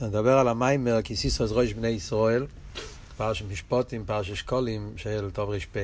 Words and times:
נדבר 0.00 0.38
על 0.38 0.48
המיימר 0.48 1.02
כיסיסוס 1.02 1.52
ראש 1.52 1.72
בני 1.72 1.88
ישראל, 1.88 2.46
פרש 3.16 3.42
משפוטים, 3.42 4.04
פרש 4.04 4.30
אשכולים 4.30 4.92
של 4.96 5.30
טוב 5.32 5.50
ר"פ. 5.50 5.76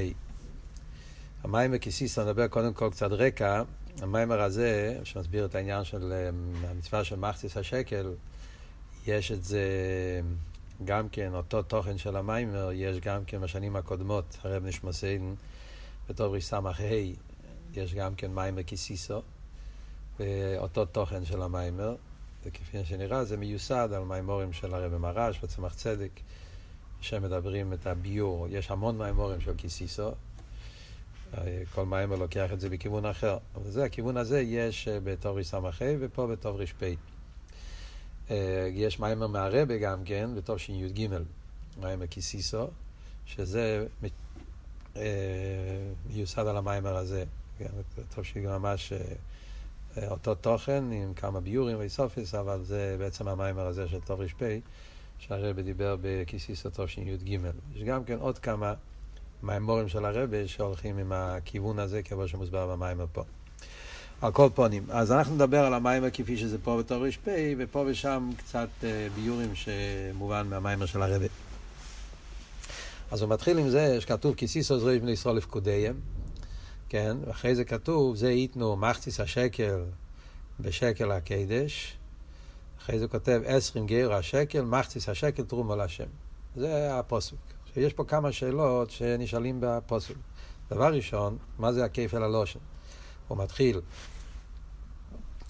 המיימר 1.45 1.79
כיסיסו, 1.79 2.23
נדבר 2.23 2.49
קודם 2.49 2.75
כל 2.75 2.91
קצת 2.91 3.11
רקע. 3.11 3.63
המיימר 4.03 4.41
הזה, 4.41 4.99
שמסביר 5.05 5.45
את 5.45 5.55
העניין 5.55 5.85
של 5.85 6.13
אה, 6.13 6.31
המצווה 6.71 7.05
של 7.05 7.17
מחציס 7.17 7.57
השקל, 7.57 8.13
יש 9.07 9.33
את 9.33 9.45
זה 9.45 9.61
גם 10.85 11.09
כן, 11.09 11.35
אותו 11.35 11.63
תוכן 11.63 11.99
של 11.99 12.17
המיימר, 12.17 12.71
יש 12.73 13.01
גם 13.01 13.25
כן 13.25 13.41
בשנים 13.41 13.77
הקודמות, 13.77 14.39
הרב 14.43 14.65
נשמוסיין, 14.65 15.35
בטוב 16.09 16.35
ר"ס"ה, 16.35 16.61
יש 17.75 17.95
גם 17.95 18.15
כן 18.15 18.35
מיימר 18.35 18.63
כיסיסו, 18.63 19.23
אותו 20.59 20.85
תוכן 20.85 21.25
של 21.25 21.43
המיימר. 21.43 21.95
וכפי 22.47 22.85
שנראה 22.85 23.25
זה 23.25 23.37
מיוסד 23.37 23.89
על 23.93 24.05
מימורים 24.05 24.53
של 24.53 24.75
הרבי 24.75 24.97
מרש 24.97 25.41
וצמח 25.43 25.75
צדק, 25.75 26.21
שמדברים 27.01 27.73
את 27.73 27.87
הביור. 27.87 28.47
יש 28.51 28.71
המון 28.71 28.99
מימורים 28.99 29.41
של 29.41 29.55
קיסיסו, 29.55 30.13
כל 31.75 31.87
מיימר 31.87 32.17
לוקח 32.17 32.53
את 32.53 32.61
זה 32.61 32.69
בכיוון 32.69 33.07
אחר. 33.07 33.39
אבל 33.55 33.71
זה, 33.71 33.85
הכיוון 33.85 34.17
הזה 34.17 34.41
יש 34.41 34.89
אה, 34.89 35.01
בתור 35.01 35.43
ס"ה 35.43 35.59
ופה 35.81 36.27
בתור 36.27 36.63
ר"פ. 36.63 36.83
אה, 38.31 38.69
יש 38.73 39.01
מיימר 39.01 39.27
מהרבה 39.27 39.79
גם 39.79 40.05
כן, 40.05 40.31
בתור 40.37 40.59
שי"ג, 40.59 41.09
מיימר 41.81 42.07
קיסיסו, 42.07 42.67
שזה 43.27 43.87
אה, 44.97 45.03
מיוסד 46.07 46.47
על 46.47 46.57
המיימר 46.57 46.97
הזה. 46.97 47.25
טוב 48.15 48.25
שהיא 48.25 48.49
ממש 48.49 48.93
אותו 50.11 50.35
תוכן 50.35 50.85
עם 50.93 51.15
כמה 51.15 51.41
ביורים 51.41 51.79
ואיסופיס, 51.79 52.35
אבל 52.35 52.63
זה 52.63 52.97
בעצם 52.99 53.29
המיימר 53.29 53.67
הזה 53.67 53.89
של 53.89 54.01
טוב 54.01 54.21
ר"פ, 54.21 54.43
שהרבא 55.19 55.63
דיבר 55.63 55.97
בכיסיסו 56.03 56.69
תשי"ג. 56.73 57.39
יש 57.75 57.83
גם 57.83 58.05
כן 58.05 58.19
עוד 58.19 58.39
כמה 58.39 58.75
מיימורים 59.43 59.89
של 59.89 60.05
הרבא 60.05 60.47
שהולכים 60.47 60.99
עם 60.99 61.13
הכיוון 61.13 61.79
הזה, 61.79 62.03
כמו 62.03 62.29
שמוסבר 62.29 62.73
במיימר 62.73 63.07
פה. 63.13 63.23
על 64.23 64.33
כל 64.33 64.49
פונים. 64.55 64.85
אז 64.89 65.13
אנחנו 65.13 65.35
נדבר 65.35 65.65
על 65.65 65.75
המיימר 65.75 66.11
כפי 66.13 66.37
שזה 66.37 66.59
פה 66.59 66.79
בתור 66.79 67.07
ר"פ, 67.07 67.29
ופה 67.59 67.85
ושם 67.87 68.31
קצת 68.37 68.69
אה, 68.85 69.07
ביורים 69.15 69.55
שמובן 69.55 70.47
מהמיימר 70.51 70.87
של 70.87 71.03
הרבא. 71.03 71.27
אז 73.11 73.23
הוא 73.23 73.31
מתחיל 73.31 73.59
עם 73.59 73.69
זה 73.69 74.01
שכתוב 74.01 74.35
כיסיסו 74.35 74.79
זרועי 74.79 74.99
בני 74.99 75.11
ישראל 75.11 75.37
לפקודיהם. 75.37 75.95
כן, 76.95 77.17
ואחרי 77.27 77.55
זה 77.55 77.65
כתוב, 77.65 78.17
זה 78.17 78.31
ייתנו 78.31 78.77
מחציס 78.77 79.21
השקל 79.21 79.85
בשקל 80.61 81.11
הקדש, 81.11 81.97
אחרי 82.79 82.99
זה 82.99 83.09
כותב 83.09 83.43
עשרים 83.45 83.87
גר 83.87 84.13
השקל, 84.13 84.63
מחציס 84.63 85.09
השקל 85.09 85.43
תרומו 85.43 85.77
להשם. 85.77 86.05
זה 86.57 86.99
הפוסק. 86.99 87.37
יש 87.77 87.93
פה 87.93 88.05
כמה 88.05 88.33
שאלות 88.33 88.91
שנשאלים 88.91 89.59
בפוסק. 89.61 90.15
דבר 90.71 90.95
ראשון, 90.95 91.37
מה 91.59 91.73
זה 91.73 91.85
הכיפל 91.85 92.23
הלושן? 92.23 92.59
הוא 93.29 93.39
מתחיל 93.39 93.81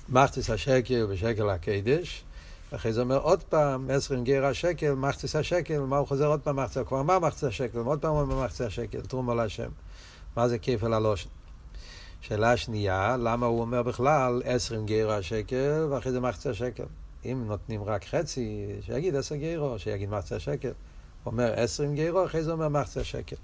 מחציס 0.08 0.50
השקל 0.50 1.06
בשקל 1.06 1.50
הקדש, 1.50 2.24
אחרי 2.70 2.92
זה 2.92 3.00
אומר 3.00 3.18
עוד 3.18 3.42
פעם, 3.42 3.90
עשרים 3.90 4.24
גר 4.24 4.44
השקל, 4.44 4.92
מחציס 4.94 5.36
השקל, 5.36 5.80
מה 5.80 5.96
הוא 5.96 6.06
חוזר 6.06 6.26
עוד 6.26 6.40
פעם 6.40 6.56
מחציס, 6.56 6.82
כבר 6.86 7.00
אמר 7.00 7.18
מחציס 7.18 7.44
השקל, 7.44 7.78
עוד 7.78 8.00
פעם 8.00 8.12
הוא 8.12 8.20
אומר 8.20 8.44
מחציס 8.44 8.60
השקל, 8.60 9.00
תרומו 9.00 9.34
להשם. 9.34 9.68
מה 10.36 10.48
זה 10.48 10.58
כפל 10.58 10.92
הלושן? 10.92 11.28
שאלה 12.20 12.56
שנייה, 12.56 13.16
למה 13.16 13.46
הוא 13.46 13.60
אומר 13.60 13.82
בכלל 13.82 14.42
עשרים 14.44 14.86
גרו 14.86 15.10
השקל 15.10 15.86
ואחרי 15.90 16.12
זה 16.12 16.20
מחצה 16.20 16.50
השקל? 16.50 16.84
אם 17.24 17.44
נותנים 17.46 17.82
רק 17.82 18.04
חצי, 18.04 18.66
שיגיד 18.80 19.16
עשר 19.16 19.36
גרו, 19.36 19.78
שיגיד 19.78 20.10
מחצה 20.10 20.36
השקל. 20.36 20.68
הוא 20.68 21.30
אומר 21.30 21.52
עשרים 21.56 21.94
גרו, 21.94 22.24
אחרי 22.24 22.42
זה 22.42 22.52
אומר 22.52 22.68
מחצה 22.68 23.00
השקל. 23.00 23.36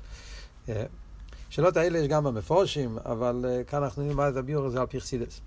אה, 0.69 0.84
שאלות 1.50 1.77
האלה 1.77 1.98
יש 1.98 2.08
גם 2.08 2.24
במפורשים, 2.24 2.98
אבל 3.04 3.44
אה, 3.48 3.65
כאן 3.65 3.82
אנחנו 3.82 4.03
נלמד 4.03 4.26
את 4.26 4.36
הביור 4.36 4.66
הזה 4.66 4.81
על 4.81 4.86
פרסידס. 4.86 5.41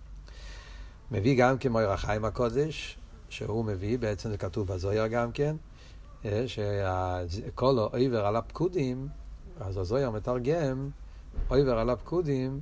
מביא 1.12 1.38
גם 1.38 1.58
כמו 1.58 1.82
ירחיים 1.82 2.26
הקודש, 2.26 2.98
שהוא 3.30 3.66
מביא, 3.66 4.00
בעצם 4.00 4.30
זה 4.30 4.38
כתוב 4.38 4.68
בזויר 4.68 5.08
גם 5.08 5.32
כן, 5.32 5.56
אה, 6.26 6.46
שכל 6.48 7.78
העבר 7.94 8.26
על 8.26 8.36
הפקודים, 8.36 9.08
אז 9.60 9.78
הזויר 9.78 10.12
מתרגם 10.12 10.90
עובר 11.48 11.80
על 11.80 11.90
הפקודים, 11.90 12.60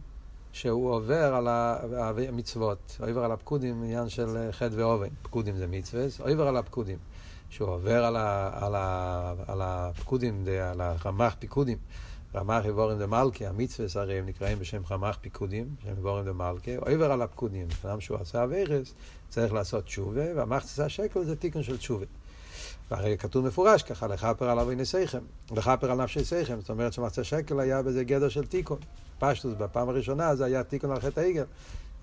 שהוא 0.52 0.92
עובר 0.92 1.34
על 1.34 1.48
המצוות, 1.48 2.98
עובר 3.00 3.24
על 3.24 3.32
הפקודים, 3.32 3.84
עניין 3.84 4.10
של 4.10 4.52
חטא 4.52 4.74
ואובן, 4.76 5.08
פקודים 5.22 5.58
זה 5.58 5.68
מצווה, 5.68 6.06
עובר 6.20 6.48
על 6.48 6.58
הפקודים, 6.58 6.98
שהוא 7.50 7.70
עובר 7.70 8.06
על, 8.06 8.16
ה, 8.16 8.50
על, 8.66 8.76
ה, 8.76 9.34
על 9.48 9.62
הפקודים, 9.62 10.46
על 10.62 10.82
הרמ"ח 10.82 11.36
פיקודים, 11.40 11.78
רמ"ח 12.36 12.66
איבורים 12.66 13.00
דמלכה, 13.00 13.48
המצווה 13.48 14.02
הרי 14.02 14.20
הם 14.20 14.26
נקראים 14.26 14.60
בשם 14.60 14.82
רמ"ח 14.92 15.18
פיקודים, 15.22 15.76
בשם 15.80 15.90
איבורים 15.90 16.26
דמלכה, 16.26 16.72
עובר 16.78 17.12
על 17.12 17.22
הפקודים, 17.22 17.68
אדם 17.86 18.02
שהוא 18.02 18.18
עשה 18.22 18.44
אביירס, 18.44 18.94
צריך 19.30 19.54
לעשות 19.54 19.84
תשובה, 19.84 20.36
והמחצה 20.36 20.86
השקל 20.86 21.24
זה 21.24 21.36
תיקון 21.36 21.64
של 21.64 21.78
תשובה. 21.78 22.06
והרי 22.92 23.18
כתוב 23.18 23.46
מפורש 23.46 23.84
ככה, 23.84 24.08
לכפר 24.08 24.50
על 24.50 24.60
אבי 24.60 24.76
נסיכם, 24.76 25.20
לכפר 25.52 25.92
על 25.92 26.04
נפשי 26.04 26.24
סיכם, 26.24 26.62
זאת 26.62 26.70
אומרת 26.70 26.94
שמחצה 26.94 27.24
שקל 27.24 27.60
היה 27.60 27.82
בזה 27.82 28.04
גדר 28.04 28.30
של 28.30 28.46
תיקון. 28.46 28.78
פשטוס 29.20 29.54
בפעם 29.58 29.90
הראשונה 29.90 30.36
זה 30.36 30.46
היה 30.46 30.64
תיקון 30.64 30.92
על 30.92 31.00
חטא 31.00 31.20
העגל. 31.20 31.44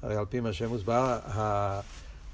הרי 0.03 0.17
על 0.17 0.25
פי 0.25 0.41
מה 0.41 0.53
שמוסבר, 0.53 1.19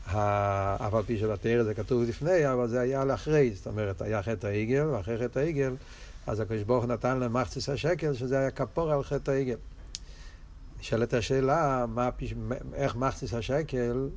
אף 0.06 0.94
על 0.94 1.02
פי 1.06 1.18
שבתרא 1.18 1.62
זה 1.62 1.74
כתוב 1.74 2.02
לפני, 2.02 2.52
אבל 2.52 2.68
זה 2.68 2.80
היה 2.80 3.04
לאחרי, 3.04 3.54
זאת 3.54 3.66
אומרת, 3.66 4.02
היה 4.02 4.22
חטא 4.22 4.46
העגל, 4.46 4.86
ואחרי 4.86 5.18
חטא 5.18 5.38
העגל, 5.38 5.74
אז 6.26 6.40
הקדוש 6.40 6.62
ברוך 6.62 6.84
נתן 6.84 7.18
להם 7.18 7.32
מחצס 7.32 7.68
השקל, 7.68 8.14
שזה 8.14 8.38
היה 8.38 8.50
כפור 8.50 8.92
על 8.92 9.02
חטא 9.02 9.30
העגל. 9.30 9.56
נשאלת 10.80 11.14
השאלה, 11.14 11.84
מה, 11.88 12.10
איך 12.74 12.96
מחצס 12.96 13.34
השקל 13.34 14.08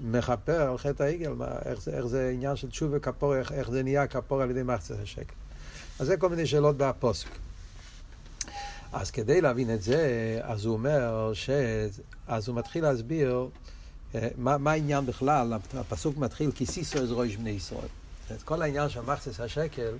מכפר 0.00 0.70
על 0.70 0.78
חטא 0.78 1.02
העגל, 1.02 1.30
מה, 1.30 1.48
איך, 1.64 1.80
זה, 1.80 1.90
איך 1.90 2.06
זה 2.06 2.30
עניין 2.34 2.56
של 2.56 2.70
תשוב 2.70 2.90
וכפור, 2.94 3.36
איך, 3.36 3.52
איך 3.52 3.70
זה 3.70 3.82
נהיה 3.82 4.06
כפור 4.06 4.42
על 4.42 4.50
ידי 4.50 4.62
מחצס 4.62 4.96
השקל. 5.02 5.34
אז 5.98 6.06
זה 6.06 6.16
כל 6.16 6.28
מיני 6.28 6.46
שאלות 6.46 6.76
בפוסק. 6.76 7.28
אז 8.92 9.10
כדי 9.10 9.40
להבין 9.40 9.74
את 9.74 9.82
זה, 9.82 10.40
אז 10.42 10.64
הוא 10.64 10.72
אומר 10.74 11.30
ש... 11.34 11.50
אז 12.28 12.48
הוא 12.48 12.56
מתחיל 12.56 12.82
להסביר 12.82 13.48
אה, 14.14 14.28
מה, 14.36 14.58
מה 14.58 14.70
העניין 14.70 15.06
בכלל, 15.06 15.52
הפסוק 15.74 16.16
מתחיל 16.16 16.52
כי 16.52 16.66
סיסו 16.66 16.98
אז 16.98 17.12
ראש 17.12 17.36
בני 17.36 17.50
ישראל. 17.50 17.88
את 18.34 18.42
כל 18.42 18.62
העניין 18.62 18.88
של 18.88 19.00
מחצס 19.00 19.40
השקל 19.40 19.94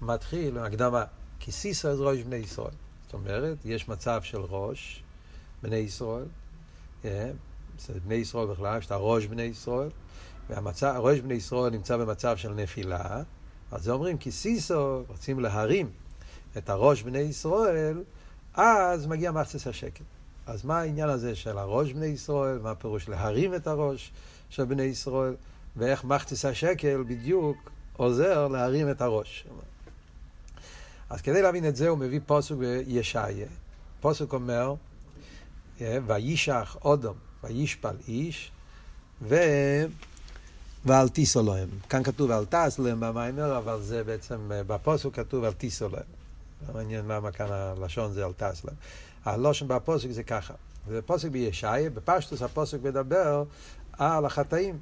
מתחיל 0.00 0.58
עם 0.58 0.64
הקדמה, 0.64 1.04
כי 1.40 1.52
סיסו 1.52 1.88
אז 1.88 2.00
ראש 2.00 2.18
בני 2.18 2.36
ישראל. 2.36 2.74
זאת 3.04 3.14
אומרת, 3.14 3.56
יש 3.64 3.88
מצב 3.88 4.22
של 4.22 4.38
ראש 4.38 5.02
בני 5.62 5.76
ישראל, 5.76 6.24
אה, 7.04 7.30
בני 8.04 8.14
ישראל 8.14 8.46
בכלל, 8.46 8.78
יש 8.78 8.86
את 8.86 8.90
הראש 8.90 9.26
בני 9.26 9.42
ישראל, 9.42 9.88
והראש 10.50 11.20
בני 11.20 11.34
ישראל 11.34 11.70
נמצא 11.70 11.96
במצב 11.96 12.36
של 12.36 12.54
נפילה, 12.54 13.22
אז 13.72 13.88
אומרים 13.88 14.18
כי 14.18 14.30
סיסו, 14.30 15.02
רוצים 15.08 15.40
להרים 15.40 15.90
את 16.58 16.70
הראש 16.70 17.02
בני 17.02 17.18
ישראל, 17.18 18.02
אז 18.54 19.06
מגיע 19.06 19.32
מחצס 19.32 19.66
השקל. 19.66 20.04
אז 20.46 20.64
מה 20.64 20.78
העניין 20.78 21.08
הזה 21.08 21.34
של 21.34 21.58
הראש 21.58 21.92
בני 21.92 22.06
ישראל, 22.06 22.58
מה 22.58 22.70
הפירוש 22.70 23.08
להרים 23.08 23.54
את 23.54 23.66
הראש 23.66 24.12
של 24.50 24.64
בני 24.64 24.82
ישראל, 24.82 25.34
ואיך 25.76 26.04
מחצס 26.04 26.44
השקל 26.44 27.04
בדיוק 27.08 27.70
עוזר 27.96 28.48
להרים 28.48 28.90
את 28.90 29.00
הראש. 29.00 29.46
אז 31.10 31.20
כדי 31.20 31.42
להבין 31.42 31.68
את 31.68 31.76
זה 31.76 31.88
הוא 31.88 31.98
מביא 31.98 32.20
פוסוק 32.26 32.58
בישעיה. 32.58 33.46
פוסוק 34.00 34.32
אומר, 34.32 34.74
וישח 35.80 36.76
אודום, 36.84 37.16
וישפל 37.44 37.96
איש, 38.08 38.50
ו... 39.22 39.36
ואל 40.84 41.08
תיסו 41.08 41.42
להם. 41.42 41.68
כאן 41.88 42.02
כתוב 42.02 42.30
אל 42.30 42.44
תעש 42.44 42.78
להם 42.78 43.00
במיימר, 43.00 43.58
אבל 43.58 43.80
זה 43.82 44.04
בעצם, 44.04 44.38
בפוסוק 44.48 45.16
כתוב 45.16 45.44
אל 45.44 45.52
תיסו 45.52 45.88
להם. 45.88 46.02
מעניין 46.74 47.08
למה 47.08 47.32
כאן 47.32 47.46
הלשון 47.50 48.12
זה 48.12 48.26
אל 48.26 48.32
תסלם. 48.36 48.74
הלושן 49.24 49.68
בפוסק 49.68 50.10
זה 50.10 50.22
ככה. 50.22 50.54
זה 50.88 51.02
פוסק 51.02 51.28
בישעיה, 51.28 51.90
בפשטוס 51.90 52.42
הפוסק 52.42 52.78
מדבר 52.82 53.44
על 53.92 54.24
החטאים. 54.24 54.78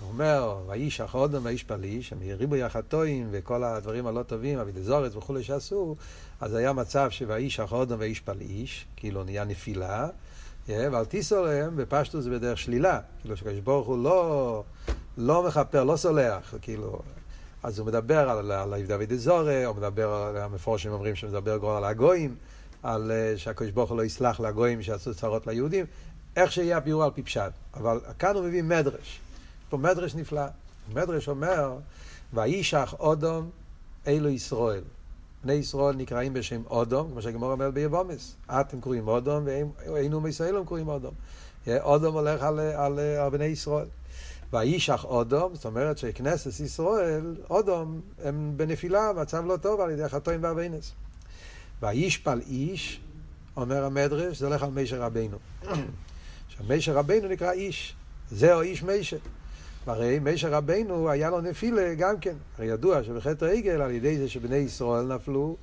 הוא 0.00 0.08
אומר, 0.08 0.60
ואיש 0.66 1.00
אחודם 1.00 1.44
ואיש 1.44 1.62
פליש, 1.62 2.12
ריבוי 2.38 2.62
החטאים 2.62 3.28
וכל 3.30 3.64
הדברים 3.64 4.06
הלא 4.06 4.22
טובים, 4.22 4.58
אבידזורץ 4.58 5.16
וכולי 5.16 5.44
שעשו, 5.44 5.96
אז 6.40 6.54
היה 6.54 6.72
מצב 6.72 7.10
שוואיש 7.10 7.60
אחודם 7.60 7.96
ואיש 7.98 8.20
פליש, 8.20 8.86
כאילו 8.96 9.24
נהיה 9.24 9.44
נפילה, 9.44 10.08
אה, 10.68 10.88
ועל 10.92 11.04
טיסורם 11.04 11.76
בפשטוס 11.76 12.24
זה 12.24 12.30
בדרך 12.30 12.58
שלילה, 12.58 13.00
כאילו 13.20 13.36
שקדוש 13.36 13.58
ברוך 13.58 13.86
הוא 13.86 14.04
לא, 14.04 14.64
לא 15.16 15.42
מכפר, 15.46 15.84
לא 15.84 15.96
סולח, 15.96 16.54
כאילו, 16.62 16.98
אז 17.62 17.78
הוא 17.78 17.86
מדבר 17.86 18.30
על, 18.30 18.52
על 18.52 18.74
דוד 18.86 19.12
אזורי, 19.12 19.64
הוא 19.64 19.76
מדבר, 19.76 20.36
המפורשים 20.36 20.92
אומרים 20.92 21.14
שמדבר 21.14 21.58
כבר 21.58 21.70
על 21.70 21.84
הגויים, 21.84 22.34
על 22.82 23.10
uh, 23.10 23.38
שהקדוש 23.38 23.70
ברוך 23.70 23.90
הוא 23.90 23.98
לא 23.98 24.02
יסלח 24.02 24.40
לגויים 24.40 24.82
שעשו 24.82 25.14
צרות 25.14 25.46
ליהודים, 25.46 25.86
איך 26.36 26.52
שיהיה 26.52 26.76
הביאור 26.76 27.04
על 27.04 27.10
פי 27.14 27.22
פשט. 27.22 27.52
אבל 27.74 28.00
כאן 28.18 28.36
הוא 28.36 28.44
מביא 28.44 28.62
מדרש, 28.62 29.20
פה 29.70 29.76
מדרש 29.76 30.14
נפלא. 30.14 30.42
המדרש 30.90 31.28
אומר, 31.28 31.76
וישח 32.32 32.94
אודום 32.98 33.50
אלו 34.06 34.28
ישראל. 34.28 34.82
בני 35.44 35.52
ישראל 35.52 35.96
נקראים 35.96 36.32
בשם 36.32 36.62
אודום, 36.70 37.10
כמו 37.10 37.22
שהגמור 37.22 37.52
אומר 37.52 37.70
ביבומס. 37.70 38.36
אתם 38.50 38.80
קוראים 38.80 39.08
אודום, 39.08 39.44
ואינו 39.86 40.20
מישראלים 40.20 40.64
קוראים 40.64 40.88
אודום. 40.88 41.14
אודום 41.68 42.14
הולך 42.14 42.42
על, 42.42 42.60
על, 42.60 42.98
על 42.98 43.30
בני 43.30 43.44
ישראל. 43.44 43.86
וישח 44.52 45.04
אודום, 45.04 45.54
זאת 45.54 45.64
אומרת 45.64 45.98
שכנסת 45.98 46.60
ישראל, 46.60 47.36
אודום, 47.50 48.00
הם 48.24 48.52
בנפילה, 48.56 49.12
מצב 49.12 49.44
לא 49.46 49.56
טוב 49.56 49.80
על 49.80 49.90
ידי 49.90 50.02
החטאים 50.02 50.42
והבינס. 50.42 50.92
וישפל 51.82 52.40
איש, 52.46 53.00
אומר 53.56 53.84
המדרש, 53.84 54.38
זה 54.38 54.46
הולך 54.46 54.62
על 54.62 54.70
מישר 54.70 55.02
רבינו. 55.02 55.36
עכשיו, 56.46 56.66
מישר 56.68 57.02
נקרא 57.28 57.52
איש, 57.52 57.94
זהו 58.30 58.60
איש 58.60 58.82
מישר. 58.82 59.18
והרי 59.86 60.18
מישר 60.18 60.52
רבינו 60.52 61.10
היה 61.10 61.30
לו 61.30 61.40
נפילה 61.40 61.94
גם 61.94 62.18
כן. 62.20 62.34
הרי 62.58 62.66
ידוע 62.66 63.04
שבחטא 63.04 63.44
העגל, 63.44 63.80
על 63.80 63.90
ידי 63.90 64.18
זה 64.18 64.28
שבני 64.28 64.56
ישראל 64.56 65.14
נפלו, 65.14 65.56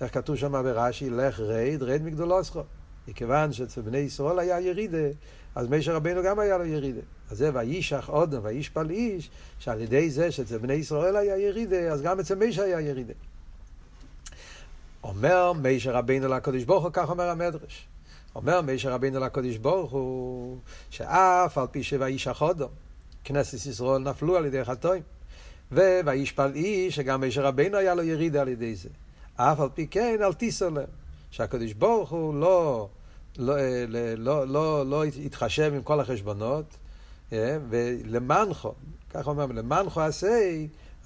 איך 0.00 0.14
כתוב 0.14 0.36
שם 0.36 0.52
ברש"י, 0.52 1.10
לך 1.10 1.40
רד, 1.40 1.82
רד 1.82 2.02
מגדולוסכו. 2.02 2.62
מכיוון 3.08 3.52
שאצל 3.52 3.80
בני 3.80 3.98
ישראל 3.98 4.38
היה 4.38 4.60
ירידה, 4.60 5.08
אז 5.54 5.68
מישר 5.68 5.94
רבינו 5.94 6.22
גם 6.22 6.38
היה 6.38 6.58
לו 6.58 6.64
ירידה. 6.64 7.00
אז 7.30 7.38
זה 7.38 7.50
וישח 7.54 8.08
אודם 8.08 8.40
וישפל 8.42 8.90
איש, 8.90 9.30
שעל 9.58 9.80
ידי 9.80 10.10
זה 10.10 10.32
שאצל 10.32 10.58
בני 10.58 10.72
ישראל 10.72 11.16
היה 11.16 11.38
ירידה, 11.38 11.92
אז 11.92 12.02
גם 12.02 12.20
אצל 12.20 12.34
מישר 12.34 12.62
היה 12.62 12.80
ירידה. 12.80 13.12
אומר 15.04 15.52
מישר 15.52 15.92
רבינו 15.92 16.28
לקדוש 16.28 16.64
ברוך 16.64 16.84
הוא, 16.84 16.90
כך 16.92 17.10
אומר 17.10 17.28
המדרש. 17.28 17.86
אומר 18.34 18.60
מישר 18.60 18.92
רבינו 18.92 19.20
לקדוש 19.20 19.56
ברוך 19.56 19.92
הוא, 19.92 20.58
שאף 20.90 21.58
על 21.58 21.66
פי 21.70 21.82
שוישח 21.82 22.42
אודם, 22.42 22.68
כנסת 23.26 23.66
ישראל 23.66 24.02
נפלו 24.02 24.36
על 24.36 24.46
ידי 24.46 24.64
חטאים. 24.64 25.02
ווישפל 25.72 26.50
איש, 26.54 26.96
שגם 26.96 27.20
מישר 27.20 27.44
רבינו 27.44 27.78
היה 27.78 27.94
לו 27.94 28.02
ירידה 28.02 28.40
על 28.40 28.48
ידי 28.48 28.74
זה. 28.74 28.88
אף 29.36 29.60
על 29.60 29.68
פי 29.74 29.86
כן, 29.86 30.18
אל 30.22 30.32
תיסו 30.32 30.70
להם. 30.70 30.86
שהקדוש 31.30 31.72
ברוך 31.72 32.10
הוא 32.10 32.34
לא, 32.34 32.88
לא, 33.38 33.54
לא, 33.88 34.14
לא, 34.14 34.48
לא, 34.48 34.86
לא 34.86 35.04
התחשב 35.04 35.72
עם 35.74 35.82
כל 35.82 36.00
החשבונות, 36.00 36.64
ולמענכו, 37.68 38.72
ככה 39.10 39.30
אומרים, 39.30 39.52
למענכו 39.52 40.00
עשה, 40.00 40.50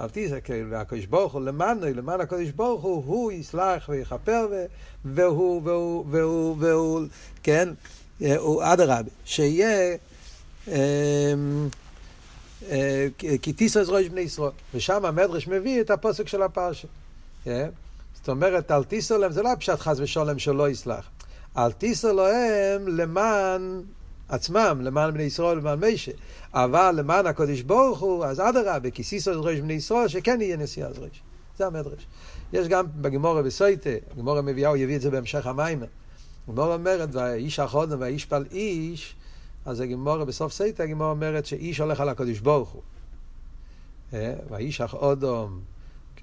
אל 0.01 0.09
תיסו, 0.09 0.35
הקדוש 0.75 1.07
ברוך 1.07 1.33
הוא 1.33 1.41
למענו, 1.41 1.87
למען 1.87 2.21
הקדוש 2.21 2.51
ברוך 2.51 2.83
הוא, 2.83 3.05
הוא 3.07 3.33
יסלח 3.33 3.89
ויכפר, 3.89 4.47
והוא, 5.05 5.63
והוא, 5.65 6.05
והוא, 6.11 6.57
והוא, 6.59 7.01
כן, 7.43 7.69
הוא 8.37 8.63
אדרבה, 8.65 9.11
שיהיה 9.25 9.97
כי 13.43 13.53
תיסו 13.57 13.81
ראש 13.89 14.09
בני 14.09 14.21
ישראל. 14.21 14.51
ושם 14.75 15.05
המדרש 15.05 15.49
מביא 15.49 15.81
את 15.81 15.91
הפוסק 15.91 16.29
של 16.29 16.43
הפרשה. 16.43 16.89
זאת 17.45 18.29
אומרת, 18.29 18.71
אל 18.71 18.85
תיסו 18.85 19.19
להם, 19.19 19.33
זה 19.33 19.43
לא 19.43 19.53
הפשט 19.53 19.79
חס 19.79 20.01
ושולם 20.01 20.39
שלא 20.39 20.69
יסלח. 20.69 21.09
אל 21.57 21.73
תיסו 21.73 22.13
להם 22.13 22.89
למען 22.89 23.83
עצמם, 24.29 24.81
למען 24.83 25.15
בני 25.15 25.23
ישראל 25.23 25.59
ולמען 25.59 25.81
מישה. 25.81 26.13
אבל 26.55 26.95
למען 26.99 27.27
הקודש 27.27 27.61
ברוך 27.61 27.99
הוא, 27.99 28.25
אז 28.25 28.41
אדרבה, 28.41 28.91
כי 28.91 29.05
סיסו 29.05 29.43
ראש 29.43 29.59
בני 29.59 29.73
ישראל, 29.73 30.09
שכן 30.09 30.41
יהיה 30.41 30.57
נשיא 30.57 30.85
אז 30.85 30.99
ראש. 30.99 31.23
זה 31.59 31.67
המדרש. 31.67 32.07
יש 32.53 32.69
גם 32.69 32.87
בגמורה 32.97 33.43
בסויטה, 33.43 33.91
הגמורה 34.13 34.43
מביאה, 34.43 34.69
הוא 34.69 34.77
יביא 34.77 34.97
את 34.97 35.01
זה 35.01 35.11
בהמשך 35.11 35.47
המים. 35.47 35.83
הגמורה 36.49 36.75
אומרת, 36.75 37.09
והאיש 37.13 37.59
האחרון 37.59 37.93
והאיש 37.93 38.25
פל 38.25 38.45
איש, 38.53 39.15
אז 39.71 39.81
הגמורה 39.81 40.25
בסוף 40.25 40.53
סייטה, 40.53 40.83
הגמורה 40.83 41.11
אומרת 41.11 41.47
שאיש 41.47 41.81
הולך 41.81 42.01
על 42.01 42.09
הקודש 42.09 42.39
ברוך 42.39 42.69
הוא. 42.69 42.83
והאיש 44.51 44.81
האחרון 44.81 45.61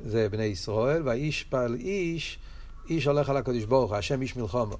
זה 0.06 0.30
בני 0.30 0.44
ישראל, 0.44 1.02
והאיש 1.06 1.44
פל 1.44 1.76
איש, 1.80 2.40
איש 2.90 3.08
הולך 3.08 3.30
על 3.30 3.38
הקודש 3.38 3.64
ברוך 3.64 3.92
הוא, 3.92 3.98
השם 3.98 4.22
איש 4.22 4.36
מלחומו. 4.36 4.78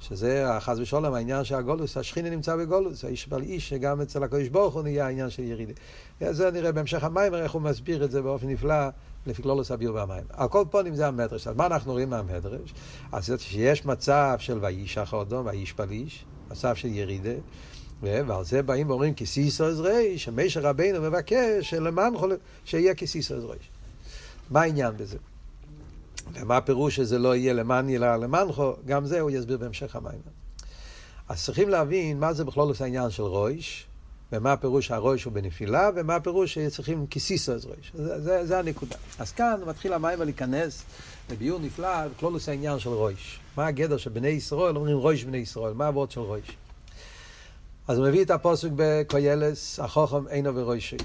שזה 0.00 0.50
החס 0.50 0.78
ושלום, 0.78 1.14
העניין 1.14 1.44
של 1.44 1.54
הגולוס, 1.54 1.96
השכינה 1.96 2.30
נמצא 2.30 2.56
בגולוס, 2.56 3.04
האיש 3.04 3.26
פל 3.26 3.42
איש, 3.42 3.68
שגם 3.68 4.00
אצל 4.00 4.22
הקודש 4.22 4.48
ברוך 4.48 4.74
הוא 4.74 4.82
נהיה 4.82 5.06
העניין 5.06 5.30
של 5.30 5.42
ירידה. 5.42 5.72
זה 6.20 6.50
נראה 6.50 6.72
בהמשך 6.72 7.04
המים, 7.04 7.34
איך 7.34 7.52
הוא 7.52 7.62
מסביר 7.62 8.04
את 8.04 8.10
זה 8.10 8.22
באופן 8.22 8.48
נפלא, 8.48 8.88
לפי 9.26 9.42
כלולוס 9.42 9.70
הביאו 9.70 9.94
והמים. 9.94 10.24
על 10.32 10.48
כל 10.48 10.64
פונים 10.70 10.94
זה 10.94 11.06
המדרש. 11.06 11.46
אז 11.46 11.56
מה 11.56 11.66
אנחנו 11.66 11.92
רואים 11.92 12.10
מהמדרש? 12.10 12.74
אז 13.12 13.32
שיש 13.38 13.86
מצב 13.86 14.36
של 14.38 14.58
ואיש 14.60 14.98
אחרדום, 14.98 15.46
ואיש 15.46 15.72
פל 15.72 15.90
איש, 15.90 16.24
מצב 16.50 16.74
של 16.74 16.88
ירידה. 16.88 17.34
ועל 18.02 18.44
זה 18.44 18.62
באים 18.62 18.90
ואומרים 18.90 19.14
כסיסו 19.14 19.64
עזרי, 19.64 20.18
שמשה 20.18 20.60
רבינו 20.60 21.02
מבקש 21.02 21.70
שלמען 21.70 22.16
חול... 22.16 22.36
שיהיה 22.64 22.94
כסיסו 22.94 23.34
עזרי. 23.34 23.56
מה 24.50 24.60
העניין 24.60 24.96
בזה? 24.96 25.18
ומה 26.32 26.56
הפירוש 26.56 26.96
שזה 26.96 27.18
לא 27.18 27.36
יהיה 27.36 27.52
למען 27.52 27.90
אלא 27.90 28.16
למענכו, 28.16 28.72
גם 28.86 29.06
זה 29.06 29.20
הוא 29.20 29.30
יסביר 29.30 29.58
בהמשך 29.58 29.96
המים. 29.96 30.20
אז 31.28 31.44
צריכים 31.44 31.68
להבין 31.68 32.20
מה 32.20 32.32
זה 32.32 32.44
בכלול 32.44 32.72
העניין 32.80 33.10
של 33.10 33.22
רויש, 33.22 33.86
ומה 34.32 34.52
הפירוש 34.52 34.86
שהרויש 34.86 35.24
הוא 35.24 35.32
בנפילה, 35.32 35.90
ומה 35.96 36.16
הפירוש 36.16 36.54
שצריכים 36.54 37.06
כסיסו 37.06 37.52
אז 37.52 37.64
רויש. 37.64 37.92
זה, 37.94 38.20
זה, 38.20 38.46
זה 38.46 38.58
הנקודה. 38.58 38.96
אז 39.18 39.32
כאן 39.32 39.60
מתחיל 39.66 39.92
המים 39.92 40.22
להיכנס 40.22 40.82
לביור 41.30 41.60
נפלא, 41.60 42.08
בכלול 42.08 42.38
העניין 42.48 42.78
של 42.78 42.90
רויש. 42.90 43.40
מה 43.56 43.66
הגדר 43.66 43.96
של 43.96 44.10
בני 44.10 44.28
ישראל, 44.28 44.76
אומרים 44.76 44.96
רויש 44.96 45.24
בני 45.24 45.38
ישראל, 45.38 45.72
מה 45.72 45.86
הוורד 45.86 46.10
של 46.10 46.20
רויש? 46.20 46.56
אז 47.88 47.98
הוא 47.98 48.08
מביא 48.08 48.24
את 48.24 48.30
הפוסק 48.30 48.68
בקוילס, 48.76 49.80
החוכם 49.80 50.28
אינו 50.28 50.56
ורוישי. 50.56 50.96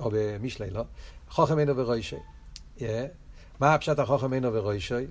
או 0.00 0.10
במשלי, 0.12 0.70
לא? 0.70 0.84
חוכם 1.30 1.58
אינו 1.58 1.76
ורוישי. 1.76 2.16
Yeah. 2.78 2.82
מה 3.60 3.74
הפשט 3.74 3.98
החוכם 3.98 4.32
אינו 4.32 4.54
ורוישי? 4.54 5.06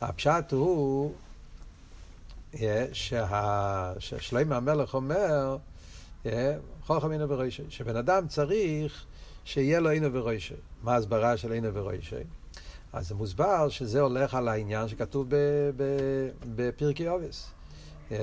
הפשט 0.00 0.52
הוא 0.52 1.12
yeah, 2.54 2.58
שה... 2.92 3.92
ששלמה 3.98 4.56
המלך 4.56 4.94
אומר, 4.94 5.56
yeah, 6.24 6.28
חוכם 6.86 7.12
אינו 7.12 7.28
ורוישי, 7.28 7.62
שבן 7.68 7.96
אדם 7.96 8.28
צריך 8.28 9.04
שיהיה 9.44 9.80
לו 9.80 9.90
אינו 9.90 10.08
ורוישי. 10.12 10.54
מה 10.82 10.94
ההסברה 10.94 11.36
של 11.36 11.52
אינו 11.52 11.74
ורוישי? 11.74 12.16
אז 12.92 13.08
זה 13.08 13.14
מוסבר 13.14 13.68
שזה 13.68 14.00
הולך 14.00 14.34
על 14.34 14.48
העניין 14.48 14.88
שכתוב 14.88 15.26
בפרקי 16.56 17.08
אובס. 17.08 17.50
Yeah. 18.10 18.14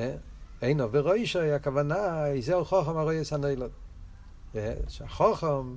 אינו 0.64 0.92
ורוישי, 0.92 1.52
הכוונה, 1.52 2.28
איזהו 2.28 2.66
חוכם 2.66 2.98
הרוי 2.98 3.22
הנילון. 3.32 3.70
שהחוכם, 4.88 5.76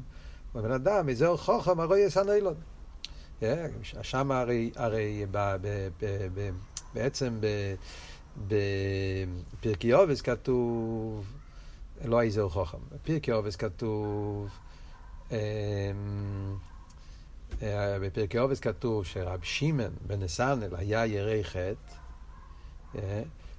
בבן 0.54 0.72
אדם, 0.72 1.08
איזהו 1.08 1.38
חוכם 1.38 1.80
הרוי 1.80 2.02
הנילון. 2.16 2.54
שם 4.02 4.30
הרי, 4.32 4.70
הרי 4.76 5.26
ב, 5.30 5.56
ב, 5.60 5.88
ב, 6.00 6.28
ב, 6.34 6.50
בעצם 6.94 7.40
בפרקי 8.48 9.94
אובס 9.94 10.20
כתוב, 10.20 11.26
לא 12.04 12.22
איזהו 12.22 12.50
חוכם, 12.50 12.78
בפרקי 12.92 13.32
אובס 13.32 13.56
כתוב, 13.56 14.48
בפרקי 18.00 18.38
אובס 18.38 18.60
כתוב 18.60 19.06
שרב 19.06 19.40
שמעון 19.42 19.92
בן 20.06 20.22
נסנל 20.22 20.76
היה 20.76 21.06
ירי 21.06 21.44
חטא, 21.44 21.94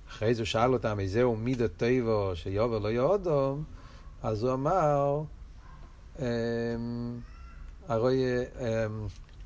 אחרי 0.09 0.35
זה 0.35 0.45
שאל 0.45 0.73
אותם, 0.73 0.99
איזהו 0.99 1.35
מידה 1.35 1.67
טבו 1.67 2.31
שיובר 2.35 2.79
לא 2.79 2.87
יודום, 2.87 3.63
אז 4.23 4.43
הוא 4.43 4.53
אמר, 4.53 5.23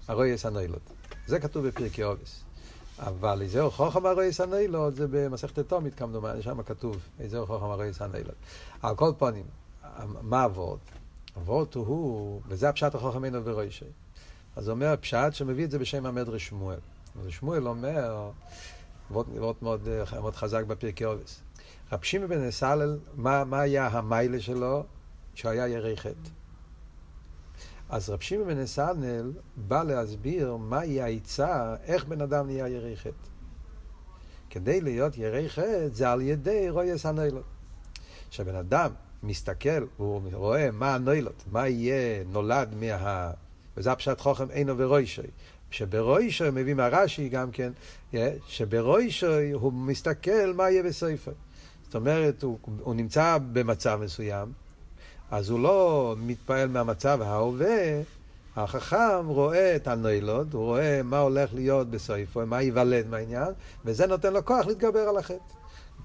ארויס 0.09 0.45
הנוילות. 0.45 0.81
זה 1.27 1.39
כתוב 1.39 1.67
בפרקי 1.67 2.03
אובס. 2.03 2.43
אבל 2.99 3.41
איזהו 3.41 3.71
חוכם 3.71 4.05
ארויס 4.05 4.41
הנוילות, 4.41 4.95
זה 4.95 5.07
במסכת 5.11 5.59
תומית 5.59 5.95
כמדומני, 5.95 6.41
שם 6.41 6.63
כתוב, 6.63 6.97
איזהו 7.19 7.45
חוכם 7.45 7.65
ארויס 7.65 8.01
הנוילות. 8.01 8.35
על 8.81 8.95
כל 8.95 9.11
פנים, 9.17 9.45
מה 10.21 10.43
הוורד? 10.43 10.79
הוורד 11.35 11.67
הוא, 11.75 12.41
וזה 12.47 12.69
הפשט 12.69 12.95
החוכם 12.95 13.25
אינו 13.25 13.45
ורוישי. 13.45 13.85
אז 14.55 14.67
הוא 14.67 14.75
אומר 14.75 14.95
פשט 15.01 15.33
שמביא 15.33 15.65
את 15.65 15.71
זה 15.71 15.79
בשם 15.79 16.05
המדרש 16.05 16.47
שמואל. 16.47 16.79
שמואל 17.29 17.67
אומר, 17.67 18.29
מאוד, 19.11 19.29
מאוד, 19.61 19.87
מאוד 20.21 20.35
חזק 20.35 20.63
בפרקי 20.63 21.05
אובס. 21.05 21.41
רב 21.91 22.03
שמעון 22.03 22.29
בן 22.29 22.47
אסלל, 22.47 22.99
מה, 23.15 23.43
מה 23.43 23.59
היה 23.59 23.87
המיילה 23.87 24.39
שלו? 24.39 24.83
שהיה 25.35 25.67
ירי 25.67 25.97
חטא. 25.97 26.29
אז 27.89 28.09
רב 28.09 28.19
שמעון 28.19 28.47
בן 28.47 28.59
אסלל 28.59 29.31
בא 29.55 29.83
להסביר 29.83 30.55
מהי 30.55 31.01
העצה, 31.01 31.75
איך 31.83 32.05
בן 32.05 32.21
אדם 32.21 32.45
נהיה 32.45 32.67
ירי 32.67 32.97
חטא. 32.97 33.27
כדי 34.49 34.81
להיות 34.81 35.17
ירי 35.17 35.49
חטא 35.49 35.87
זה 35.91 36.11
על 36.11 36.21
ידי 36.21 36.69
רויס 36.69 37.05
הנוילות. 37.05 37.43
כשבן 38.29 38.55
אדם 38.55 38.91
מסתכל, 39.23 39.85
הוא 39.97 40.21
רואה 40.33 40.71
מה 40.71 40.95
הנוילות, 40.95 41.43
מה 41.51 41.67
יהיה 41.67 42.23
נולד 42.23 42.75
מה... 42.79 43.31
וזה 43.77 43.91
הפשט 43.91 44.21
חוכם 44.21 44.51
אינו 44.51 44.77
ורוישוי. 44.77 45.27
שברוישו, 45.71 46.45
מביא 46.53 46.73
מהרש"י 46.73 47.29
גם 47.29 47.49
כן, 47.51 47.71
שברוישו 48.47 49.27
הוא 49.53 49.73
מסתכל 49.73 50.53
מה 50.55 50.69
יהיה 50.69 50.83
בסופו. 50.83 51.31
זאת 51.85 51.95
אומרת, 51.95 52.43
הוא, 52.43 52.57
הוא 52.79 52.95
נמצא 52.95 53.37
במצב 53.53 53.99
מסוים, 54.03 54.51
אז 55.31 55.49
הוא 55.49 55.59
לא 55.59 56.15
מתפעל 56.17 56.67
מהמצב 56.67 57.21
ההווה, 57.21 58.01
החכם 58.55 59.27
רואה 59.27 59.75
את 59.75 59.87
הנוילוד, 59.87 60.53
הוא 60.53 60.63
רואה 60.63 61.03
מה 61.03 61.19
הולך 61.19 61.53
להיות 61.53 61.89
בסויפו, 61.89 62.45
מה 62.45 62.61
ייוולד 62.61 63.07
מהעניין, 63.07 63.53
וזה 63.85 64.07
נותן 64.07 64.33
לו 64.33 64.45
כוח 64.45 64.65
להתגבר 64.65 64.99
על 64.99 65.17
החטא. 65.17 65.53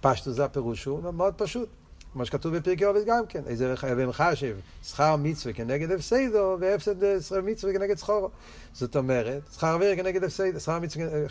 פשטו 0.00 0.32
זה 0.32 0.44
הפירוש 0.44 0.85
הוא 0.85 1.12
מאוד 1.14 1.35
פשוט. 1.35 1.68
כמו 2.16 2.26
שכתוב 2.26 2.56
בפרקי 2.56 2.85
עובד 2.85 3.06
גם 3.06 3.26
כן, 3.28 3.42
איזה 3.46 3.76
חייבים 3.76 4.12
חשב, 4.12 4.56
שכר 4.82 5.16
מצווה 5.16 5.54
כנגד 5.54 5.92
הפסדו, 5.92 6.56
והפסד 6.61 7.20
שכר 7.20 7.40
מצווה 7.40 7.73
כנגד 7.73 7.99
שכורו. 7.99 8.30
זאת 8.73 8.96
אומרת, 8.96 9.42
שכר 9.54 9.75
אוויר 9.75 9.96
כנגד 9.96 10.25
הפסדו, 10.25 10.61
שכר 10.61 10.78
מצווה 10.78 11.06
כנגד... 11.08 11.26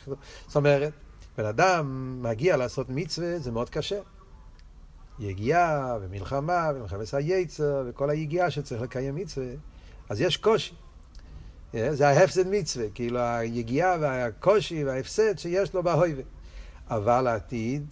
זאת 0.48 0.56
אומרת, 0.56 0.94
בן 1.38 1.46
אדם 1.46 2.18
מגיע 2.22 2.58
לעשות 2.58 2.90
מצווה, 2.90 3.40
זה 3.40 3.52
מאוד 3.52 3.70
קשה. 3.70 4.00
יגיעה 5.20 5.98
ומלחמה 6.02 6.72
ומלחמת 6.76 7.14
היצר 7.14 7.84
וכל 7.88 8.10
היגיעה 8.10 8.52
שצריך 8.52 8.82
לקיים 8.82 9.16
מצווה, 9.16 9.48
אז 10.10 10.22
יש 10.22 10.38
קושי. 10.38 10.76
זה 11.74 12.08
ההפסד 12.08 12.48
מצווה, 12.48 12.86
כאילו 12.94 13.20
היגיעה 13.20 13.98
והקושי 14.00 14.84
וההפסד 14.84 15.38
שיש 15.38 15.74
לו 15.74 15.84
בהויבה. 15.84 16.24
אבל 16.90 17.28
העתיד, 17.28 17.86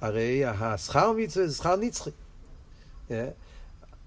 הרי 0.00 0.44
השכר 0.44 1.12
מצווה 1.12 1.46
זה 1.46 1.56
שכר 1.56 1.76
נצחי. 1.76 2.10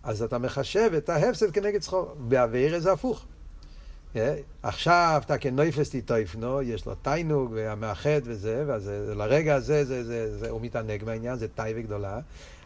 אז 0.04 0.22
אתה 0.22 0.38
מחשב 0.38 0.92
את 0.98 1.10
ההפסד 1.10 1.52
כנגד 1.52 1.82
שכר. 1.82 2.06
באוויר 2.18 2.80
זה 2.80 2.92
הפוך. 2.92 3.26
עכשיו 4.64 5.22
אתה 5.26 5.38
כנויפס 5.38 5.90
תיטויפנו, 5.90 6.62
יש 6.62 6.86
לו 6.86 6.96
תיינוג 6.96 7.52
והמאחד 7.56 8.22
וזה, 8.24 8.64
ואז 8.68 8.92
לרגע 9.16 9.56
הזה 9.56 9.86
זה, 9.86 10.04
זה, 10.04 10.38
זה, 10.38 10.50
הוא 10.50 10.62
מתענג 10.62 11.04
מהעניין, 11.04 11.36
זה 11.36 11.48
תאי 11.48 11.74
וגדולה, 11.76 12.20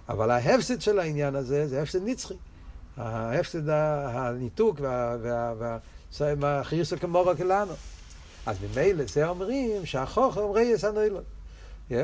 אבל 0.09 0.31
ההפסד 0.31 0.81
של 0.81 0.99
העניין 0.99 1.35
הזה 1.35 1.67
זה 1.67 1.81
הפסד 1.81 1.99
נצחי. 2.05 2.33
ההפסד, 2.97 3.69
הניתוק 3.69 4.81
והחיריסו 6.11 6.99
כמורו 6.99 7.31
כלנו. 7.37 7.73
אז 8.45 8.57
ממילא 8.61 9.03
זה 9.05 9.27
אומרים 9.27 9.85
שהחוכר 9.85 10.41
אומרי 10.41 10.63
יסנוילון. 10.63 11.23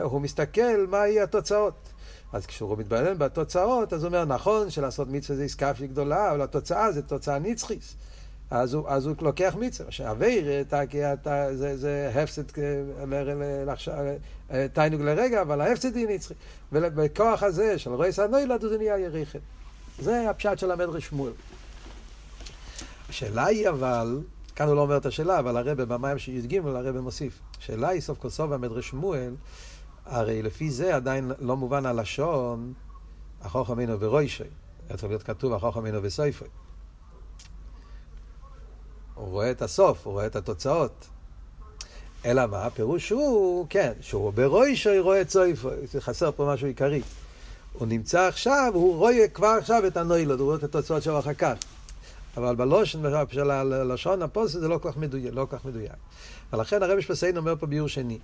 הוא 0.01 0.21
מסתכל 0.21 0.85
מה 0.89 1.07
יהיה 1.07 1.23
התוצאות. 1.23 1.73
אז 2.33 2.45
כשהוא 2.45 2.77
מתבונן 2.77 3.17
בתוצאות, 3.17 3.93
אז 3.93 4.03
הוא 4.03 4.07
אומר, 4.07 4.25
נכון 4.25 4.69
שלעשות 4.69 5.07
מצווה 5.07 5.37
זה 5.37 5.43
עסקה 5.43 5.75
שהיא 5.75 5.89
גדולה, 5.89 6.31
אבל 6.31 6.41
התוצאה 6.41 6.91
זה 6.91 7.01
תוצאה 7.01 7.39
נצחית. 7.39 7.95
אז 8.51 8.73
הוא, 8.73 8.89
אז 8.89 9.05
הוא 9.05 9.15
לוקח 9.21 9.55
מצווה. 9.59 9.91
שאוויר, 9.91 10.63
זה, 11.53 11.77
זה 11.77 12.11
הפסד, 12.15 12.43
תיינוג 14.73 15.01
לרגע, 15.01 15.41
אבל 15.41 15.61
ההפסד 15.61 15.95
היא 15.95 16.07
נצחי. 16.07 16.33
ובכוח 16.71 17.43
הזה 17.43 17.79
של 17.79 17.93
רויס 17.93 18.19
הנוילד 18.19 18.61
זה 18.61 18.77
נהיה 18.77 18.97
יריחת. 18.97 19.39
זה 19.99 20.29
הפשט 20.29 20.59
של 20.59 20.71
המדרש 20.71 21.05
שמואל. 21.07 21.31
השאלה 23.09 23.45
היא 23.45 23.69
אבל, 23.69 24.19
כאן 24.55 24.67
הוא 24.67 24.75
לא 24.75 24.81
אומר 24.81 24.97
את 24.97 25.05
השאלה, 25.05 25.39
אבל 25.39 25.57
הרב 25.57 25.81
במים 25.81 26.17
שי"ג 26.17 26.57
הרב 26.65 26.99
מוסיף. 26.99 27.39
השאלה 27.59 27.89
היא 27.89 28.01
סוף 28.01 28.17
כל 28.17 28.29
סוף 28.29 28.49
במדרש 28.49 28.89
שמואל, 28.89 29.33
הרי 30.07 30.41
לפי 30.41 30.71
זה 30.71 30.95
עדיין 30.95 31.31
לא 31.39 31.57
מובן 31.57 31.85
הלשון, 31.85 32.73
החוך 33.41 33.71
אמינו 33.71 33.97
ברוישי. 33.97 34.43
היה 34.89 34.97
צריך 34.97 35.09
להיות 35.09 35.23
כתוב 35.23 35.53
החוך 35.53 35.77
אמינו 35.77 36.01
בסויפי. 36.01 36.45
הוא 39.15 39.27
רואה 39.27 39.51
את 39.51 39.61
הסוף, 39.61 40.05
הוא 40.05 40.13
רואה 40.13 40.25
את 40.25 40.35
התוצאות. 40.35 41.07
אלא 42.25 42.45
מה? 42.45 42.65
הפירוש 42.65 43.09
הוא, 43.09 43.67
כן, 43.69 43.93
שהוא 44.01 44.33
ברוישי 44.33 44.99
רואה 44.99 45.21
סויפי. 45.27 45.67
חסר 45.99 46.31
פה 46.31 46.53
משהו 46.53 46.67
עיקרי. 46.67 47.01
הוא 47.73 47.87
נמצא 47.87 48.21
עכשיו, 48.21 48.71
הוא 48.73 48.95
רואה 48.95 49.27
כבר 49.33 49.47
עכשיו 49.47 49.87
את 49.87 49.97
הנוילוד, 49.97 50.39
הוא 50.39 50.45
רואה 50.45 50.57
את 50.57 50.63
התוצאות 50.63 51.03
שלו 51.03 51.19
אחר 51.19 51.33
כך. 51.33 51.53
אבל 52.37 52.55
בלושן 52.55 53.01
של 53.31 53.51
הלשון 53.51 54.21
הפוסט 54.21 54.59
זה 54.59 54.67
לא 54.67 54.77
כל 54.77 54.91
כך 54.91 54.97
מדויק. 54.97 55.33
לא 55.33 55.45
כל 55.49 55.57
כך 55.57 55.65
מדויק. 55.65 55.91
ולכן 56.53 56.83
הרבי 56.83 57.01
שפסיין 57.01 57.37
אומר 57.37 57.55
פה 57.59 57.65
ביור 57.65 57.87
שני. 57.87 58.19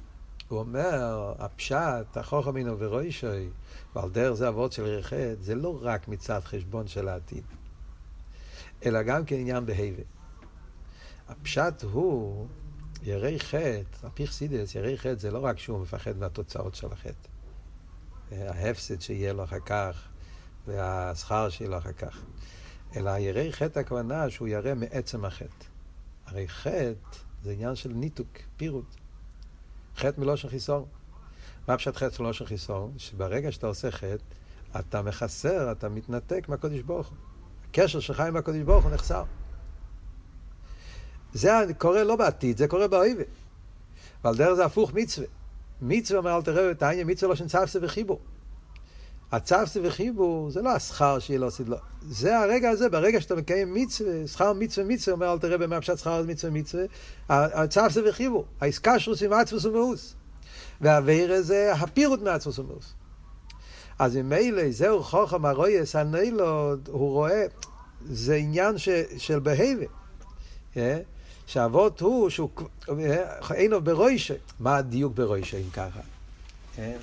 הוא 0.47 0.59
אומר, 0.59 1.33
הפשט, 1.39 2.17
החוכמינו 2.17 2.79
ורוישוי, 2.79 3.49
ועל 3.95 4.09
דרך 4.09 4.33
זה 4.33 4.47
אבות 4.47 4.71
של 4.71 4.83
רחד, 4.83 5.41
זה 5.41 5.55
לא 5.55 5.79
רק 5.81 6.07
מצד 6.07 6.39
חשבון 6.43 6.87
של 6.87 7.07
העתיד, 7.07 7.43
אלא 8.85 9.03
גם 9.03 9.25
כעניין 9.25 9.59
כן 9.59 9.65
בהווה. 9.65 10.03
הפשט 11.29 11.83
הוא, 11.83 12.47
ירי 13.03 13.39
חטא, 13.39 14.07
הפיך 14.07 14.31
סידס, 14.31 14.75
ירי 14.75 14.97
חטא 14.97 15.15
זה 15.15 15.31
לא 15.31 15.45
רק 15.45 15.59
שהוא 15.59 15.79
מפחד 15.79 16.17
מהתוצאות 16.17 16.75
של 16.75 16.87
החטא. 16.91 17.29
ההפסד 18.31 19.01
שיהיה 19.01 19.33
לו 19.33 19.43
אחר 19.43 19.59
כך, 19.59 20.07
והשכר 20.67 21.49
שיהיה 21.49 21.69
לו 21.69 21.77
אחר 21.77 21.93
כך. 21.93 22.21
אלא 22.95 23.17
ירי 23.17 23.53
חטא 23.53 23.79
הכוונה 23.79 24.29
שהוא 24.29 24.47
ירא 24.47 24.73
מעצם 24.73 25.25
החטא. 25.25 25.65
הרי 26.25 26.47
חטא 26.47 26.93
זה 27.43 27.51
עניין 27.51 27.75
של 27.75 27.89
ניתוק, 27.89 28.37
פירוט. 28.57 28.95
חטא 29.97 30.21
מלושן 30.21 30.49
חיסור. 30.49 30.87
מה 31.67 31.77
פשט 31.77 31.95
חטא 31.95 32.23
מלושן 32.23 32.45
חיסור? 32.45 32.91
שברגע 32.97 33.51
שאתה 33.51 33.67
עושה 33.67 33.91
חטא, 33.91 34.23
אתה 34.79 35.01
מחסר, 35.01 35.71
אתה 35.71 35.89
מתנתק 35.89 36.45
מהקודש 36.49 36.79
ברוך 36.79 37.07
הוא. 37.07 37.17
הקשר 37.69 37.99
שלך 37.99 38.19
עם 38.19 38.35
הקודש 38.35 38.61
ברוך 38.61 38.85
הוא 38.85 38.93
נחסר. 38.93 39.23
זה 41.33 41.51
קורה 41.77 42.03
לא 42.03 42.15
בעתיד, 42.15 42.57
זה 42.57 42.67
קורה 42.67 42.87
באויבה. 42.87 43.23
ועל 44.23 44.35
דרך 44.35 44.53
זה 44.53 44.65
הפוך 44.65 44.93
מצווה. 44.93 45.27
מצווה 45.81 46.19
אומר 46.19 46.37
אל 46.37 46.41
תראה 46.41 46.71
את 46.71 46.83
העניין, 46.83 47.09
מצווה 47.09 47.29
לא 47.29 47.35
שנצפסה 47.35 47.79
וחיבור. 47.81 48.19
הצפסה 49.33 49.79
וחיבור 49.83 50.51
זה 50.51 50.61
לא 50.61 50.69
השכר 50.69 51.19
שיהיה 51.19 51.39
לו 51.39 51.47
עשית 51.47 51.69
לו. 51.69 51.77
זה 52.01 52.39
הרגע 52.39 52.69
הזה, 52.69 52.89
ברגע 52.89 53.21
שאתה 53.21 53.35
מקיים 53.35 53.73
מצווה, 53.73 54.27
שכר 54.27 54.53
מצווה 54.53 54.87
מצווה, 54.87 55.15
אומר 55.15 55.33
אל 55.33 55.39
תראה 55.39 55.57
במה 55.57 55.81
פשט 55.81 55.97
שכר 55.97 56.23
מצווה 56.27 56.53
מצווה, 56.53 56.83
הצפסה 57.29 58.01
וחיבור, 58.05 58.45
העסקה 58.61 58.99
שלו 58.99 59.13
עם 59.25 59.33
עצמוס 59.33 59.65
ומאוס. 59.65 60.15
והאוויר 60.81 61.41
זה 61.41 61.73
הפירוט 61.73 62.21
מעצמוס 62.21 62.59
ומאוס. 62.59 62.93
אז 63.99 64.15
ממילא 64.15 64.71
זהו 64.71 65.03
חוכם 65.03 65.45
הרויס 65.45 65.95
הנילוד, 65.95 66.89
הוא 66.91 67.11
רואה, 67.11 67.45
זה 68.05 68.35
עניין 68.35 68.77
ש, 68.77 68.89
של 69.17 69.39
בהבה. 69.39 69.85
Yeah? 70.73 70.77
שהאבות 71.45 72.01
הוא 72.01 72.29
שהוא 72.29 72.49
אינו 73.53 73.81
ברוישה. 73.81 74.33
מה 74.59 74.77
הדיוק 74.77 75.13
ברוישה 75.15 75.57
אם 75.57 75.69
ככה? 75.73 75.99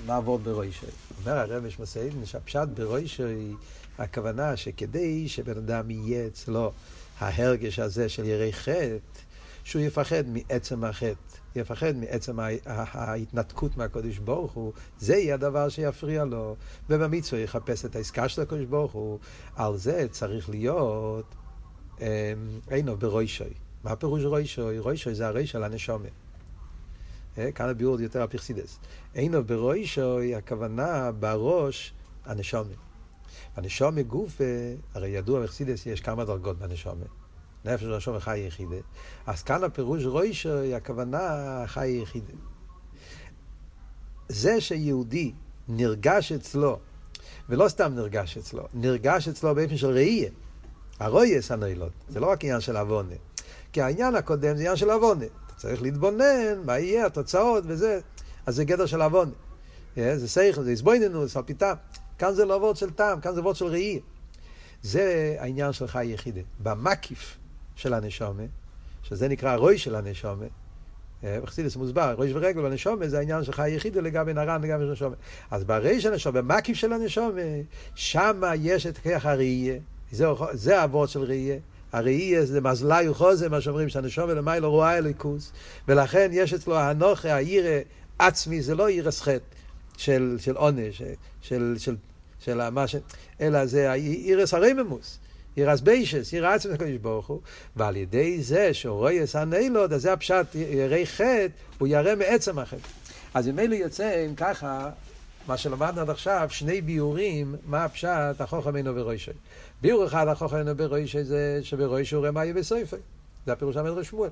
מה 0.05 0.17
אבות 0.17 0.43
ברוישה? 0.43 0.87
אומר 1.19 1.37
הרב 1.37 1.63
משמעסיין 1.63 2.25
שהפשט 2.25 2.67
ברוישה 2.73 3.27
היא 3.27 3.55
הכוונה 3.97 4.57
שכדי 4.57 5.29
שבן 5.29 5.57
אדם 5.57 5.89
יהיה 5.89 6.27
אצלו 6.27 6.71
ההרגש 7.19 7.79
הזה 7.79 8.09
של 8.09 8.25
ירי 8.25 8.53
חטא, 8.53 8.97
שהוא 9.63 9.81
יפחד 9.81 10.23
מעצם 10.27 10.83
החטא, 10.83 11.37
יפחד 11.55 11.95
מעצם 11.95 12.39
ההתנתקות 12.65 13.77
מהקודש 13.77 14.17
ברוך 14.17 14.51
הוא, 14.51 14.73
זה 14.99 15.15
יהיה 15.15 15.33
הדבר 15.33 15.69
שיפריע 15.69 16.25
לו, 16.25 16.55
ובמצווה 16.89 17.41
יחפש 17.41 17.85
את 17.85 17.95
העסקה 17.95 18.29
של 18.29 18.41
הקודש 18.41 18.65
ברוך 18.65 18.91
הוא, 18.91 19.19
על 19.55 19.77
זה 19.77 20.05
צריך 20.11 20.49
להיות 20.49 21.35
אינו 22.71 22.97
ברוישוי. 22.97 23.53
מה 23.83 23.95
פירוש 23.95 24.23
רוישוי? 24.23 24.79
רוישוי 24.79 25.15
זה 25.15 25.27
הרי 25.27 25.47
של 25.47 25.63
הנשומה. 25.63 26.09
אה, 27.37 27.51
כאן 27.51 27.69
הביאור 27.69 28.01
יותר 28.01 28.23
הפרסידס. 28.23 28.79
אינו 29.15 29.43
ברוישוי, 29.43 30.35
הכוונה 30.35 31.11
בראש 31.11 31.93
הנשומה. 32.25 32.73
הנשומה 33.55 34.01
גוף, 34.01 34.41
הרי 34.93 35.09
ידוע 35.09 35.43
בחסידס 35.43 35.85
יש 35.85 36.01
כמה 36.01 36.25
דרגות 36.25 36.59
בנשומה. 36.59 37.05
נפש 37.65 37.83
ראשון 37.83 38.15
וחי 38.15 38.39
יחידה. 38.39 38.75
אז 39.25 39.43
כאן 39.43 39.63
הפירוש 39.63 40.05
רוישוי, 40.05 40.75
הכוונה 40.75 41.63
חי 41.65 41.87
יחידה. 41.87 42.33
זה 44.29 44.61
שיהודי 44.61 45.31
נרגש 45.67 46.31
אצלו, 46.31 46.79
ולא 47.49 47.69
סתם 47.69 47.93
נרגש 47.95 48.37
אצלו, 48.37 48.67
נרגש 48.73 49.27
אצלו 49.27 49.55
באופן 49.55 49.77
של 49.77 49.87
ראייה. 49.87 50.29
הרויס 50.99 51.51
הנוילות, 51.51 51.91
זה 52.09 52.19
לא 52.19 52.31
רק 52.31 52.43
עניין 52.43 52.61
של 52.61 52.77
עוונה. 52.77 53.15
כי 53.73 53.81
העניין 53.81 54.15
הקודם 54.15 54.55
זה 54.55 54.61
עניין 54.61 54.75
של 54.75 54.89
עוונה. 54.89 55.25
צריך 55.61 55.81
להתבונן, 55.81 56.61
מה 56.65 56.79
יהיה 56.79 57.05
התוצאות 57.05 57.63
וזה. 57.67 57.99
אז 58.45 58.55
זה 58.55 58.65
גדר 58.65 58.85
של 58.85 59.01
עוונה. 59.01 59.31
אה, 59.97 60.17
זה 60.17 60.27
סייכל, 60.27 60.63
זה 60.63 60.71
הסבויננו, 60.71 61.25
זה 61.25 61.31
סלפיתם. 61.31 61.73
כאן 62.17 62.33
זה 62.33 62.45
לא 62.45 62.53
וורד 62.53 62.75
של 62.75 62.89
טעם, 62.89 63.21
כאן 63.21 63.35
זה 63.35 63.41
וורד 63.41 63.55
של 63.55 63.65
ראי. 63.65 63.99
זה 64.81 65.35
העניין 65.39 65.73
של 65.73 65.87
חי 65.87 66.05
יחידה. 66.05 66.41
במקיף 66.59 67.37
של 67.75 67.93
הנשומה, 67.93 68.43
שזה 69.03 69.27
נקרא 69.27 69.55
רוי 69.55 69.77
של 69.77 69.95
הנשומה, 69.95 70.45
אה, 71.23 71.39
בחסידס 71.43 71.75
מוסבר, 71.75 72.15
ראש 72.17 72.31
ורגל 72.33 72.61
בנשומה 72.61 73.07
זה 73.07 73.17
העניין 73.19 73.43
של 73.43 73.51
חי 73.51 73.69
יחידה 73.69 74.01
לגבי 74.01 74.33
נרן 74.33 74.61
לגבי 74.61 74.85
נשומה. 74.91 75.15
אז 75.51 75.63
ברי 75.63 76.01
של 76.01 76.11
הנשומה, 76.11 76.41
במקיף 76.41 76.77
של 76.77 76.93
הנשומה, 76.93 77.41
שמה 77.95 78.55
יש 78.55 78.85
את 78.85 78.97
כיח 78.97 79.25
הראייה, 79.25 79.79
זה, 80.11 80.27
זה 80.53 80.81
הוורד 80.81 81.09
של 81.09 81.21
ראייה. 81.21 81.57
הראי 81.91 82.45
זה 82.45 82.61
מזלי 82.61 83.09
וחוזה, 83.09 83.49
מה 83.49 83.61
שאומרים 83.61 83.89
שהנשום 83.89 84.29
ולמי 84.29 84.59
לא 84.59 84.67
רואה 84.67 84.97
אליקוס, 84.97 85.51
ולכן 85.87 86.29
יש 86.33 86.53
אצלו 86.53 86.79
הנוכה, 86.79 87.33
העיר 87.33 87.65
עצמי, 88.19 88.61
זה 88.61 88.75
לא 88.75 88.87
עיר 88.87 89.07
הסחט 89.07 89.41
של, 89.97 90.37
של 90.39 90.55
עונש, 90.55 90.97
של, 90.97 91.13
של, 91.41 91.75
של, 91.77 91.95
של 92.39 92.69
מה 92.69 92.87
ש... 92.87 92.95
אלא 93.41 93.65
זה 93.65 93.91
עירס 93.91 94.53
הרממוס. 94.53 95.19
עיר 95.55 95.73
אסביישס, 95.73 96.33
עיר 96.33 96.47
עצמס 96.47 96.73
הקדוש 96.73 96.97
ברוך 97.01 97.27
הוא, 97.27 97.41
ועל 97.75 97.95
ידי 97.95 98.41
זה 98.41 98.71
יסע 99.11 99.45
נילוד, 99.45 99.93
אז 99.93 100.01
זה 100.01 100.13
הפשט, 100.13 100.55
ירא 100.55 101.05
חטא, 101.05 101.47
הוא 101.77 101.87
ירא 101.87 102.15
מעצם 102.15 102.59
החטא. 102.59 102.87
אז 103.33 103.47
ממילא 103.47 103.75
יוצא, 103.75 104.25
אם 104.25 104.35
ככה, 104.35 104.89
מה 105.47 105.57
שלמדנו 105.57 106.01
עד 106.01 106.09
עכשיו, 106.09 106.47
שני 106.51 106.81
ביורים, 106.81 107.55
מה 107.65 107.83
הפשט, 107.83 108.41
החוכם 108.41 108.75
אינו. 108.75 108.91
ביור 109.81 110.05
אחד, 110.05 110.27
החוכם 110.27 110.57
אינו 110.57 110.75
ברוישי, 110.75 111.23
זה 111.23 111.59
שברוישי 111.63 112.15
הוא 112.15 112.27
רמאי 112.27 112.53
בסופי. 112.53 112.95
זה 113.45 113.53
הפירוש 113.53 113.77
המדרש 113.77 114.07
שמואל. 114.07 114.29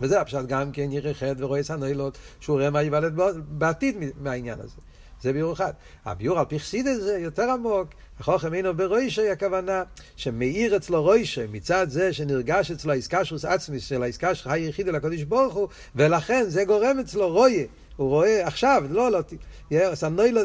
וזה 0.00 0.20
הפשט 0.20 0.46
גם 0.46 0.72
כן 0.72 0.92
ירא 0.92 1.12
חטא 1.12 1.34
ורואה 1.38 1.62
סנוילות, 1.62 2.18
שהוא 2.40 2.60
רמאי 2.60 2.82
ייוולד 2.82 3.12
בעתיד 3.48 3.96
מהעניין 4.20 4.60
הזה. 4.60 4.76
זה 5.22 5.32
ביור 5.32 5.52
אחד. 5.52 5.72
הביור 6.04 6.38
על 6.38 6.44
פרסידס 6.44 7.00
זה 7.00 7.18
יותר 7.18 7.50
עמוק. 7.50 7.88
החוכם 8.20 8.54
אינו 8.54 8.76
ברוישי, 8.76 9.30
הכוונה 9.30 9.82
שמאיר 10.16 10.76
אצלו 10.76 11.02
רוישי, 11.02 11.46
מצד 11.52 11.86
זה 11.90 12.12
שנרגש 12.12 12.70
אצלו 12.70 12.92
העסקשוס 12.92 13.44
עצמי 13.44 13.80
של 13.80 14.02
העסקה 14.02 14.34
שלך 14.34 14.46
היחיד 14.46 14.88
אל 14.88 14.94
הקדוש 14.94 15.22
ברוך 15.22 15.54
הוא, 15.54 15.68
ולכן 15.94 16.44
זה 16.48 16.64
גורם 16.64 16.98
אצלו 16.98 17.32
רויה. 17.32 17.64
הוא 18.00 18.08
רואה 18.08 18.46
עכשיו, 18.46 18.82
לא, 18.90 19.10
לא, 19.10 19.20
סנוי 19.94 20.32
לו 20.32 20.40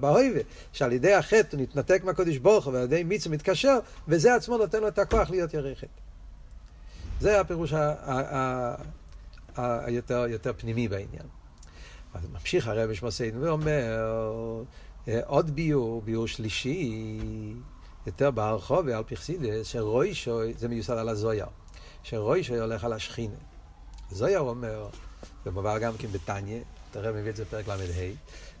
בהויבה, 0.00 0.40
שעל 0.72 0.92
ידי 0.92 1.14
החטא 1.14 1.56
הוא 1.56 1.62
נתנתק 1.62 2.04
מהקדוש 2.04 2.36
ברוך 2.36 2.64
הוא 2.64 2.74
ועל 2.74 2.84
ידי 2.84 3.04
מיצו 3.04 3.30
מתקשר, 3.30 3.78
וזה 4.08 4.34
עצמו 4.34 4.56
נותן 4.56 4.80
לו 4.80 4.88
את 4.88 4.98
הכוח 4.98 5.30
להיות 5.30 5.54
ירא. 5.54 5.70
זה 7.20 7.40
הפירוש 7.40 7.72
היותר 9.56 10.52
פנימי 10.56 10.88
בעניין. 10.88 11.26
אז 12.14 12.22
ממשיך 12.32 12.68
הרב 12.68 12.94
שמוסיין 12.94 13.42
ואומר, 13.42 14.62
עוד 15.26 15.50
ביור, 15.50 16.02
ביור 16.02 16.26
שלישי, 16.26 17.00
יותר 18.06 18.30
בהרחוב 18.30 18.86
ועל 18.86 19.04
פרסידס, 19.04 19.66
שרוישוי, 19.66 20.54
זה 20.56 20.68
מיוסד 20.68 20.98
על 20.98 21.08
הזויר, 21.08 21.46
שרוישוי 22.02 22.60
הולך 22.60 22.84
על 22.84 22.92
השכינה. 22.92 23.34
זויר 24.10 24.40
אומר, 24.40 24.88
זה 25.48 25.52
מובא 25.52 25.78
גם 25.78 25.92
כן 25.98 26.08
בתניא, 26.08 26.60
תראה 26.90 27.12
מביא 27.12 27.30
את 27.30 27.36
זה 27.36 27.44
בפרק 27.44 27.68
ל"ה, 27.68 27.74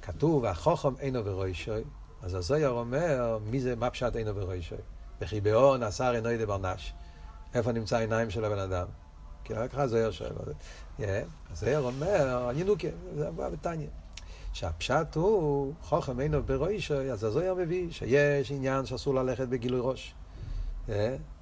כתוב, 0.02 0.44
החוכם 0.44 0.96
אינו 1.00 1.24
ורוישוי, 1.24 1.82
אז 2.22 2.34
הזויר 2.34 2.70
אומר, 2.70 3.38
מי 3.50 3.60
זה, 3.60 3.76
מה 3.76 3.90
פשט 3.90 4.16
אינו 4.16 4.36
ורוישוי? 4.36 4.78
וכי 5.20 5.40
באור 5.40 5.76
נסר 5.76 6.14
אינו 6.14 6.30
ידי 6.30 6.46
ברנש. 6.46 6.92
איפה 7.54 7.72
נמצא 7.72 7.96
העיניים 7.96 8.30
של 8.30 8.44
הבן 8.44 8.58
אדם? 8.58 8.86
כי 9.44 9.54
רק 9.54 9.74
הזויר 9.74 10.10
שואל. 10.10 10.32
הזויר 11.50 11.80
אומר, 11.80 12.50
ינוקה, 12.56 12.88
זה 13.16 13.30
מובא 13.30 13.48
בתניא. 13.48 13.88
שהפשט 14.52 15.14
הוא, 15.14 15.72
חוכם 15.82 16.20
אינו 16.20 16.42
ברוישוי, 16.42 17.12
אז 17.12 17.24
הזויר 17.24 17.54
מביא 17.54 17.90
שיש 17.90 18.50
עניין 18.52 18.86
שאסור 18.86 19.14
ללכת 19.14 19.48
בגילוי 19.48 19.80
ראש. 19.82 20.14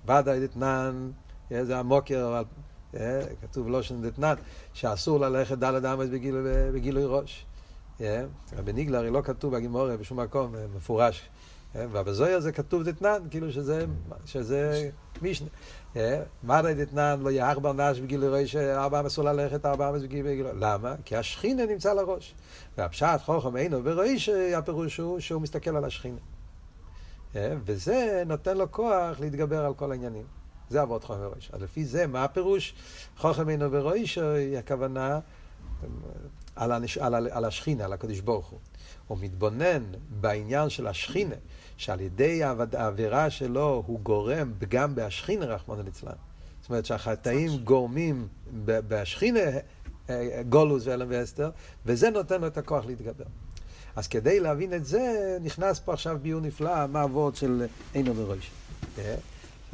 ודאי 0.05 0.47
דתנן, 0.47 1.11
זה 1.50 1.79
המוקר 1.79 2.43
כתוב 3.43 3.69
לושן 3.69 4.03
דתנן, 4.03 4.35
שאסור 4.73 5.21
ללכת 5.21 5.59
דלת 5.59 5.85
אמס 5.85 6.09
בגילוי 6.75 7.05
ראש. 7.07 7.47
רבי 8.57 8.73
ניגלר 8.73 8.99
הרי 8.99 9.11
לא 9.11 9.21
כתוב 9.25 9.57
בגימורה 9.57 9.97
בשום 9.97 10.21
מקום, 10.21 10.55
מפורש. 10.76 11.29
ובזויר 11.75 12.41
זה 12.41 12.53
כתוב 12.53 12.83
דתנן, 12.83 13.19
כאילו 13.31 13.53
שזה, 13.53 13.85
שזה 14.25 14.91
מישנה. 15.23 15.49
מדי 16.45 16.75
דתנן 16.76 17.21
לא 17.23 17.31
יהיה 17.31 17.50
ארבע 17.50 17.73
נש 17.73 18.00
בגילוי 18.00 18.43
ראש, 18.43 18.57
ארבע 18.57 19.00
אמס 19.00 19.07
אסור 19.07 19.25
ללכת, 19.25 19.67
ארבע 19.67 19.91
אמס 19.91 20.03
בגילוי 20.03 20.43
ראש. 20.43 20.53
למה? 20.61 20.95
כי 21.05 21.17
השכינה 21.17 21.67
נמצא 21.67 21.93
לראש. 21.93 22.35
והפשט 22.79 23.21
חוכם 23.25 23.57
אינו 23.57 23.85
וראש, 23.85 24.29
הפירוש 24.29 24.97
הוא 24.97 25.21
שהוא 25.21 25.43
מסתכל 25.43 25.76
על 25.76 25.85
השכינה. 25.85 26.19
וזה 27.35 28.23
נותן 28.26 28.57
לו 28.57 28.73
כוח 28.73 29.21
להתגבר 29.21 29.65
על 29.65 29.75
כל 29.75 29.91
העניינים. 29.91 30.36
זה 30.70 30.82
אבות 30.82 31.04
חוכם 31.04 31.20
ורויש. 31.20 31.50
אז 31.52 31.62
לפי 31.62 31.85
זה, 31.85 32.06
מה 32.06 32.25
הפירוש? 32.25 32.75
חוכם 33.16 33.49
אינו 33.49 33.73
ורויש, 33.73 34.19
הכוונה 34.58 35.21
על, 36.56 36.73
הנש... 36.73 36.99
על, 36.99 37.14
על, 37.14 37.28
על 37.30 37.45
השכינה, 37.45 37.84
על 37.84 37.93
הקדוש 37.93 38.21
ברוך 38.21 38.47
הוא. 38.47 38.58
הוא 39.06 39.19
מתבונן 39.21 39.82
בעניין 40.21 40.69
של 40.69 40.86
השכינה, 40.86 41.34
שעל 41.76 42.00
ידי 42.00 42.43
העבירה 42.73 43.30
שלו 43.30 43.82
הוא 43.86 44.00
גורם 44.00 44.52
גם 44.69 44.95
בהשכינה, 44.95 45.47
רחמנא 45.47 45.82
ליצלן. 45.82 46.12
זאת 46.60 46.71
אומרת 46.71 46.86
שהחטאים 46.86 47.50
גורמים 47.64 48.28
בהשכינה 48.64 49.41
גולוס 50.49 50.86
ואלם 50.86 51.06
ואסתר, 51.10 51.50
וזה 51.86 52.10
נותן 52.10 52.41
לו 52.41 52.47
את 52.47 52.58
הכוח 52.58 52.86
להתגבר. 52.86 53.25
אז 53.97 54.08
כדי 54.08 54.41
להבין 54.41 54.75
את 54.75 54.84
זה, 54.84 55.38
נכנס 55.43 55.80
פה 55.80 55.93
עכשיו 55.93 56.19
ביור 56.23 56.41
נפלא, 56.41 56.86
מה 56.86 57.06
של 57.34 57.67
אינו 57.95 58.17
ורויש. 58.17 58.50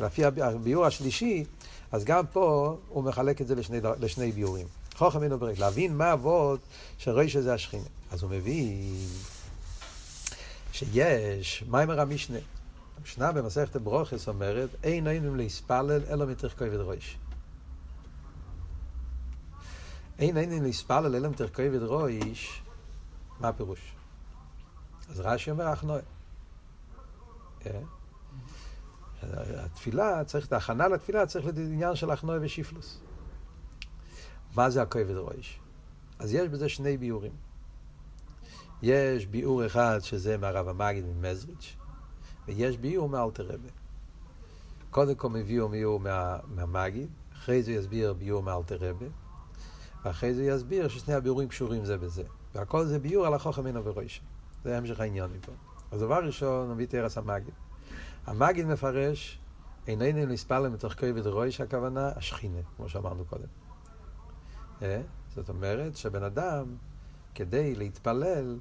לפי 0.02 0.24
הביור 0.24 0.86
השלישי, 0.86 1.44
אז 1.92 2.04
גם 2.04 2.26
פה 2.26 2.76
הוא 2.88 3.04
מחלק 3.04 3.40
את 3.40 3.46
זה 3.46 3.54
לשני, 3.54 3.78
לשני 4.00 4.32
ביורים. 4.32 4.66
חוכם 4.94 5.22
אינו 5.22 5.38
ברק, 5.38 5.58
להבין 5.58 5.96
מה 5.96 6.12
אבות 6.12 6.60
שרואה 6.98 7.28
שזה 7.28 7.54
השכינה. 7.54 7.84
אז 8.10 8.22
הוא 8.22 8.30
מבין 8.30 8.96
שיש 10.72 11.64
מיימר 11.68 12.00
המשנה. 12.00 12.38
המשנה 13.00 13.32
במסכת 13.32 13.76
ברוכס 13.76 14.28
אומרת, 14.28 14.68
אין 14.82 15.06
היינו 15.06 15.34
להספלל 15.34 16.00
אלא 16.08 16.26
כובד 16.58 16.80
ראש. 16.80 17.16
אין 20.18 20.36
היינו 20.36 20.66
להספלל 20.66 21.16
אלא 21.16 21.28
כובד 21.36 21.82
ראש, 21.82 22.62
מה 23.40 23.48
הפירוש? 23.48 23.80
אז 25.10 25.20
רש"י 25.20 25.50
אומר, 25.50 25.72
אך 25.72 25.84
נועה. 25.84 26.00
התפילה, 29.64 30.24
צריך, 30.24 30.46
את 30.46 30.52
ההכנה 30.52 30.88
לתפילה 30.88 31.26
צריך 31.26 31.44
להיות 31.44 31.58
עניין 31.58 31.94
של 31.94 32.10
הכנוע 32.10 32.36
ושיפלוס. 32.40 33.00
מה 34.56 34.70
זה 34.70 34.82
הכובד 34.82 35.16
ראש? 35.16 35.60
אז 36.18 36.34
יש 36.34 36.48
בזה 36.48 36.68
שני 36.68 36.96
ביורים. 36.96 37.32
יש 38.82 39.26
ביור 39.26 39.66
אחד 39.66 39.98
שזה 40.02 40.38
מהרב 40.38 40.68
המגיד 40.68 41.04
ממזריץ', 41.04 41.76
ויש 42.46 42.76
ביור 42.76 43.08
מאלתר 43.08 43.44
רבה. 43.44 43.68
קודם 44.90 45.14
כל 45.14 45.28
מביאו 45.28 45.68
ביור 45.68 46.00
מה, 46.00 46.36
מהמגיד, 46.54 47.10
אחרי 47.32 47.62
זה 47.62 47.72
יסביר 47.72 48.12
ביור 48.12 48.42
מאלתר 48.42 48.76
רבה, 48.80 49.06
ואחרי 50.04 50.34
זה 50.34 50.44
יסביר 50.44 50.88
ששני 50.88 51.14
הביורים 51.14 51.48
קשורים 51.48 51.84
זה 51.84 51.98
בזה. 51.98 52.22
והכל 52.54 52.84
זה 52.84 52.98
ביור 52.98 53.26
על 53.26 53.34
החוכם 53.34 53.66
אינו 53.66 53.84
וראש. 53.84 54.22
זה 54.64 54.78
המשך 54.78 55.00
העניין 55.00 55.30
מפה. 55.30 55.52
אז 55.90 56.00
דבר 56.00 56.24
ראשון, 56.24 56.70
נביא 56.70 56.86
תרס 56.86 57.18
המגיד. 57.18 57.54
המגיד 58.26 58.66
מפרש, 58.66 59.38
איננו 59.86 60.26
נספל 60.32 60.68
מתוך 60.68 60.92
כבד 60.92 61.26
רויש 61.26 61.60
הכוונה, 61.60 62.08
השכינה, 62.16 62.58
כמו 62.76 62.88
שאמרנו 62.88 63.24
קודם. 63.24 63.46
אה? 64.82 65.02
זאת 65.34 65.48
אומרת 65.48 65.96
שבן 65.96 66.22
אדם, 66.22 66.76
כדי 67.34 67.74
להתפלל, 67.74 68.58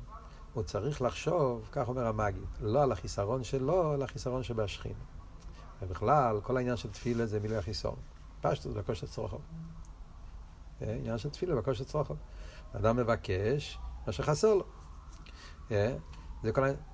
הוא 0.53 0.63
צריך 0.63 1.01
לחשוב, 1.01 1.69
כך 1.71 1.87
אומר 1.87 2.07
המגיד, 2.07 2.43
לא 2.61 2.83
על 2.83 2.91
החיסרון 2.91 3.43
שלו, 3.43 3.93
אלא 3.93 4.03
החיסרון 4.03 4.43
שבהשכינה. 4.43 5.03
ובכלל, 5.81 6.39
כל 6.43 6.57
העניין 6.57 6.77
של 6.77 6.91
תפילה 6.91 7.25
זה 7.25 7.39
מילוי 7.39 7.57
החיסרון. 7.57 7.99
פשטות 8.41 8.73
בקושת 8.73 9.09
צרוכות. 9.09 9.41
אה? 10.81 10.93
עניין 10.93 11.17
של 11.17 11.29
תפילה 11.29 11.55
בקושת 11.55 11.87
צרוכות. 11.87 12.17
אדם 12.73 12.97
מבקש 12.97 13.77
מה 14.07 14.13
שחסר 14.13 14.53
לו. 14.53 14.65
אה? 15.71 15.95
זה 16.43 16.51
כל 16.51 16.63
העניין. 16.63 16.90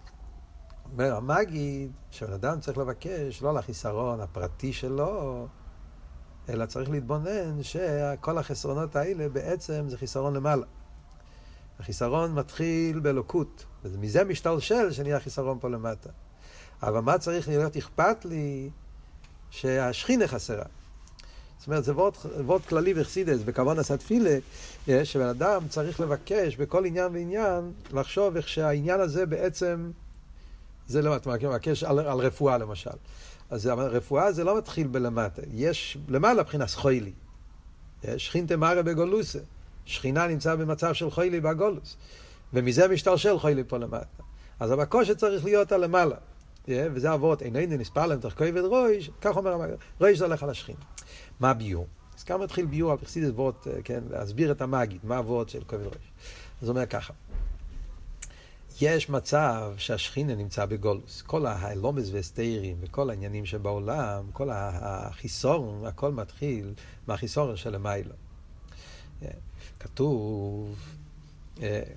אומר 0.91 1.15
המגיד 1.15 1.91
שבן 2.11 2.33
אדם 2.33 2.59
צריך 2.59 2.77
לבקש 2.77 3.41
לא 3.41 3.53
לחיסרון 3.53 4.21
הפרטי 4.21 4.73
שלו, 4.73 5.47
אלא 6.49 6.65
צריך 6.65 6.89
להתבונן 6.89 7.63
שכל 7.63 8.37
החסרונות 8.37 8.95
האלה 8.95 9.29
בעצם 9.29 9.85
זה 9.89 9.97
חיסרון 9.97 10.33
למעלה. 10.33 10.65
החיסרון 11.79 12.33
מתחיל 12.35 12.99
באלוקות, 12.99 13.65
ומזה 13.83 14.23
משתלשל 14.23 14.91
שנהיה 14.91 15.19
חיסרון 15.19 15.57
פה 15.61 15.69
למטה. 15.69 16.09
אבל 16.83 16.99
מה 16.99 17.17
צריך 17.17 17.47
להיות 17.47 17.77
אכפת 17.77 18.25
לי 18.25 18.69
שהשכינה 19.49 20.27
חסרה. 20.27 20.65
זאת 21.57 21.67
אומרת, 21.67 21.83
זה 21.83 21.93
וורד 21.95 22.61
כללי 22.61 22.93
וחסידס, 22.95 23.39
בכוון 23.45 23.79
עשה 23.79 23.97
תפילה, 23.97 24.37
שבן 25.03 25.27
אדם 25.27 25.67
צריך 25.69 25.99
לבקש 25.99 26.55
בכל 26.55 26.85
עניין 26.85 27.11
ועניין, 27.13 27.71
לחשוב 27.93 28.35
איך 28.35 28.47
שהעניין 28.47 28.99
הזה 28.99 29.25
בעצם 29.25 29.91
זה 30.87 31.01
לא, 31.01 31.15
אתה 31.15 31.29
מבקש 31.29 31.83
על, 31.83 31.99
על 31.99 32.19
רפואה 32.19 32.57
למשל. 32.57 32.89
אז 33.49 33.67
רפואה 33.67 34.31
זה 34.31 34.43
לא 34.43 34.57
מתחיל 34.57 34.87
בלמטה, 34.87 35.41
יש 35.51 35.97
למעלה 36.07 36.41
מבחינת 36.41 36.69
חוילי. 36.71 37.13
שכינתה 38.17 38.57
מרא 38.57 38.81
בגולוסה. 38.81 39.39
שכינה 39.85 40.27
נמצא 40.27 40.55
במצב 40.55 40.93
של 40.93 41.11
חוילי 41.11 41.41
בגולוס. 41.41 41.97
ומזה 42.53 42.87
משתלשל 42.87 43.39
חוילי 43.39 43.63
פה 43.67 43.77
למטה. 43.77 44.23
אז 44.59 44.71
הבקושה 44.71 45.15
צריך 45.15 45.45
להיות 45.45 45.71
על 45.71 45.83
למעלה. 45.83 46.15
וזה 46.67 47.13
אבות, 47.13 47.41
איננו 47.41 47.77
נספר 47.77 48.05
להם 48.05 48.19
תוך 48.19 48.33
כובד 48.33 48.61
רויש, 48.61 49.11
כך 49.21 49.37
אומר 49.37 49.53
המגיד, 49.53 49.75
רויש 49.99 50.19
זה 50.19 50.25
הולך 50.25 50.43
על 50.43 50.49
השכינה. 50.49 50.79
מה 51.39 51.53
ביור? 51.53 51.87
אז 52.17 52.23
כמה 52.23 52.43
מתחיל 52.43 52.65
ביור 52.65 52.91
על 52.91 52.97
פרסידס 52.97 53.29
וורט, 53.29 53.67
כן, 53.83 54.03
להסביר 54.09 54.51
את 54.51 54.61
המגיד, 54.61 54.99
מה 55.03 55.19
אבות 55.19 55.49
של 55.49 55.63
כובד 55.63 55.85
רויש. 55.85 56.11
אז 56.61 56.67
הוא 56.67 56.69
אומר 56.69 56.85
ככה, 56.85 57.13
יש 58.81 59.09
מצב 59.09 59.73
שהשכינה 59.77 60.35
נמצא 60.35 60.65
בגולוס. 60.65 61.21
כל 61.21 61.45
האלומס 61.45 62.09
והסתירים 62.11 62.77
וכל 62.81 63.09
העניינים 63.09 63.45
שבעולם, 63.45 64.25
כל 64.33 64.49
החיסורן, 64.51 65.85
הכל 65.85 66.11
מתחיל 66.11 66.73
מהחיסורן 67.07 67.55
של 67.55 67.75
המיילו. 67.75 68.13
כתוב, 69.79 70.75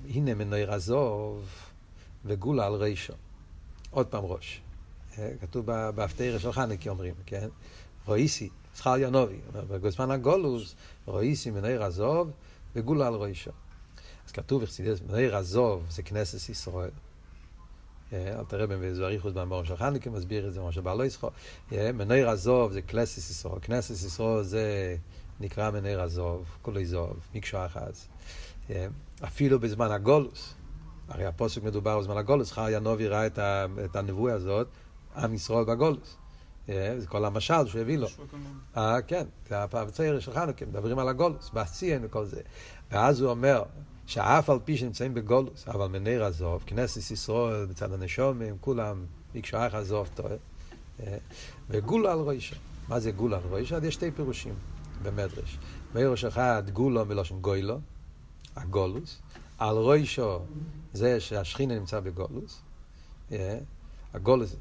הנה 0.08 0.34
מנוער 0.34 0.72
עזוב 0.72 1.44
וגולה 2.24 2.66
על 2.66 2.74
רישו. 2.74 3.14
עוד 3.90 4.06
פעם 4.06 4.24
ראש. 4.24 4.60
כתוב 5.40 5.66
בהפטרה 5.66 6.38
של 6.38 6.52
חנקי 6.52 6.88
אומרים, 6.88 7.14
כן? 7.26 7.48
רואיסי, 8.06 8.48
שכר 8.76 8.98
ינובי. 8.98 9.38
בזמן 9.68 10.10
הגולוס, 10.10 10.74
רואיסי 11.06 11.50
מנוער 11.50 11.82
עזוב 11.82 12.30
וגולה 12.74 13.06
על 13.06 13.14
רישו. 13.14 13.50
אז 14.30 14.34
כתוב 14.34 14.62
אכסידס, 14.62 15.00
מנער 15.08 15.36
עזוב 15.36 15.86
זה 15.90 16.02
כנסת 16.02 16.48
ישראל. 16.48 16.90
אל 18.12 18.44
תראה 18.48 18.66
בזוריכוס 18.66 19.32
במאמר 19.32 19.64
של 19.64 19.76
חנוכה 19.76 20.10
מסביר 20.10 20.48
את 20.48 20.52
זה, 20.52 20.60
מה 20.60 20.72
שבא 20.72 20.94
לא 20.94 21.04
יסחור. 21.04 21.30
מנער 21.72 22.28
עזוב 22.28 22.72
זה 22.72 22.82
כנסת 22.82 23.18
ישראל. 23.18 23.58
כנסת 23.62 24.06
ישראל 24.06 24.42
זה 24.42 24.96
נקרא 25.40 25.70
מנער 25.70 26.00
עזוב, 26.00 26.44
כולו 26.62 26.80
יזוב, 26.80 27.16
מקשו 27.34 27.58
אחז. 27.66 28.08
אפילו 29.24 29.60
בזמן 29.60 29.90
הגולוס, 29.90 30.54
הרי 31.08 31.26
הפוסק 31.26 31.62
מדובר 31.62 31.98
בזמן 31.98 32.16
הגולוס, 32.16 32.52
חר 32.52 32.68
ינובי 32.70 33.08
ראה 33.08 33.26
את 33.84 33.96
הנבואה 33.96 34.34
הזאת, 34.34 34.66
עם 35.16 35.34
ישראל 35.34 35.64
בגולוס. 35.64 36.16
זה 36.66 37.06
כל 37.08 37.24
המשל 37.24 37.66
שהוא 37.66 37.80
הביא 37.80 37.98
לו. 37.98 38.08
אה, 38.76 39.02
כן, 39.02 39.26
זה 39.48 39.62
הפעם 39.62 39.90
צעיר 39.90 40.20
של 40.20 40.32
חנוכה, 40.32 40.66
מדברים 40.66 40.98
על 40.98 41.08
הגולוס, 41.08 41.50
בעשיין 41.50 42.04
וכל 42.04 42.24
זה. 42.24 42.40
ואז 42.90 43.20
הוא 43.20 43.30
אומר, 43.30 43.62
שאף 44.10 44.50
על 44.50 44.58
פי 44.64 44.76
שנמצאים 44.76 45.14
בגולוס, 45.14 45.68
אבל 45.68 45.86
מניר 45.86 46.24
עזוב, 46.24 46.62
כנסת 46.66 47.10
ישראל 47.10 47.66
בצד 47.66 47.92
הנשומים, 47.92 48.56
כולם 48.60 49.04
ביקשו 49.32 49.66
אך 49.66 49.74
עזוב 49.74 50.08
טועה. 50.14 50.34
וגולה 51.68 52.12
על 52.12 52.18
רוישה. 52.18 52.56
מה 52.88 53.00
זה 53.00 53.10
גולה 53.10 53.36
על 53.36 53.42
רוישה? 53.48 53.78
יש 53.82 53.94
שתי 53.94 54.10
פירושים 54.10 54.54
במדרש. 55.02 55.58
מראש 55.94 56.24
אחד, 56.24 56.62
גולו 56.72 57.04
מלושן 57.04 57.40
גוילו, 57.40 57.80
הגולוס. 58.56 59.18
על 59.58 59.76
רוישו 59.76 60.38
זה 60.92 61.20
שהשכינה 61.20 61.78
נמצא 61.78 62.00
בגולוס. 62.00 62.60
הגולוס, 64.14 64.56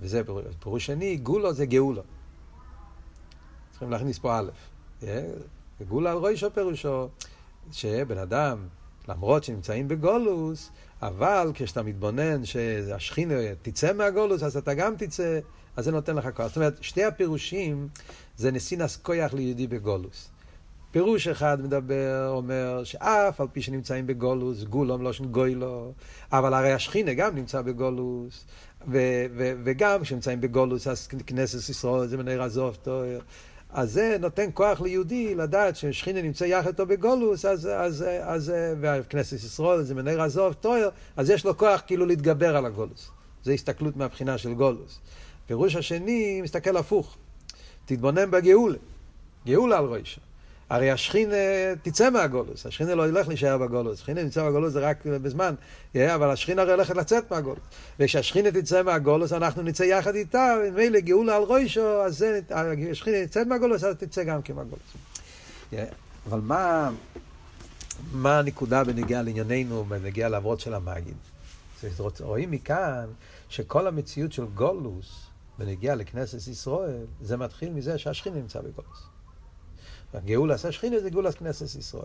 וזה 0.00 0.22
פירוש 0.60 0.86
שני, 0.86 1.16
גולו 1.16 1.52
זה 1.52 1.66
גאולו. 1.66 2.02
צריכים 3.70 3.90
להכניס 3.90 4.18
פה 4.18 4.38
א'. 4.38 4.50
גולה 5.88 6.12
על 6.12 6.18
רוישו 6.18 6.50
פירושו 6.54 7.08
שבן 7.72 8.18
אדם 8.18 8.58
למרות 9.08 9.44
שנמצאים 9.44 9.88
בגולוס, 9.88 10.70
אבל 11.02 11.50
כשאתה 11.54 11.82
מתבונן 11.82 12.44
שהשכינה 12.44 13.34
תצא 13.62 13.92
מהגולוס, 13.92 14.42
אז 14.42 14.56
אתה 14.56 14.74
גם 14.74 14.94
תצא, 14.96 15.40
אז 15.76 15.84
זה 15.84 15.92
נותן 15.92 16.16
לך 16.16 16.28
כוח. 16.34 16.46
זאת 16.46 16.56
אומרת, 16.56 16.78
שתי 16.80 17.04
הפירושים 17.04 17.88
זה 18.36 18.50
נסינס 18.50 18.96
כויח 18.96 19.34
ליהודי 19.34 19.66
בגולוס. 19.66 20.28
פירוש 20.90 21.28
אחד 21.28 21.62
מדבר, 21.62 22.28
אומר 22.28 22.84
שאף 22.84 23.40
על 23.40 23.46
פי 23.52 23.62
שנמצאים 23.62 24.06
בגולוס, 24.06 24.62
גולום 24.62 25.02
לא 25.02 25.12
גוילו, 25.30 25.92
אבל 26.32 26.54
הרי 26.54 26.72
השכינה 26.72 27.14
גם 27.14 27.34
נמצא 27.34 27.62
בגולוס, 27.62 28.44
ו- 28.88 29.26
ו- 29.36 29.52
וגם 29.64 30.02
כשנמצאים 30.02 30.40
בגולוס, 30.40 30.86
אז 30.86 31.06
כנסת 31.26 31.70
ישראל 31.70 32.08
זה 32.08 32.16
מנהר 32.16 32.42
עזוב 32.42 32.78
טוב. 32.82 33.04
אז 33.72 33.92
זה 33.92 34.16
נותן 34.20 34.50
כוח 34.54 34.80
ליהודי 34.80 35.34
לדעת 35.34 35.76
ששכינה 35.76 36.22
נמצא 36.22 36.44
יחד 36.44 36.66
איתו 36.66 36.86
בגולוס, 36.86 37.44
אז, 37.44 37.66
אז, 37.66 38.04
אז, 38.22 38.52
וכנסת 38.80 39.36
ישראל 39.36 39.82
זה 39.82 39.94
מנהר 39.94 40.20
עזוב 40.20 40.52
טויר, 40.52 40.90
אז 41.16 41.30
יש 41.30 41.44
לו 41.44 41.58
כוח 41.58 41.82
כאילו 41.86 42.06
להתגבר 42.06 42.56
על 42.56 42.66
הגולוס. 42.66 43.10
זה 43.44 43.52
הסתכלות 43.52 43.96
מהבחינה 43.96 44.38
של 44.38 44.54
גולוס. 44.54 45.00
פירוש 45.46 45.76
השני 45.76 46.42
מסתכל 46.42 46.76
הפוך, 46.76 47.16
תתבונן 47.84 48.30
בגאולה, 48.30 48.78
גאולה 49.46 49.78
על 49.78 49.84
ראשו. 49.84 50.20
הרי 50.72 50.90
השכינה 50.90 51.34
תצא 51.82 52.10
מהגולוס, 52.10 52.66
השכינה 52.66 52.94
לא 52.94 53.08
ילך 53.08 53.28
להישאר 53.28 53.58
בגולוס, 53.58 53.98
השכינה 53.98 54.22
נמצא 54.22 54.48
בגולוס 54.48 54.72
זה 54.72 54.80
רק 54.80 55.06
בזמן, 55.06 55.54
אבל 55.96 56.30
השכינה 56.30 56.62
הרי 56.62 56.72
הולכת 56.72 56.96
לצאת 56.96 57.30
מהגולוס. 57.30 57.62
וכשהשכינה 57.98 58.50
תצא 58.50 58.82
מהגולוס, 58.82 59.32
אנחנו 59.32 59.62
נצא 59.62 59.82
יחד 59.82 60.14
איתה, 60.14 60.54
ומילא 60.64 61.00
גאולה 61.00 61.36
על 61.36 61.42
ראשו, 61.42 62.02
אז 62.02 62.18
זה, 62.18 62.40
השכינה 62.90 63.22
נצא 63.22 63.44
מהגולוס, 63.44 63.84
אז 63.84 63.96
תצא 63.96 64.24
גם 64.24 64.42
כן 64.42 64.54
מהגולוס. 64.54 64.96
אבל 66.28 66.40
מה, 66.40 66.90
מה 68.12 68.38
הנקודה 68.38 68.84
בנגיעה 68.84 69.22
לענייננו, 69.22 69.84
בנגיעה 69.84 70.28
לעבוד 70.28 70.60
של 70.60 70.74
המגיד? 70.74 71.16
רואים 72.20 72.50
מכאן 72.50 73.06
שכל 73.48 73.86
המציאות 73.86 74.32
של 74.32 74.44
גולוס, 74.44 75.26
בנגיעה 75.58 75.94
לכנסת 75.94 76.48
ישראל, 76.48 77.04
זה 77.22 77.36
מתחיל 77.36 77.70
מזה 77.70 77.98
שהשכינה 77.98 78.36
נמצא 78.36 78.60
בגולוס. 78.60 79.11
גאולס 80.20 80.64
השכינה 80.64 81.00
זה 81.00 81.10
גאולס 81.10 81.34
כנסת 81.34 81.78
ישראל. 81.78 82.04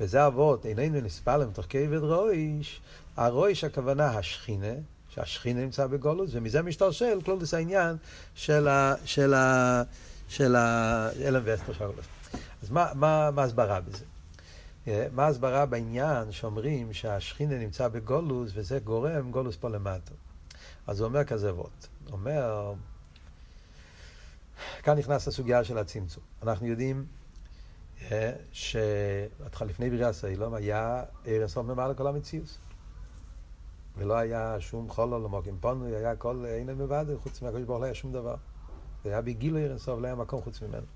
וזה 0.00 0.26
אבות, 0.26 0.66
איננו 0.66 1.00
נספלם 1.00 1.50
תוך 1.52 1.66
כבד 1.68 1.98
רויש, 1.98 2.80
הרויש 3.16 3.64
הכוונה 3.64 4.06
השכינה, 4.06 4.74
שהשכינה 5.08 5.60
נמצא 5.60 5.86
בגולוס, 5.86 6.30
ומזה 6.32 6.62
משתלשל 6.62 7.20
כלולוס 7.24 7.54
העניין 7.54 7.96
של 8.34 8.68
ה... 8.68 8.94
של 9.04 9.34
ה... 9.34 9.82
של 10.28 10.56
האלם 10.56 11.42
ואסתר 11.44 11.72
של. 11.72 11.84
אז 12.62 12.70
מה, 12.70 12.90
מה, 12.94 13.30
מה 13.30 13.42
הסברה 13.42 13.80
בזה? 13.80 14.04
מה 15.12 15.26
הסברה 15.26 15.66
בעניין 15.66 16.32
שאומרים 16.32 16.92
שהשכינה 16.92 17.58
נמצא 17.58 17.88
בגולוס 17.88 18.50
וזה 18.54 18.78
גורם 18.78 19.30
גולוס 19.30 19.56
פה 19.56 19.68
למטה? 19.68 20.12
אז 20.86 21.00
הוא 21.00 21.08
אומר 21.08 21.24
כזה. 21.24 21.50
הוא 21.50 21.66
אומר, 22.12 22.72
כאן 24.82 24.98
נכנס 24.98 25.28
לסוגיה 25.28 25.64
של 25.64 25.78
הצמצום. 25.78 26.22
אנחנו 26.42 26.66
יודעים 26.66 27.06
שלפני 28.52 29.90
בריאה 29.90 30.12
סיילום 30.12 30.54
היה 30.54 31.02
ערן 31.24 31.48
סוף 31.48 31.66
ממעל 31.66 31.94
כל 31.94 32.06
המציאות. 32.06 32.58
ולא 33.96 34.14
היה 34.14 34.60
שום 34.60 34.90
חולו 34.90 35.24
למוקים 35.24 35.58
פונוי, 35.60 35.96
היה 35.96 36.16
כל 36.16 36.44
אין 36.46 36.66
מבד, 36.66 37.04
חוץ 37.22 37.42
מהקדוש 37.42 37.62
ברוך 37.62 37.80
לא 37.80 37.84
היה 37.84 37.94
שום 37.94 38.12
דבר. 38.12 38.34
זה 39.04 39.10
היה 39.10 39.20
בגילו 39.20 39.58
ערן 39.58 39.78
סוף, 39.78 40.00
לא 40.00 40.06
היה 40.06 40.14
מקום 40.14 40.42
חוץ 40.42 40.62
ממנו. 40.62 40.86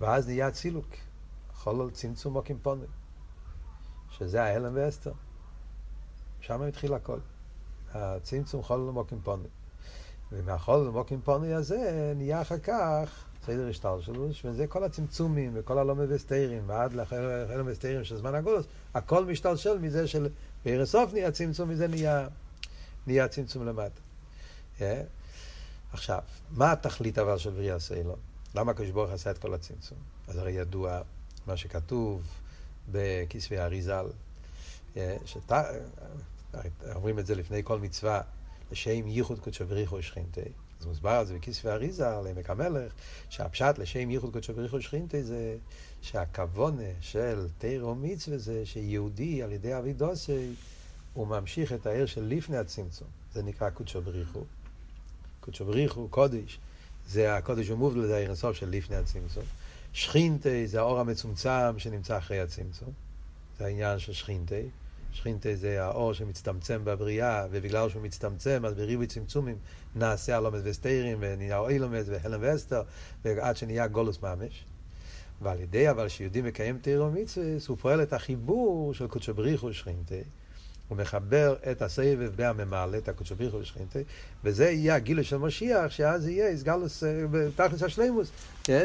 ואז 0.00 0.26
נהיה 0.26 0.50
צילוק, 0.50 0.86
חולו 1.54 1.90
צמצום 1.90 2.32
מוקים 2.32 2.58
פונוי, 2.62 2.86
שזה 4.10 4.42
ההלם 4.42 4.72
ואסתר. 4.74 5.12
שם 6.40 6.62
התחיל 6.62 6.94
הכל. 6.94 7.18
הצמצום 7.94 8.62
חולו 8.62 8.88
למוקים 8.88 9.20
פונוי. 9.20 9.48
ומהחולו 10.32 10.84
למוקים 10.84 11.20
פונוי 11.20 11.54
הזה 11.54 12.12
נהיה 12.16 12.42
אחר 12.42 12.58
כך 12.58 13.24
סדר 13.46 13.68
השתלשלוש, 13.68 14.44
וזה 14.44 14.66
כל 14.66 14.84
הצמצומים 14.84 15.52
וכל 15.54 15.78
הלומד 15.78 16.06
וסתירים, 16.08 16.62
ועד 16.66 16.92
לחלום 16.92 17.66
וסתירים 17.66 18.04
של 18.04 18.16
זמן 18.16 18.34
הגולוס, 18.34 18.66
הכל 18.94 19.24
משתלשל 19.24 19.78
מזה 19.78 20.08
של 20.08 20.28
בערב 20.64 20.84
סוף 20.84 21.12
נהיה 21.12 21.30
צמצום, 21.30 21.68
מזה 21.68 21.88
נהיה, 21.88 22.28
נהיה 23.06 23.28
צמצום 23.28 23.66
למטה. 23.66 24.00
Yeah. 24.78 24.82
עכשיו, 25.92 26.18
מה 26.50 26.72
התכלית 26.72 27.18
אבל 27.18 27.38
של 27.38 27.50
בריאה 27.50 27.80
סיילון? 27.80 28.18
למה 28.54 28.70
הקדוש 28.70 28.90
ברוך 28.90 29.10
עשה 29.10 29.30
את 29.30 29.38
כל 29.38 29.54
הצמצום? 29.54 29.98
אז 30.28 30.36
הרי 30.36 30.52
ידוע 30.52 31.00
מה 31.46 31.56
שכתוב 31.56 32.22
בכספי 32.92 33.58
האריזל, 33.58 34.06
yeah, 34.94 34.98
שת... 35.24 35.52
אומרים 36.94 37.18
את 37.18 37.26
זה 37.26 37.34
לפני 37.34 37.60
כל 37.64 37.78
מצווה, 37.78 38.20
לשם 38.72 39.06
ייחוד 39.06 39.40
קודשו 39.40 39.66
בריחו 39.66 40.02
שכינתי. 40.02 40.40
אז 40.82 40.86
מוסבר 40.86 41.10
על 41.10 41.26
זה 41.26 41.34
בכיספי 41.34 41.68
אריזה, 41.68 42.18
על 42.18 42.26
עמק 42.26 42.50
המלך, 42.50 42.92
שהפשט 43.28 43.78
לשם 43.78 44.10
ייחוד 44.10 44.32
קודשו 44.32 44.54
בריחו 44.54 44.80
שכינתי 44.80 45.22
זה 45.22 45.56
שהכוונה 46.02 46.88
של 47.00 47.46
תירו 47.58 47.94
מצווה 47.94 48.38
זה 48.38 48.66
שיהודי 48.66 49.42
על 49.42 49.52
ידי 49.52 49.78
אבידוסי 49.78 50.54
הוא 51.14 51.26
ממשיך 51.26 51.72
את 51.72 51.86
העיר 51.86 52.06
של 52.06 52.24
לפני 52.24 52.56
הצמצום. 52.56 53.08
זה 53.34 53.42
נקרא 53.42 53.70
קודשו 53.70 54.02
בריחו. 54.02 54.40
קודשו 55.40 55.64
בריחו, 55.64 56.08
קודש, 56.08 56.58
זה 57.08 57.36
הקודש 57.36 57.70
ומובדל, 57.70 58.06
זה 58.06 58.16
העיר 58.16 58.32
הסוף 58.32 58.56
של 58.56 58.70
לפני 58.70 58.96
הצמצום. 58.96 59.44
שכינתי 59.92 60.66
זה 60.66 60.80
האור 60.80 61.00
המצומצם 61.00 61.78
שנמצא 61.78 62.18
אחרי 62.18 62.40
הצמצום. 62.40 62.92
זה 63.58 63.64
העניין 63.64 63.98
של 63.98 64.12
שכינתי. 64.12 64.62
שכינתה 65.12 65.54
זה 65.54 65.84
האור 65.84 66.12
שמצטמצם 66.12 66.80
בבריאה, 66.84 67.46
ובגלל 67.50 67.88
שהוא 67.88 68.02
מצטמצם, 68.02 68.62
אז 68.64 68.74
בריבוי 68.74 69.06
צמצומים 69.06 69.56
נעשה 69.94 70.36
הלומד 70.36 70.60
וסתירים, 70.64 71.18
ונהיה 71.20 71.68
אילומד 71.68 72.04
והלם 72.06 72.38
ואסתר, 72.42 72.82
ועד 73.24 73.56
שנהיה 73.56 73.86
גולוס 73.86 74.22
ממש. 74.22 74.64
ועל 75.42 75.60
ידי 75.60 75.90
אבל 75.90 76.08
שיהודי 76.08 76.42
מקיים 76.42 76.78
תירו 76.78 77.10
מצווה, 77.10 77.46
הוא 77.68 77.76
פועל 77.76 78.02
את 78.02 78.12
החיבור 78.12 78.94
של 78.94 79.06
קודשו 79.06 79.34
בריחו 79.34 79.66
ושכינתה. 79.66 80.14
הוא 80.88 80.98
מחבר 80.98 81.54
את 81.70 81.82
הסבב 81.82 82.30
בהממלא, 82.36 82.98
את 82.98 83.08
הקודשו 83.08 83.36
בריחו 83.36 83.56
ושכינתה, 83.56 83.98
וזה 84.44 84.70
יהיה 84.70 84.94
הגילוי 84.94 85.24
של 85.24 85.36
משיח, 85.36 85.90
שאז 85.90 86.28
יהיה 86.28 86.48
איסגלוס 86.48 87.02
תכלס 87.56 87.82
השלימוס, 87.82 88.30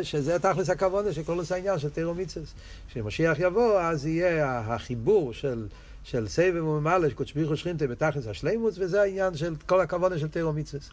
שזה 0.02 0.40
תכלס 0.40 0.70
הכוונה 0.70 1.14
של 1.14 1.24
כל 1.24 1.42
העניין 1.52 1.80
של 1.80 1.90
תירו 1.90 2.14
מצווה. 2.14 2.46
כשמשיח 2.90 3.40
יבוא, 3.40 3.82
אז 3.82 4.06
יהיה 4.06 4.60
החיבור 4.60 5.34
של... 5.34 5.68
של 6.08 6.28
סבב 6.28 6.64
וממלא, 6.64 7.10
שקודש 7.10 7.34
בריחו 7.34 7.58
שכינתה 7.58 7.88
בתכלס 7.88 8.28
השלימוס, 8.28 8.78
וזה 8.78 9.02
העניין 9.02 9.36
של 9.36 9.56
כל 9.66 9.82
הכוונה 9.82 10.20
של 10.20 10.28
תירו 10.28 10.54
מצווה. 10.54 10.84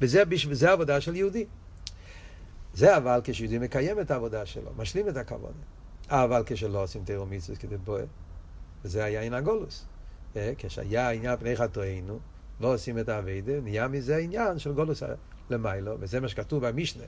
וזה, 0.00 0.22
וזה 0.48 0.70
העבודה 0.70 1.00
של 1.00 1.16
יהודי. 1.16 1.46
זה 2.74 2.96
אבל 2.96 3.20
כשיהודי 3.24 3.58
מקיים 3.58 4.00
את 4.00 4.10
העבודה 4.10 4.46
שלו, 4.46 4.70
משלים 4.76 5.08
את 5.08 5.16
הכוונה. 5.16 5.62
אבל 6.08 6.42
כשלא 6.46 6.82
עושים 6.82 7.04
תירו 7.04 7.26
מצווה 7.26 7.58
כדי 7.58 7.76
בוער, 7.76 8.04
וזה 8.84 9.04
היה 9.04 9.18
עניין 9.18 9.34
הגולוס. 9.34 9.84
אה, 10.36 10.52
כשהיה 10.58 11.10
עניין 11.10 11.36
פני 11.36 11.56
חטואינו, 11.56 12.18
לא 12.60 12.74
עושים 12.74 12.98
את 12.98 13.08
האביידה, 13.08 13.60
נהיה 13.60 13.88
מזה 13.88 14.16
עניין 14.16 14.58
של 14.58 14.72
גולוס 14.72 15.02
למיילו, 15.50 15.96
וזה 16.00 16.20
מה 16.20 16.28
שכתוב 16.28 16.66
במשנה. 16.66 17.04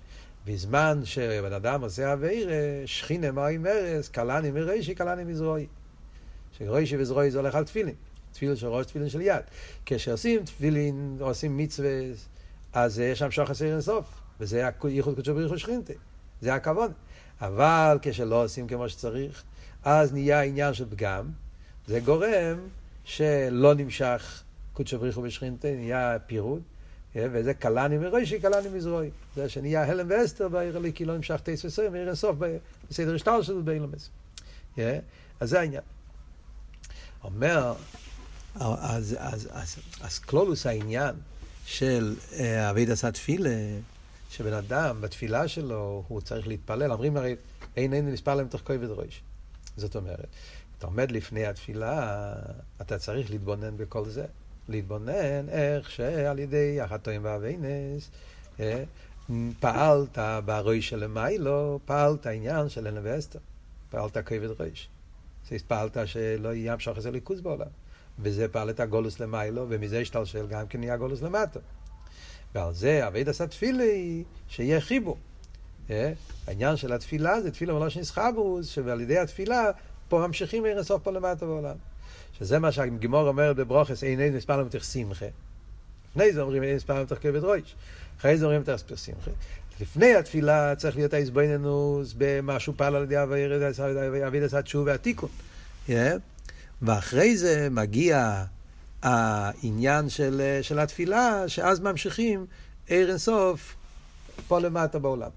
בזמן 0.47 1.01
שבן 1.05 1.53
אדם 1.53 1.81
עושה 1.81 2.13
אביירה, 2.13 2.83
שכינה 2.87 3.33
מים 3.33 3.67
ארז, 3.67 4.09
קלני 4.09 4.51
מרישי, 4.51 4.95
קלני 4.95 5.25
מזרועי. 5.25 5.67
שרישי 6.59 6.97
וזרועי 6.97 7.31
זה 7.31 7.39
הולך 7.39 7.55
על 7.55 7.65
תפילין. 7.65 7.95
תפילין 8.33 8.57
של 8.57 8.67
ראש, 8.67 8.87
תפילין 8.87 9.09
של 9.09 9.21
יד. 9.21 9.43
כשעושים 9.87 10.45
תפילין, 10.45 11.17
עושים 11.21 11.57
מצווה, 11.57 11.91
אז 12.73 12.99
יש 12.99 13.19
שם 13.19 13.31
שוחס 13.31 13.63
עיר 13.63 13.73
אינסוף, 13.73 14.05
וזה 14.41 14.69
ייחוד 14.85 15.15
קודשו 15.15 15.35
בריחו 15.35 15.59
שכינתה. 15.59 15.93
זה 16.41 16.55
הכבוד. 16.55 16.93
אבל 17.41 17.99
כשלא 18.03 18.45
עושים 18.45 18.69
כמו 18.69 18.89
שצריך, 18.89 19.43
אז 19.85 20.13
נהיה 20.13 20.43
עניין 20.43 20.75
של 20.75 20.91
פגם, 20.91 21.31
זה 21.87 22.01
גורם 22.01 22.59
שלא 23.05 23.75
נמשך 23.75 24.43
קודשו 24.73 24.99
בריחו 24.99 25.23
בשכינתה, 25.23 25.69
נהיה 25.71 26.17
פירוד, 26.27 26.63
וזה 27.17 27.55
קלני 27.55 27.99
מראשי, 27.99 28.41
קלני 28.41 28.69
מזרועי. 28.75 29.11
זה 29.37 29.49
שנהיה 29.49 29.85
הלם 29.85 30.07
ואסתר 30.11 30.49
בעיר 30.49 30.77
הליקי, 30.77 31.05
לא 31.05 31.17
נמשך 31.17 31.41
טייס 31.43 31.65
וסוים, 31.65 31.93
ועיר 31.93 32.07
אינסוף 32.07 32.37
בסדר 32.91 33.15
השטר 33.15 33.43
שלו 33.43 33.63
באילומס. 33.63 34.11
אז 34.77 34.85
זה 35.41 35.61
העניין. 35.61 35.83
אומר, 37.25 37.75
אז, 38.55 39.17
אז, 39.19 39.49
אז, 39.53 39.77
אז 40.01 40.19
קלולוס 40.19 40.67
העניין 40.67 41.15
של 41.67 42.17
אבי 42.71 42.87
דסת 42.87 43.15
תפילה, 43.15 43.51
שבן 44.31 44.53
אדם 44.53 45.01
בתפילה 45.01 45.49
שלו 45.49 46.05
הוא 46.09 46.21
צריך 46.21 46.49
להתפלל, 46.49 46.93
אומרים 46.93 47.17
הרי 47.17 47.37
אין 47.77 47.93
אין 47.93 48.09
נספר 48.09 48.35
להם 48.35 48.49
תוך 48.49 48.61
כובד 48.61 48.91
ראש. 48.91 49.23
זאת 49.77 49.97
אומרת, 49.97 50.27
אתה 50.79 50.87
עומד 50.87 51.11
לפני 51.11 51.47
התפילה, 51.47 52.33
אתה 52.81 52.99
צריך 52.99 53.31
להתבונן 53.31 53.77
בכל 53.77 54.09
זה. 54.09 54.25
להתבונן 54.69 55.49
איך 55.49 55.91
שעל 55.91 56.39
ידי 56.39 56.81
החטאים 56.81 57.25
והאבינס 57.25 58.11
אה, 58.61 58.85
פעלת 59.61 60.19
ברוי 60.45 60.83
של 60.83 61.05
למיילו, 61.05 61.81
פעלת 61.85 62.27
עניין 62.27 62.69
של 62.69 62.87
אלן 62.87 63.01
ואסתר, 63.03 63.39
פעלת 63.91 64.19
כבד 64.19 64.61
ראש. 64.61 64.89
פעלת 65.59 65.97
שלא 66.05 66.55
יהיה 66.55 66.73
המשוך 66.73 66.97
איזה 66.97 67.11
ליכוז 67.11 67.41
בעולם. 67.41 67.67
וזה 68.19 68.49
פעל 68.49 68.71
את 68.71 68.81
הגולוס 68.81 69.21
למיילו, 69.21 69.67
ומזה 69.69 69.99
השתלשל 69.99 70.47
גם 70.47 70.67
כן 70.67 70.81
נהיה 70.81 70.97
גולוס 70.97 71.23
למטה. 71.23 71.61
ועל 72.55 72.75
זה 72.75 73.07
אבי 73.07 73.25
דסה 73.25 73.47
תפילה 73.47 73.85
היא 73.85 74.25
שיהיה 74.49 74.81
חיבור. 74.81 75.17
אה? 75.91 76.13
העניין 76.47 76.77
של 76.77 76.93
התפילה 76.93 77.41
זה 77.41 77.51
תפילה 77.51 77.75
מלושן 77.75 78.01
יסחברוס, 78.01 78.67
שעל 78.67 79.01
ידי 79.01 79.19
התפילה 79.19 79.71
פה 80.09 80.27
ממשיכים 80.27 80.65
ערן 80.65 80.83
סוף 80.83 81.03
פה 81.03 81.11
למטה 81.11 81.47
בעולם. 81.47 81.77
שזה 82.39 82.59
מה 82.59 82.73
שהגימור 82.73 83.29
אומרת 83.29 83.57
בברוכס, 83.57 84.05
אין 84.05 84.21
אין 84.21 84.37
מספר 84.37 84.57
למתך 84.57 84.85
שמחה. 84.85 85.27
לפני 86.11 86.33
זה 86.33 86.43
אומרים 86.43 86.63
אין 86.63 86.77
מספר 86.77 87.01
למתך 87.01 87.17
כבד 87.21 87.45
רויש. 87.45 87.75
אחרי 88.19 88.39
זה 88.39 88.45
אומרים 88.45 88.61
מתך 88.61 88.83
שמחה. 88.97 89.31
לפני 89.81 90.15
התפילה 90.15 90.75
צריך 90.77 90.97
להיות 90.97 91.15
ההזבנינוס 91.15 92.15
במשהו 92.19 92.73
פעל 92.77 92.97
על 92.97 93.03
ידי 93.03 94.27
אבידס 94.27 94.55
התשוב 94.55 94.87
והתיקון. 94.87 95.29
ואחרי 96.83 97.37
זה 97.37 97.69
מגיע 97.71 98.45
העניין 99.03 100.09
של, 100.09 100.59
של 100.63 100.79
התפילה, 100.79 101.45
שאז 101.49 101.81
ממשיכים 101.81 102.47
ער 102.89 103.09
אינסוף 103.09 103.75
פה 104.49 104.59
למטה 104.61 104.99
בעולם. 104.99 105.31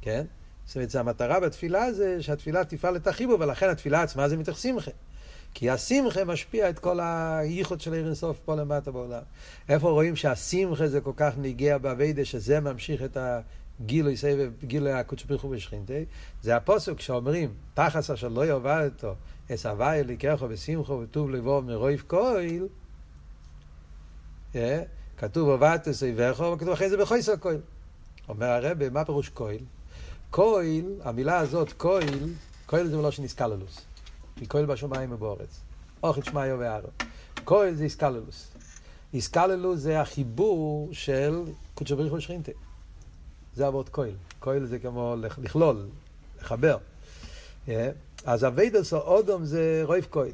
כן? 0.00 0.24
זאת 0.66 0.76
אומרת, 0.76 0.94
המטרה 0.94 1.40
בתפילה 1.40 1.92
זה 1.92 2.22
שהתפילה 2.22 2.64
תפעל 2.64 2.96
את 2.96 3.06
החיבור, 3.06 3.36
ולכן 3.40 3.68
התפילה 3.68 4.02
עצמה 4.02 4.28
זה 4.28 4.36
מתוך 4.36 4.58
שמחה. 4.58 4.90
כי 5.54 5.70
השמחה 5.70 6.24
משפיע 6.24 6.70
את 6.70 6.78
כל 6.78 7.00
הייחוד 7.00 7.80
של 7.80 7.92
עיר 7.92 8.06
אינסוף 8.06 8.38
פה 8.44 8.54
למטה 8.54 8.90
בעולם. 8.90 9.22
איפה 9.68 9.90
רואים 9.90 10.16
שהשמחה 10.16 10.88
זה 10.88 11.00
כל 11.00 11.12
כך 11.16 11.32
ניגע 11.38 11.78
באביידה, 11.78 12.24
שזה 12.24 12.60
ממשיך 12.60 13.02
את 13.02 13.16
הגילוי 13.82 14.16
סבב, 14.16 14.50
גילוי 14.64 14.92
הקודש 14.92 15.24
ברוך 15.24 15.42
הוא 15.42 15.54
בשכינתי? 15.54 16.04
זה 16.42 16.56
הפוסק 16.56 17.00
שאומרים, 17.00 17.54
תחס 17.74 18.10
אשר 18.10 18.28
לא 18.28 18.46
יאבד 18.46 18.90
אותו, 18.94 19.14
אס 19.54 19.66
הווי 19.66 20.00
אליקחו 20.00 20.46
ושמחו 20.48 20.92
וטוב 20.92 21.30
לבוא 21.30 21.60
מרויב 21.60 22.04
כהל, 22.08 22.68
כתוב 25.16 25.50
עבדת 25.50 25.90
סביבך, 25.90 26.40
וכתוב 26.54 26.68
אחרי 26.68 26.90
זה 26.90 26.96
בחויסר 26.96 27.36
כהל. 27.36 27.60
אומר 28.28 28.46
הרב, 28.46 28.88
מה 28.88 29.04
פירוש 29.04 29.30
כהל? 29.34 29.58
כהל, 30.32 30.84
המילה 31.02 31.38
הזאת, 31.38 31.72
כהל, 31.78 32.18
כהל 32.68 32.86
זה 32.86 32.96
מלושן 32.96 33.22
איסקללוס. 33.22 33.80
כי 34.36 34.48
כהל 34.48 34.66
בשמיים 34.66 35.12
ובאורץ. 35.12 35.60
אוכת 36.02 36.24
שמעיו 36.24 36.56
וארו. 36.60 36.88
כהל 37.46 37.74
זה 37.74 37.84
איסקללוס. 37.84 38.48
איסקללוס 39.14 39.80
זה 39.80 40.00
החיבור 40.00 40.88
של 40.92 41.42
קודשו 41.74 41.96
בריחו 41.96 42.20
שכינתה. 42.20 42.52
זה 43.56 43.68
אבות 43.68 43.88
כהל. 43.88 44.14
כהל 44.40 44.66
זה 44.66 44.78
כמו 44.78 45.16
לכלול, 45.42 45.86
לחבר. 46.40 46.76
אז 48.24 48.44
אביידוס 48.44 48.92
או 48.92 48.98
אודום 48.98 49.44
זה 49.44 49.82
רויף 49.84 50.06
כהל. 50.10 50.30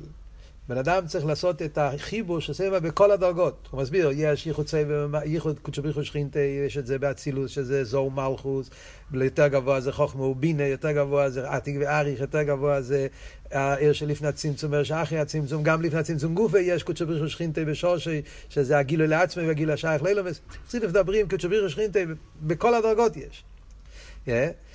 בן 0.69 0.79
אדם 0.79 1.07
צריך 1.07 1.27
לעשות 1.27 1.63
את 1.63 1.79
החיבור 1.79 2.41
של 2.41 2.53
סבב 2.53 2.87
בכל 2.87 3.11
הדרגות. 3.11 3.69
הוא 3.71 3.83
מסביר, 3.83 4.11
יש 4.15 4.47
ייחוד 4.47 4.69
סבב, 4.69 5.15
ייחוד 5.25 5.59
קודשו 5.59 5.83
בריחו 5.83 6.05
שכינתה, 6.05 6.41
יש 6.41 6.79
את 6.79 6.87
זה 6.87 6.99
באצילוס, 6.99 7.51
שזה 7.51 7.85
זור 7.85 8.11
מלכוס, 8.11 8.71
יותר 9.13 9.49
גבוה 9.49 9.81
זה 9.81 9.93
חוכמה 9.93 10.23
ובינה, 10.23 10.67
יותר 10.67 10.93
גבוה 10.93 11.31
זה 11.31 11.51
עתיק 11.51 11.77
ואריך, 11.81 12.21
יותר 12.21 12.43
גבוה 12.43 12.83
זה 12.83 13.07
העיר 13.51 13.93
שלפני 13.93 14.29
הצמצום, 14.29 14.73
העיר 14.73 14.85
שאחרי 14.85 15.19
הצמצום, 15.19 15.63
גם 15.63 15.83
לפני 15.83 15.99
הצמצום 15.99 16.35
גופה 16.35 16.59
יש 16.59 16.83
קודשו 16.83 17.07
בריחו 17.07 17.29
שכינתה 17.29 17.65
בשורשי, 17.65 18.23
שזה 18.49 18.79
הגילוי 18.79 19.07
לעצמי 19.07 19.47
והגיל 19.47 19.71
השייך 19.71 20.03
לילומס. 20.03 20.41
צריך 20.67 20.85
מדברים, 20.85 21.29
קודשו 21.29 21.49
בריחו 21.49 21.71
שכינתה, 21.71 22.01
בכל 22.43 22.75
הדרגות 22.75 23.13
יש. 23.17 23.45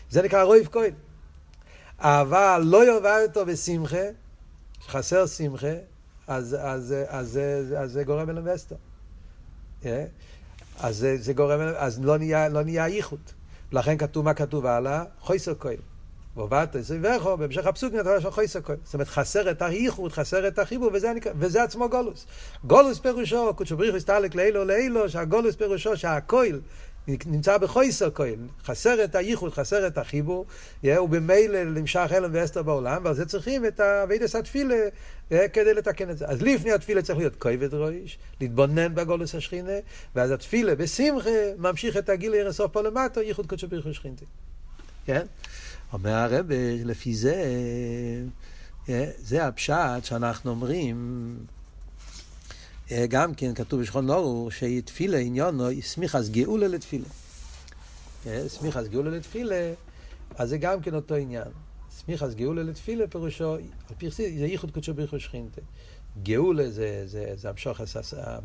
זה 0.09 0.21
נקרא 0.21 0.43
רויף 0.43 0.67
כהן. 0.71 0.93
אבל 1.99 2.61
לא 2.65 2.85
יאבד 2.93 3.19
אותו 3.27 3.45
בשמחה, 3.45 4.05
חסר 4.87 5.25
שמחה, 5.25 5.73
אז, 6.27 6.57
אז, 6.59 6.93
אז, 7.07 7.39
אז, 7.39 7.75
אז 7.77 7.91
זה 7.91 8.03
גורם 8.03 8.29
אלם 8.29 8.41
ואסתר. 8.45 8.75
אז 10.79 10.97
זה, 10.97 11.17
זה 11.17 11.33
גורם, 11.33 11.59
אז 11.77 12.05
לא 12.05 12.17
נהיה, 12.17 12.49
לא 12.49 12.63
נהיה 12.63 12.87
ייחוד. 12.87 13.19
לכן 13.71 13.97
כתוב, 13.97 14.25
מה 14.25 14.33
כתוב 14.33 14.65
הלאה? 14.65 15.03
חויסר 15.19 15.53
כהן. 15.59 15.77
ועובדת 16.35 16.81
סביבך, 16.81 17.25
בהמשך 17.39 17.65
הפסוק 17.65 17.93
נתן 17.93 18.21
שם 18.21 18.31
חויסר 18.31 18.61
כהן. 18.61 18.77
זאת 18.83 18.93
אומרת, 18.93 19.07
חסר 19.07 19.51
את 19.51 19.61
הייחוד, 19.61 20.11
חסר 20.11 20.47
את 20.47 20.59
החיבור, 20.59 20.89
וזה, 20.93 21.11
וזה 21.39 21.63
עצמו 21.63 21.89
גולוס. 21.89 22.25
גולוס 22.63 22.99
פירושו, 22.99 23.53
קודשו 23.55 23.77
בריחו 23.77 23.97
הסתלק 23.97 24.35
לאילו 24.35 24.65
לאילו, 24.65 25.09
שהגולוס 25.09 25.55
פירושו 25.55 25.97
שהכהל 25.97 26.61
נמצא 27.07 27.57
בחויסר 27.57 28.09
כהן, 28.11 28.47
חסר 28.63 29.03
את 29.03 29.15
הייחוד, 29.15 29.53
חסר 29.53 29.87
את 29.87 29.97
החיבור, 29.97 30.45
ובמילא 30.83 31.63
נמשך 31.63 32.11
הלם 32.11 32.29
ואסתר 32.33 32.63
בעולם, 32.63 33.01
ועל 33.05 33.13
זה 33.13 33.25
צריכים 33.25 33.65
את 33.65 33.79
אבידס 33.79 34.35
התפילה 34.35 34.75
כדי 35.29 35.73
לתקן 35.73 36.09
את 36.09 36.17
זה. 36.17 36.25
אז 36.27 36.41
לפני 36.41 36.71
התפילה 36.71 37.01
צריך 37.01 37.19
להיות 37.19 37.35
כובד 37.35 37.73
ראש, 37.73 38.17
להתבונן 38.41 38.95
בגולוס 38.95 39.35
השכינה, 39.35 39.71
ואז 40.15 40.31
התפילה 40.31 40.75
בשמחה 40.75 41.29
ממשיך 41.57 41.97
את 41.97 42.09
הגיל 42.09 42.33
ירסוף 42.33 42.71
פה 42.71 42.81
למטה, 42.81 43.21
ייחוד 43.21 43.47
קודשו 43.47 43.67
בריחו 43.67 43.93
שכינתי. 43.93 44.25
כן? 45.05 45.25
אומר 45.93 46.11
הרב, 46.11 46.45
לפי 46.85 47.13
זה, 47.13 47.43
זה 49.17 49.45
הפשט 49.45 50.03
שאנחנו 50.03 50.51
אומרים, 50.51 51.35
גם 52.91 53.33
כן 53.33 53.53
כתוב 53.53 53.81
בשכון 53.81 54.05
נורו, 54.05 54.51
שתפילה 54.51 55.17
עניונו, 55.17 55.67
סמיכס 55.81 56.29
גאולה 56.29 56.67
לתפילה. 56.67 57.05
סמיכס 58.47 58.87
גאולה 58.87 59.11
לתפילה, 59.11 59.73
אז 60.35 60.49
זה 60.49 60.57
גם 60.57 60.81
כן 60.81 60.95
אותו 60.95 61.15
עניין. 61.15 61.47
סמיכס 61.91 62.33
גאולה 62.33 62.63
לתפילה 62.63 63.07
פירושו, 63.07 63.53
על 63.55 63.95
פי 63.97 64.11
חסיד, 64.11 64.37
זה 64.37 64.45
ייחוד 64.45 64.71
קודשו 64.71 64.93
בריחו 64.93 65.19
שכינתה. 65.19 65.61
גאולה 66.23 66.69
זה, 66.69 67.03
זה, 67.05 67.31
זה 67.35 67.49
המשוך 67.49 67.81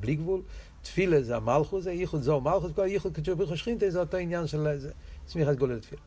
בלי 0.00 0.14
גבול, 0.14 0.42
תפילה 0.82 1.22
זה 1.22 1.36
המלכוס, 1.36 1.84
זה 1.84 1.92
ייחוד 1.92 2.22
זו 2.22 2.40
מלכוס, 2.40 2.72
כל 2.74 2.82
הייחוד 2.82 3.14
קודשו 3.14 3.36
בריחו 3.36 3.56
שכינתה 3.56 3.90
זה 3.90 4.00
אותו 4.00 4.16
עניין 4.16 4.46
של 4.46 4.78
סמיכס 5.28 5.54
גאולה 5.54 5.74
לתפילה. 5.74 6.00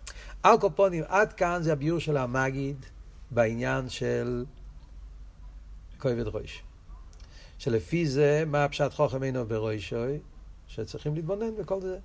על 0.43 0.57
קופונים, 0.57 1.03
עד 1.07 1.33
כאן 1.33 1.59
זה 1.63 1.73
הביור 1.73 1.99
של 1.99 2.17
המגיד 2.17 2.85
בעניין 3.31 3.89
של 3.89 4.45
כובד 5.97 6.27
ראש. 6.27 6.63
שלפי 7.61 8.07
זה, 8.07 8.43
מה 8.47 8.63
הפשט 8.63 8.93
חוכם 8.93 9.23
אינו 9.23 9.45
ברוישוי? 9.45 10.19
שצריכים 10.67 11.15
להתבונן 11.15 11.55
בכל 11.59 11.81
זה. 11.81 11.97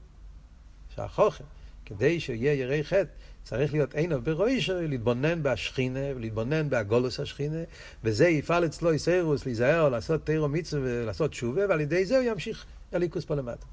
שהחוכם, 0.95 1.45
כדי 1.85 2.21
שיהיה 2.21 2.55
ירי 2.55 2.85
חטא, 2.85 3.11
צריך 3.45 3.73
להיות 3.73 3.95
עינו 3.95 4.23
ברוישו, 4.23 4.81
להתבונן 4.81 5.42
בהשכינה, 5.42 6.01
ולהתבונן 6.16 6.71
בהגולוס 6.71 7.21
השכינה, 7.21 7.59
וזה 8.05 8.29
יפעל 8.29 8.66
אצלו 8.66 8.90
איסרוס, 8.90 9.47
להיזהר, 9.47 9.88
לעשות 9.88 10.27
תירו 10.27 10.49
מצווה 10.49 11.03
ולעשות 11.03 11.31
תשובה, 11.31 11.69
ועל 11.69 11.81
ידי 11.81 12.07
זה 12.07 12.19
הוא 12.19 12.25
ימשיך 12.25 12.64
אליקוס 12.95 13.25
פה 13.25 13.35
למטה. 13.35 13.66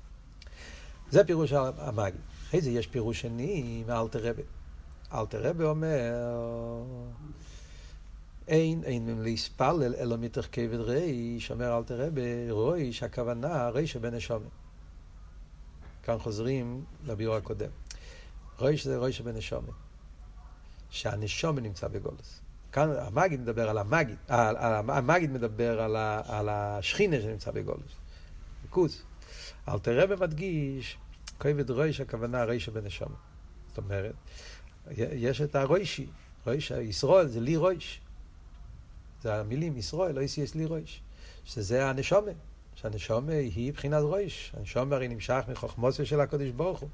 זה 1.12 1.24
פירוש 1.24 1.54
המאגי. 1.54 2.18
אחרי 2.48 2.62
זה 2.62 2.70
יש 2.70 2.88
פירוש 2.88 3.22
שני 3.22 3.84
מאלתר 3.88 4.30
רבי. 4.30 4.44
אלתר 5.14 5.50
רבי 5.50 5.64
אומר, 5.64 6.12
אין, 8.48 8.84
אין 8.84 9.20
להספלל 9.24 9.96
אלא 9.96 10.18
מתוך 10.18 10.46
כבד 10.52 10.80
ריש, 10.80 11.52
אומר 11.52 11.78
אלתר 11.78 12.02
רבי, 12.08 12.52
רויש, 12.52 13.04
הכוונה 13.04 13.70
ריש 13.70 13.92
שבנשומת. 13.92 14.48
כאן 16.04 16.20
חוזרים 16.20 16.86
לביאור 17.06 17.36
הקודם. 17.36 17.70
רויש 18.60 18.88
זה 18.88 18.98
רויש 18.98 19.18
שבנשומת. 19.18 19.70
שהנשומת 20.90 21.64
נמצא 21.64 21.88
בגולוס. 21.88 22.40
כאן 22.72 22.90
המגיד 22.98 23.42
מדבר 23.42 23.70
על 23.70 23.78
המגיד, 23.78 24.18
המגיד 24.30 25.32
מדבר 25.32 25.82
על, 25.82 25.96
ה, 25.96 26.22
על 26.26 26.50
השכינה 26.50 27.22
שנמצא 27.22 27.52
בגולוס. 27.52 27.92
כוס. 28.70 29.04
אלתר 29.70 30.04
רבי 30.04 30.16
מדגיש, 30.16 30.98
כבד 31.40 31.72
רויש 31.72 32.02
הכוונה 32.02 32.44
ריש 32.44 32.66
שבנשומת. 32.66 33.12
זאת 33.68 33.78
אומרת, 33.78 34.16
יש 34.98 35.42
את 35.42 35.56
הרוישי, 35.56 36.08
רויש, 36.46 36.72
ישראל 36.72 37.28
זה 37.28 37.40
לי 37.40 37.58
רויש. 37.58 38.02
זה 39.24 39.36
המילים 39.36 39.78
ישראל, 39.78 40.16
לא 40.16 40.22
יש 40.22 40.56
לי 40.56 40.66
רויש. 40.66 41.02
שזה 41.46 41.90
הנשומה, 41.90 42.32
שהנשומה 42.76 43.34
היא 43.34 43.70
מבחינת 43.70 44.02
רויש. 44.02 44.54
הנשומה 44.58 44.96
הרי 44.96 45.08
נמשך 45.08 45.44
מחוכמוסו 45.52 46.06
של 46.06 46.20
הקודש 46.20 46.50
ברוך 46.50 46.80
הוא. 46.80 46.90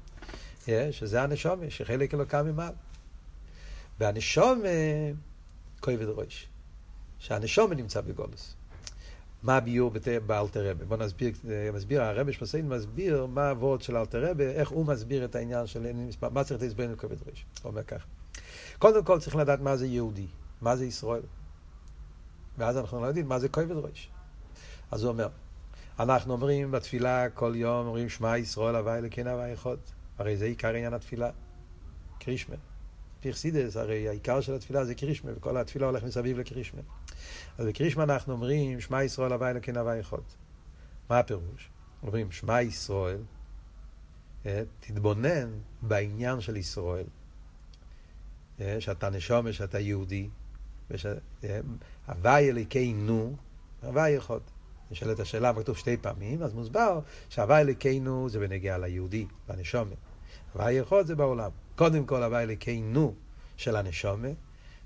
שזה 0.90 1.22
הנשומה, 1.22 1.70
שחלק 1.70 2.14
אלוקם 2.14 2.46
ממעל. 2.46 2.72
והנשומה 3.98 4.68
כואבת 5.80 6.08
רויש. 6.08 6.48
שהנשומה 7.18 7.74
נמצא 7.74 8.00
בגולוס. 8.00 8.54
מה 9.42 9.56
הביור 9.56 9.92
באלתר 10.26 10.70
רבה? 10.70 10.84
בוא 10.84 10.96
נסביר, 10.96 11.32
מסביר, 11.74 12.02
הרבי 12.02 12.32
שפסיין 12.32 12.68
מסביר 12.68 13.26
מה 13.26 13.50
הוורד 13.50 13.82
של 13.82 13.96
אלתר 13.96 14.30
רבה, 14.30 14.44
איך 14.44 14.68
הוא 14.68 14.86
מסביר 14.86 15.24
את 15.24 15.34
העניין 15.34 15.66
של 15.66 15.86
מה 16.30 16.44
צריך 16.44 16.62
להסביר 16.62 16.88
עם 16.88 16.96
כובד 16.96 17.16
ראש. 17.30 17.44
הוא 17.62 17.70
אומר 17.70 17.82
ככה. 17.82 18.06
קודם 18.78 19.04
כל 19.04 19.20
צריך 19.20 19.36
לדעת 19.36 19.60
מה 19.60 19.76
זה 19.76 19.86
יהודי, 19.86 20.26
מה 20.60 20.76
זה 20.76 20.86
ישראל. 20.86 21.22
ואז 22.60 22.78
אנחנו 22.78 23.00
לא 23.00 23.06
יודעים 23.06 23.28
מה 23.28 23.38
זה 23.38 23.48
כובד 23.48 23.76
ראש. 23.76 24.10
אז 24.90 25.02
הוא 25.02 25.12
אומר, 25.12 25.28
אנחנו 25.98 26.32
אומרים 26.32 26.70
בתפילה 26.70 27.30
כל 27.30 27.52
יום, 27.56 27.86
אומרים 27.86 28.08
שמע 28.08 28.38
ישראל 28.38 28.76
הווי 28.76 28.98
אלוקינו 28.98 29.30
הווי 29.30 29.54
אחד. 29.54 29.76
הרי 30.18 30.36
זה 30.36 30.44
עיקר 30.44 30.68
עניין 30.68 30.94
התפילה, 30.94 31.30
קרישמה. 32.18 32.56
פירסידס, 33.20 33.76
הרי 33.76 34.08
העיקר 34.08 34.40
של 34.40 34.54
התפילה 34.54 34.84
זה 34.84 34.94
קרישמה, 34.94 35.30
וכל 35.36 35.56
התפילה 35.56 35.86
הולך 35.86 36.04
מסביב 36.04 36.38
לקרישמה. 36.38 36.80
אז 37.58 37.66
בקרישמה 37.66 38.02
אנחנו 38.02 38.32
אומרים, 38.32 38.80
שמע 38.80 39.04
ישראל 39.04 39.32
הווי 39.32 39.50
אלוקינו 39.50 39.80
הווי 39.80 40.00
אחד. 40.00 40.18
מה 41.10 41.18
הפירוש? 41.18 41.70
אומרים, 42.02 42.32
שמע 42.32 42.62
ישראל, 42.62 43.20
אה, 44.46 44.62
תתבונן 44.80 45.50
בעניין 45.82 46.40
של 46.40 46.56
ישראל, 46.56 47.06
אה, 48.60 48.80
שאתה 48.80 49.10
נשומר, 49.10 49.52
שאתה 49.52 49.78
יהודי, 49.78 50.28
אה, 50.90 51.60
הווי 52.10 52.48
אלוקינו, 52.50 53.36
הווי 53.82 54.18
אחד. 54.18 54.38
נשאלת 54.90 55.20
השאלה, 55.20 55.52
כתוב 55.54 55.76
שתי 55.76 55.96
פעמים, 55.96 56.42
אז 56.42 56.54
מוסבר 56.54 57.00
שהווי 57.28 57.60
אלוקינו 57.60 58.28
זה 58.28 58.38
בנגיעה 58.38 58.78
ליהודי, 58.78 59.26
לנשומה. 59.48 59.94
הווי 60.54 60.82
אחד 60.82 61.06
זה 61.06 61.14
בעולם. 61.14 61.50
קודם 61.76 62.06
כל 62.06 62.22
הווי 62.22 62.42
אלוקינו 62.42 63.14
של 63.56 63.76
הנשומה, 63.76 64.28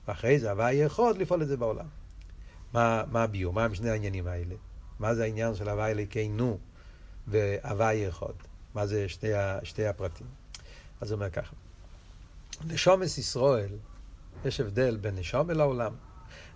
ואחרי 0.08 0.38
זה 0.38 0.50
הווי 0.50 0.72
יכול 0.72 1.14
לפעול 1.18 1.42
את 1.42 1.48
זה 1.48 1.56
בעולם. 1.56 1.86
מה, 2.72 3.04
מה 3.10 3.22
הביור? 3.22 3.52
מה 3.52 3.64
הם 3.64 3.74
שני 3.74 3.90
העניינים 3.90 4.26
האלה? 4.26 4.54
מה 4.98 5.14
זה 5.14 5.24
העניין 5.24 5.54
של 5.54 5.68
הווי 5.68 5.90
אלוקינו 5.90 6.58
והווי 7.28 8.08
אחד? 8.08 8.34
מה 8.74 8.86
זה 8.86 9.08
שתי, 9.08 9.30
שתי 9.62 9.86
הפרטים? 9.86 10.26
אז 11.00 11.10
הוא 11.10 11.16
אומר 11.16 11.30
ככה, 11.30 11.52
נשומס 12.66 13.18
ישראל, 13.18 13.72
יש 14.44 14.60
הבדל 14.60 14.96
בין 14.96 15.18
נשומה 15.18 15.52
לעולם. 15.52 15.94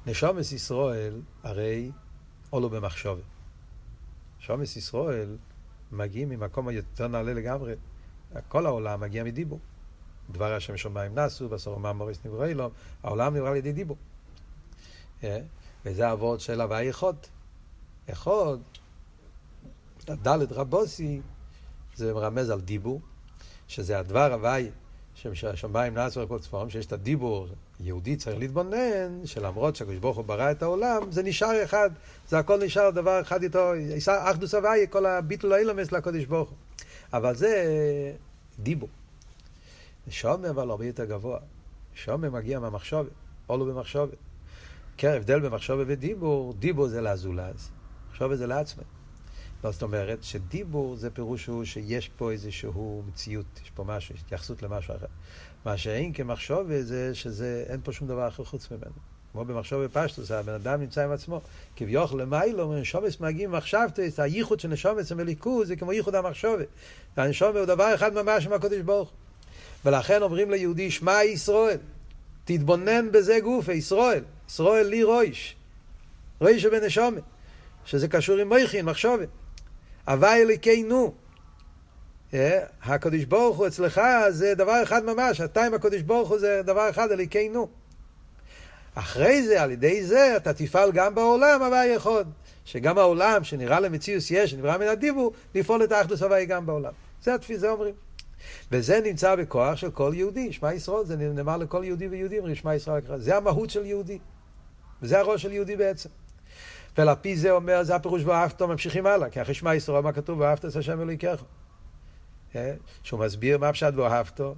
נשומס 0.06 0.52
ישראל 0.52 1.20
הרי 1.42 1.90
עולו 2.50 2.70
במחשובת. 2.70 3.22
נשומס 4.40 4.76
ישראל 4.76 5.36
מגיעים 5.92 6.28
ממקום 6.28 6.68
היותר 6.68 7.08
נעלה 7.08 7.34
לגמרי. 7.34 7.74
כל 8.48 8.66
העולם 8.66 9.00
מגיע 9.00 9.24
מדיבור. 9.24 9.60
דבר 10.30 10.54
השם 10.54 10.76
שמיים 10.76 11.18
נסו, 11.18 11.48
בסור 11.48 11.76
אמר 11.76 11.92
מוריס 11.92 12.18
נברא 12.24 12.46
לו, 12.46 12.70
העולם 13.02 13.36
נברא 13.36 13.48
על 13.50 13.56
ידי 13.56 13.72
דיבור. 13.72 13.96
אה? 15.24 15.40
וזה 15.84 16.12
אבות 16.12 16.40
של 16.40 16.60
הוואי 16.60 16.90
אחד. 16.90 17.14
אחד, 18.10 18.56
דלת 20.08 20.52
רבוסי, 20.52 21.20
זה 21.94 22.14
מרמז 22.14 22.50
על 22.50 22.60
דיבור, 22.60 23.00
שזה 23.68 23.98
הדבר 23.98 24.32
הוואי, 24.32 24.70
שהשמיים 25.32 25.98
נסו 25.98 26.20
על 26.20 26.38
צפון, 26.38 26.70
שיש 26.70 26.86
את 26.86 26.92
הדיבור, 26.92 27.48
יהודי 27.80 28.16
צריך 28.16 28.38
להתבונן, 28.38 29.20
שלמרות 29.24 29.76
שהקדוש 29.76 29.96
ברוך 29.96 30.16
הוא 30.16 30.24
ברא 30.24 30.50
את 30.50 30.62
העולם, 30.62 31.12
זה 31.12 31.22
נשאר 31.22 31.64
אחד, 31.64 31.90
זה 32.28 32.38
הכל 32.38 32.64
נשאר 32.64 32.90
דבר 32.90 33.20
אחד 33.20 33.42
איתו, 33.42 33.72
אחדוס 34.08 34.54
הוואי, 34.54 34.86
כל 34.90 35.06
הביטול 35.06 35.52
האילומס 35.52 35.92
לקדוש 35.92 36.24
ברוך 36.24 36.48
הוא. 36.48 36.56
אבל 37.12 37.34
זה 37.34 37.74
דיבור. 38.58 38.88
שומר 40.08 40.50
אבל 40.50 40.70
הרבה 40.70 40.86
יותר 40.86 41.04
גבוה. 41.04 41.38
שומר 41.94 42.30
מגיע 42.30 42.58
מהמחשובת, 42.58 43.10
עולו 43.46 43.66
במחשובת. 43.66 44.14
כן, 44.96 45.12
הבדל 45.12 45.40
במחשובת 45.40 45.86
ודיבור, 45.88 46.54
דיבור 46.58 46.88
זה 46.88 47.00
לזולז, 47.00 47.70
מחשובת 48.10 48.38
זה 48.38 48.46
לעצמם. 48.46 48.97
לא, 49.64 49.70
זאת 49.70 49.82
אומרת 49.82 50.18
שדיבור 50.22 50.96
זה 50.96 51.10
פירוש 51.10 51.46
הוא 51.46 51.64
שיש 51.64 52.08
פה 52.08 52.32
איזשהו 52.32 53.02
מציאות, 53.08 53.60
יש 53.64 53.70
פה 53.70 53.84
משהו, 53.84 54.14
יש 54.14 54.20
התייחסות 54.20 54.62
למשהו 54.62 54.96
אחר. 54.96 55.06
מה 55.64 55.76
שאין 55.76 56.12
כמחשובת 56.12 56.86
זה 56.86 57.14
שזה, 57.14 57.64
אין 57.68 57.80
פה 57.84 57.92
שום 57.92 58.08
דבר 58.08 58.28
אחר 58.28 58.44
חוץ 58.44 58.70
ממנו. 58.70 58.92
כמו 59.32 59.44
במחשוב 59.44 59.84
בפשטוס, 59.84 60.30
הבן 60.30 60.52
אדם 60.52 60.80
נמצא 60.80 61.04
עם 61.04 61.12
עצמו. 61.12 61.40
כביכול 61.76 62.22
למיילו, 62.22 62.80
נשומס 62.80 63.20
מגיעים 63.20 63.52
מחשבתס, 63.52 64.20
הייחוד 64.20 64.60
של 64.60 64.68
נשומס 64.68 65.12
עם 65.12 65.20
הליכוז 65.20 65.68
זה 65.68 65.76
כמו 65.76 65.92
ייחוד 65.92 66.14
המחשובת. 66.14 66.66
והנשומס 67.16 67.56
הוא 67.56 67.64
דבר 67.64 67.94
אחד 67.94 68.14
ממש 68.14 68.46
עם 68.46 68.52
הקודש 68.52 68.80
ברוך 68.80 69.12
ולכן 69.84 70.22
אומרים 70.22 70.50
ליהודי, 70.50 70.90
שמע 70.90 71.24
ישראל, 71.24 71.78
תתבונן 72.44 73.12
בזה 73.12 73.38
גוף, 73.42 73.68
ישראל, 73.68 74.24
ישראל 74.48 74.86
לי 74.86 75.04
רויש, 75.04 75.56
רויש 76.40 76.62
שבנשומת, 76.62 77.22
שזה 77.84 78.08
קשור 78.08 78.36
עם 78.36 78.48
מויכין, 78.48 78.84
מחשובת. 78.84 79.28
הווי 80.08 80.42
אלוקינו, 80.42 81.14
אה, 82.34 82.64
הקדוש 82.82 83.24
ברוך 83.24 83.56
הוא 83.56 83.66
אצלך 83.66 84.00
זה 84.30 84.54
דבר 84.54 84.82
אחד 84.82 85.04
ממש, 85.04 85.40
אתה 85.40 85.64
עם 85.64 85.74
הקדוש 85.74 86.02
ברוך 86.02 86.28
הוא 86.28 86.38
זה 86.38 86.62
דבר 86.62 86.90
אחד, 86.90 87.12
אלוקינו. 87.12 87.68
אחרי 88.94 89.42
זה, 89.42 89.62
על 89.62 89.70
ידי 89.70 90.04
זה, 90.04 90.36
אתה 90.36 90.52
תפעל 90.52 90.92
גם 90.92 91.14
בעולם 91.14 91.62
הווי 91.62 91.86
יכול. 91.86 92.24
שגם 92.64 92.98
העולם 92.98 93.44
שנראה 93.44 93.80
למציאוס 93.80 94.30
יש, 94.30 94.50
שנברא 94.50 94.78
מן 94.78 94.86
הדיבור, 94.86 95.32
לפעול 95.54 95.84
את 95.84 95.92
האחדוס 95.92 96.22
הווי 96.22 96.46
גם 96.46 96.66
בעולם. 96.66 96.92
זה 97.22 97.34
התפיסה, 97.34 97.60
זה 97.60 97.70
אומרים. 97.70 97.94
וזה 98.72 99.00
נמצא 99.04 99.34
בכוח 99.34 99.76
של 99.76 99.90
כל 99.90 100.12
יהודי. 100.14 100.52
שמע 100.52 100.74
ישראל, 100.74 101.04
זה 101.04 101.16
נאמר 101.16 101.56
לכל 101.56 101.82
יהודי 101.84 102.08
ויהודי, 102.08 102.54
שמע 102.54 102.74
ישראל. 102.74 103.02
זה 103.16 103.36
המהות 103.36 103.70
של 103.70 103.86
יהודי. 103.86 104.18
וזה 105.02 105.18
הראש 105.18 105.42
של 105.42 105.52
יהודי 105.52 105.76
בעצם. 105.76 106.08
ועל 106.98 107.14
פי 107.14 107.36
זה 107.36 107.50
אומר, 107.50 107.82
זה 107.82 107.94
הפירוש 107.94 108.22
ואהבתו, 108.24 108.68
ממשיכים 108.68 109.06
הלאה. 109.06 109.30
כי 109.30 109.42
אחרי 109.42 109.54
שמע 109.54 109.74
ישראל, 109.74 110.02
מה 110.02 110.12
כתוב? 110.12 110.40
ואהבת 110.40 110.64
את 110.64 110.76
השם 110.76 111.00
אלוהיכך. 111.00 111.42
אה? 112.56 112.74
שהוא 113.02 113.20
מסביר 113.20 113.58
מה 113.58 113.72
פשט 113.72 113.94
ואהבתו. 113.94 114.54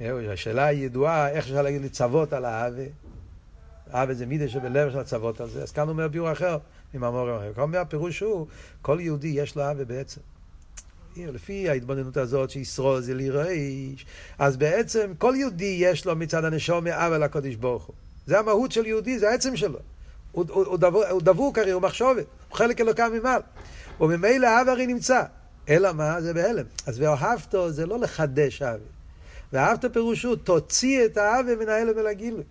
אה, 0.00 0.32
השאלה 0.32 0.66
הידועה, 0.66 1.30
איך 1.30 1.44
אפשר 1.44 1.62
להגיד 1.62 1.82
לצוות 1.82 2.32
על 2.32 2.44
האהבה. 2.44 2.82
אהבה 3.94 4.14
זה 4.14 4.26
מידה 4.26 4.48
שבלב 4.48 4.92
של 4.92 4.98
הצוות 4.98 5.40
על 5.40 5.48
זה. 5.48 5.62
אז 5.62 5.72
כאן 5.72 5.82
הוא 5.82 5.90
אומר 5.90 6.08
ביור 6.08 6.32
אחר, 6.32 6.58
ממאמורים 6.94 7.34
אחר. 7.34 7.52
כאן 7.52 7.62
אומר 7.62 7.78
הפירוש 7.78 8.20
הוא, 8.20 8.46
כל 8.82 8.98
יהודי 9.00 9.28
יש 9.28 9.56
לו 9.56 9.62
אהבה 9.62 9.84
בעצם. 9.84 10.20
לפי 11.16 11.68
ההתבוננות 11.68 12.16
הזאת 12.16 12.50
שישרוד 12.50 13.02
זה 13.02 13.14
ליראיש, 13.14 14.06
אז 14.38 14.56
בעצם 14.56 15.12
כל 15.18 15.34
יהודי 15.36 15.76
יש 15.80 16.06
לו 16.06 16.16
מצד 16.16 16.44
הנשום 16.44 16.84
מאבא 16.84 17.18
לקודש 17.18 17.54
ברוך 17.54 17.84
הוא. 17.84 17.94
זה 18.26 18.38
המהות 18.38 18.72
של 18.72 18.86
יהודי, 18.86 19.18
זה 19.18 19.30
העצם 19.30 19.56
שלו. 19.56 19.78
הוא, 20.32 20.44
הוא, 20.48 20.64
הוא, 20.64 21.04
הוא 21.10 21.22
דבוק 21.22 21.58
הרי, 21.58 21.70
הוא 21.70 21.82
מחשובת, 21.82 22.24
הוא 22.48 22.56
חלק 22.56 22.80
אלוקם 22.80 23.12
ממעל. 23.12 23.40
וממילא 24.00 24.46
האב 24.46 24.68
הרי 24.68 24.86
נמצא. 24.86 25.22
אלא 25.68 25.92
מה? 25.92 26.20
זה 26.20 26.34
בהלם. 26.34 26.64
אז 26.86 27.00
ואהבתו 27.00 27.70
זה 27.70 27.86
לא 27.86 27.98
לחדש 27.98 28.62
אהבה. 28.62 28.84
ואהבת 29.52 29.84
פירושו, 29.92 30.36
תוציא 30.36 31.04
את 31.04 31.16
האהבה 31.16 31.56
מן 31.56 31.68
ההלם 31.68 31.98
אל 31.98 32.06
הגילוי. 32.06 32.42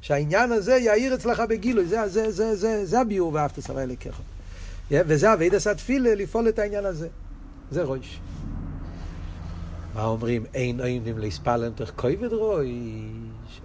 שהעניין 0.00 0.52
הזה 0.52 0.76
יאיר 0.76 1.14
אצלך 1.14 1.40
בגילוי, 1.40 1.86
זה, 1.86 2.08
זה, 2.08 2.30
זה, 2.30 2.56
זה, 2.56 2.86
זה 2.86 3.00
הביאור 3.00 3.34
ואהבת 3.34 3.62
שרה 3.66 3.82
אלוקיך. 3.82 4.20
וזה 4.90 5.32
אבידס 5.32 5.66
התפילה 5.66 6.14
לפעול 6.14 6.48
את 6.48 6.58
העניין 6.58 6.84
הזה. 6.84 7.08
זה 7.70 7.82
רויש. 7.82 8.20
מה 9.94 10.04
אומרים? 10.04 10.44
אין 10.54 10.80
עומדים 10.80 11.18
להספלם 11.18 11.72
תוך 11.72 11.90
כובד 11.96 12.32
ראש. 12.32 12.68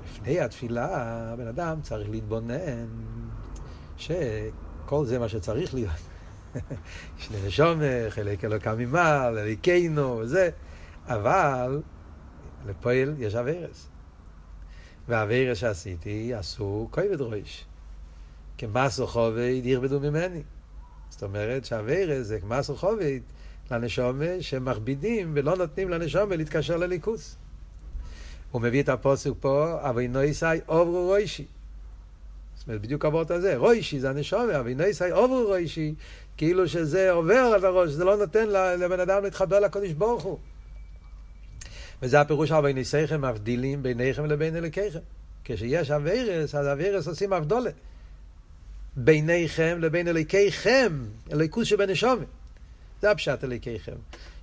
לפני 0.06 0.40
התפילה, 0.40 0.88
הבן 1.34 1.48
אדם 1.48 1.82
צריך 1.82 2.10
להתבונן 2.10 2.88
שכל 3.98 5.06
זה 5.06 5.20
מה 5.20 5.30
שצריך 5.30 5.74
להיות. 5.74 5.92
שני 7.18 7.38
נשום, 7.48 7.80
חלק 8.10 8.46
אלוקם 8.46 8.78
ממעל, 8.78 9.38
אליקנו 9.38 10.18
וזה, 10.18 10.50
אבל 11.08 11.82
לפועל 12.66 13.16
יש 13.18 13.36
אביירס. 13.36 13.88
והאביירס 15.08 15.58
שעשיתי 15.58 16.34
עשו 16.34 16.88
כובד 16.92 17.22
ראש. 17.22 17.66
כמסו 18.58 19.08
חובד 19.08 19.62
ירבדו 19.64 20.00
ממני. 20.00 20.44
זאת 21.10 21.24
אומרת 21.24 21.66
שהאביירס 21.66 22.28
זה 22.28 22.40
כמסו 22.40 22.76
חובד 22.76 23.20
לנשומה 23.72 24.26
שמכבידים 24.42 25.32
ולא 25.36 25.56
נותנים 25.56 25.90
לנשומה 25.90 26.36
להתקשר 26.36 26.78
לליכוס. 26.78 27.36
הוא 28.52 28.62
מביא 28.62 28.84
את 28.84 28.90
הפוסק 28.90 29.32
פה, 29.40 29.78
אבי 29.82 30.08
נויסאי 30.08 30.60
עוברו 30.66 31.06
רוישי. 31.06 31.46
זאת 32.56 32.68
אומרת, 32.68 32.82
בדיוק 32.82 33.06
עברת 33.06 33.32
הזה, 33.32 33.58
רוישי 33.58 34.00
זה 34.00 34.10
הנשומה, 34.10 34.60
אבי 34.60 34.76
נויסאי 34.76 35.12
עוברו 35.12 35.46
רוישי, 35.48 35.94
כאילו 36.38 36.68
שזה 36.68 37.12
עובר 37.12 37.52
על 37.56 37.66
הראש, 37.66 37.90
זה 37.90 38.04
לא 38.04 38.18
נותן 38.18 38.50
לבן 38.80 39.00
אדם 39.00 39.24
להתחבר 39.24 39.60
לקודש 39.60 39.92
ברוך 39.92 40.24
הוא. 40.24 40.38
וזה 42.02 42.22
הפירוש 42.22 42.52
אבי 42.52 42.74
ניסיכם 42.74 43.26
מבדילים 43.26 43.84
ביניכם 43.84 44.26
לבין 44.26 44.56
אלוקיכם. 44.56 45.00
כשיש 45.44 45.92
אביירס, 45.92 46.56
אז 46.56 46.68
אביירס 46.68 47.08
עושים 47.08 47.34
הבדולה. 47.34 47.70
ביניכם 48.96 49.78
לבין 49.80 50.08
אלוקיכם, 50.08 51.06
אלוקוס 51.32 51.68
שבנשומה. 51.68 52.24
זה 53.02 53.12
הפשט 53.12 53.44
אלוקיכם. 53.44 53.96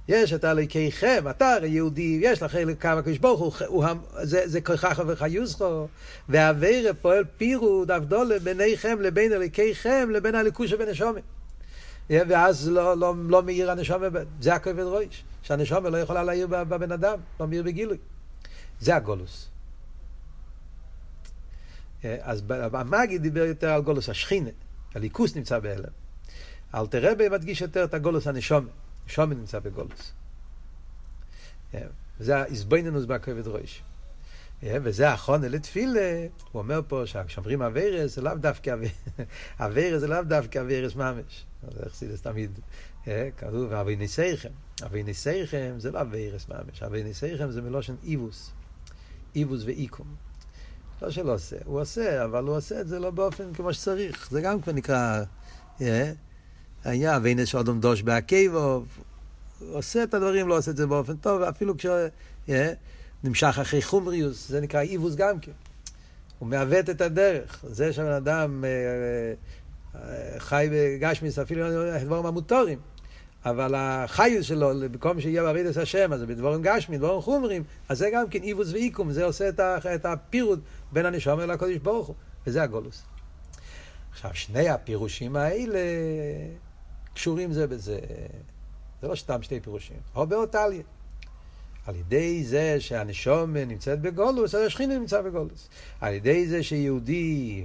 יש 0.08 0.32
את 0.32 0.44
אלוקיכם, 0.44 1.24
אתה 1.30 1.54
הרי 1.54 1.68
יהודי, 1.68 2.18
יש 2.22 2.42
לך 2.42 2.56
כמה 2.80 3.02
קדוש 3.02 3.18
ברוך 3.18 3.62
הוא, 3.66 3.84
זה, 4.22 4.42
זה 4.48 4.60
כוכך 4.60 5.02
וחיוסכו, 5.06 5.88
והאווירה 6.28 6.94
פועל 6.94 7.24
פירוד, 7.36 7.90
הבדולה 7.90 8.38
ביניכם 8.38 9.00
לבין 9.00 9.32
אלוקיכם 9.32 10.08
לבין 10.10 10.34
הליכוז 10.34 10.70
שבנשומה. 10.70 11.20
ואז 12.10 12.68
לא, 12.68 12.96
לא, 12.96 13.14
לא 13.28 13.42
מאיר 13.42 13.70
הנשומה, 13.70 14.06
זה 14.40 14.54
הכובד 14.54 14.84
ראש, 14.84 15.24
שהנשומה 15.42 15.90
לא 15.90 15.96
יכולה 15.96 16.22
להעיר 16.22 16.46
בבן 16.46 16.92
אדם, 16.92 17.18
לא 17.40 17.46
מאיר 17.46 17.62
בגילוי. 17.62 17.98
זה 18.80 18.96
הגולוס. 18.96 19.48
אז 22.04 22.42
המאגי 22.72 23.18
דיבר 23.18 23.44
יותר 23.44 23.70
על 23.70 23.82
גולוס 23.82 24.08
השכינה, 24.08 24.50
הליכוס 24.94 25.36
נמצא 25.36 25.58
בהלם. 25.58 26.01
אלתר 26.74 27.12
רבי 27.12 27.28
מדגיש 27.28 27.60
יותר 27.60 27.84
את 27.84 27.94
הגולוס 27.94 28.26
הנשומה. 28.26 28.68
נשומה 29.06 29.34
נמצא 29.34 29.58
בגולוס. 29.58 30.12
וזה 32.20 32.36
האיזבנינוס 32.36 33.04
בכבד 33.04 33.46
ראש. 33.46 33.82
וזה 34.62 35.08
החונה 35.08 35.48
לתפילה, 35.48 36.26
הוא 36.52 36.62
אומר 36.62 36.80
פה 36.88 37.02
כשאומרים 37.26 37.62
אביירס, 37.62 38.14
זה 38.14 38.22
לאו 38.22 38.34
דווקא 38.34 38.74
אביירס, 39.58 40.00
זה 40.02 40.08
לאו 40.08 40.22
דווקא 40.22 40.58
אביירס 40.58 40.94
ממש. 40.94 41.44
זה 41.70 41.90
חסידס 41.90 42.22
תמיד 42.22 42.58
כתוב, 43.36 43.72
אבי 43.72 43.96
ניסייכם. 43.96 44.48
אבי 44.86 45.02
ניסייכם 45.02 45.74
זה 45.78 45.90
לא 45.90 46.00
אביירס 46.00 46.48
ממש, 46.48 46.82
אבי 46.82 47.02
ניסייכם 47.02 47.50
זה 47.50 47.62
מלושן 47.62 47.94
איבוס. 48.04 48.50
איבוס 49.34 49.62
ואיקום. 49.64 50.14
לא 51.02 51.10
שלא 51.10 51.34
עושה, 51.34 51.56
הוא 51.64 51.80
עושה, 51.80 52.24
אבל 52.24 52.44
הוא 52.44 52.56
עושה 52.56 52.80
את 52.80 52.88
זה 52.88 52.98
לא 52.98 53.10
באופן 53.10 53.54
כמו 53.54 53.74
שצריך. 53.74 54.28
זה 54.30 54.40
גם 54.40 54.60
כבר 54.60 54.72
נקרא... 54.72 55.22
היה 56.84 57.18
ואינס 57.22 57.48
שאודום 57.48 57.80
דוש 57.80 58.02
בעקיבו, 58.02 58.84
הוא 59.58 59.76
עושה 59.76 60.02
את 60.02 60.14
הדברים, 60.14 60.48
לא 60.48 60.58
עושה 60.58 60.70
את 60.70 60.76
זה 60.76 60.86
באופן 60.86 61.16
טוב, 61.16 61.42
אפילו 61.42 61.74
כשנמשך 61.76 63.58
אחרי 63.60 63.82
חומריוס, 63.82 64.48
זה 64.48 64.60
נקרא 64.60 64.80
איבוס 64.80 65.14
גם 65.14 65.40
כן. 65.40 65.52
הוא 66.38 66.48
מעוות 66.48 66.90
את 66.90 67.00
הדרך. 67.00 67.64
זה 67.68 67.92
שבן 67.92 68.12
אדם 68.12 68.64
אה, 68.64 68.70
אה, 69.94 70.40
חי 70.40 70.68
בגשמיס, 70.72 71.38
אפילו 71.38 71.62
דברים 72.04 72.26
המוטורים. 72.26 72.78
אבל 73.44 73.74
החיוס 73.76 74.46
שלו, 74.46 74.70
במקום 74.80 75.20
שיהיה 75.20 75.42
בעבידת 75.42 75.76
השם, 75.76 76.12
אז 76.12 76.20
זה 76.20 76.26
בדבורים 76.26 76.62
גשמי, 76.62 76.98
דבורים 76.98 77.20
חומרים, 77.20 77.64
אז 77.88 77.98
זה 77.98 78.10
גם 78.14 78.28
כן 78.28 78.42
איבוס 78.42 78.72
ואיקום, 78.72 79.12
זה 79.12 79.24
עושה 79.24 79.48
את 79.94 80.04
הפירוד 80.04 80.60
בין 80.92 81.06
הנשום 81.06 81.40
אל 81.40 81.50
הקודש 81.50 81.76
ברוך 81.76 82.06
הוא, 82.06 82.16
וזה 82.46 82.62
הגולוס. 82.62 83.02
עכשיו, 84.12 84.30
שני 84.34 84.68
הפירושים 84.68 85.36
האלה 85.36 85.78
קשורים 87.14 87.52
זה 87.52 87.66
בזה. 87.66 87.98
זה 89.02 89.08
לא 89.08 89.14
סתם 89.14 89.42
שתי 89.42 89.60
פירושים. 89.60 89.96
או 90.14 90.26
באותליה. 90.26 90.82
על 91.86 91.96
ידי 91.96 92.44
זה 92.44 92.76
שהנשום 92.80 93.56
נמצאת 93.56 94.00
בגולוס, 94.00 94.54
אז 94.54 94.66
השכינה 94.66 94.98
נמצא 94.98 95.22
בגולוס. 95.22 95.68
על 96.00 96.14
ידי 96.14 96.46
זה 96.46 96.62
שיהודי, 96.62 97.64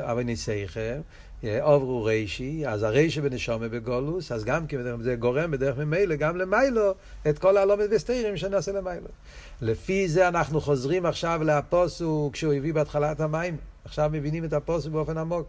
אבל 0.00 0.22
ניסייכם, 0.22 1.00
עוברו 1.60 2.04
רישי, 2.04 2.66
אז 2.66 2.82
הרישי 2.82 3.20
בנשומה 3.20 3.68
בגולוס, 3.68 4.32
אז 4.32 4.44
גם 4.44 4.66
כן 4.66 5.02
זה 5.02 5.14
גורם 5.14 5.50
בדרך 5.50 5.78
ממילא 5.78 6.16
גם 6.16 6.36
למיילו 6.36 6.94
את 7.28 7.38
כל 7.38 7.56
הלומד 7.56 7.86
וסתירים 7.90 8.36
שנעשה 8.36 8.72
למיילו. 8.72 9.08
לפי 9.60 10.08
זה 10.08 10.28
אנחנו 10.28 10.60
חוזרים 10.60 11.06
עכשיו 11.06 11.40
לפוסוק 11.44 12.32
כשהוא 12.32 12.52
הביא 12.52 12.74
בהתחלת 12.74 13.20
המים. 13.20 13.56
עכשיו 13.84 14.10
מבינים 14.12 14.44
את 14.44 14.52
הפוסק 14.52 14.90
באופן 14.90 15.18
עמוק. 15.18 15.48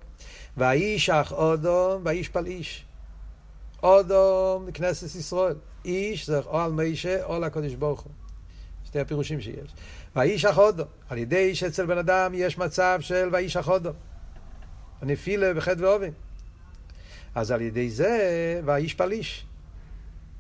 והאיש 0.58 1.10
אח 1.10 1.32
אודום 1.32 2.02
והאיש 2.06 2.30
פל 2.30 2.46
איש. 2.46 2.86
אודום 3.84 4.72
כנסת 4.72 5.16
ישראל. 5.16 5.56
איש 5.86 6.28
זה 6.28 6.40
או 6.40 6.60
על 6.60 6.72
מישה 6.72 7.24
או 7.24 7.36
על 7.36 7.44
הקודש 7.44 7.74
ברוך 7.74 8.02
הוא. 8.02 8.12
שתי 8.86 9.00
הפירושים 9.00 9.42
שיש. 9.42 9.74
והאיש 10.16 10.46
אח 10.46 10.58
אודום. 10.58 10.88
על 11.10 11.18
ידי 11.18 11.56
שאצל 11.56 11.86
בן 11.86 11.98
אדם 11.98 12.32
יש 12.36 12.58
מצב 12.58 12.98
של 13.02 13.30
והאיש 13.32 13.58
אח 13.58 13.70
אודום. 13.70 13.94
הנפילה 15.02 15.54
בחטא 15.54 15.82
ואובן. 15.82 16.10
אז 17.36 17.52
על 17.52 17.62
ידי 17.62 17.90
זה, 17.90 18.62
והאיש 18.66 18.94
פליש. 18.94 19.46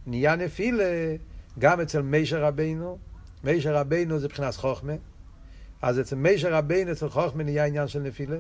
נהיה 0.07 0.35
נפילה 0.35 1.15
גם 1.59 1.81
אצל 1.81 2.01
מישר 2.01 2.43
רבינו. 2.43 2.97
מישר 3.43 3.75
רבינו 3.75 4.19
זה 4.19 4.27
מבחינת 4.27 4.55
חוכמה. 4.55 4.93
אז 5.81 5.99
אצל 5.99 6.15
מישר 6.15 6.53
רבינו, 6.53 6.91
אצל 6.91 7.09
חוכמה 7.09 7.43
נהיה 7.43 7.65
עניין 7.65 7.87
של 7.87 7.99
נפילה. 7.99 8.37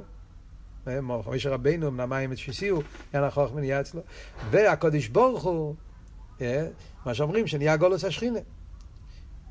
מישר 1.31 1.53
רבינו, 1.53 1.91
מן 1.91 1.99
המים 1.99 2.31
את 2.31 2.37
שיסיהו, 2.37 2.81
עניין 3.13 3.27
החוכמה 3.27 3.59
נהיה 3.59 3.81
אצלו. 3.81 4.01
והקודש 4.49 5.07
ברוך 5.07 5.43
הוא, 5.43 5.75
מה 7.05 7.13
שאומרים, 7.13 7.47
שנהיה 7.47 7.77
גולוס 7.77 8.05
השכינה. 8.05 8.39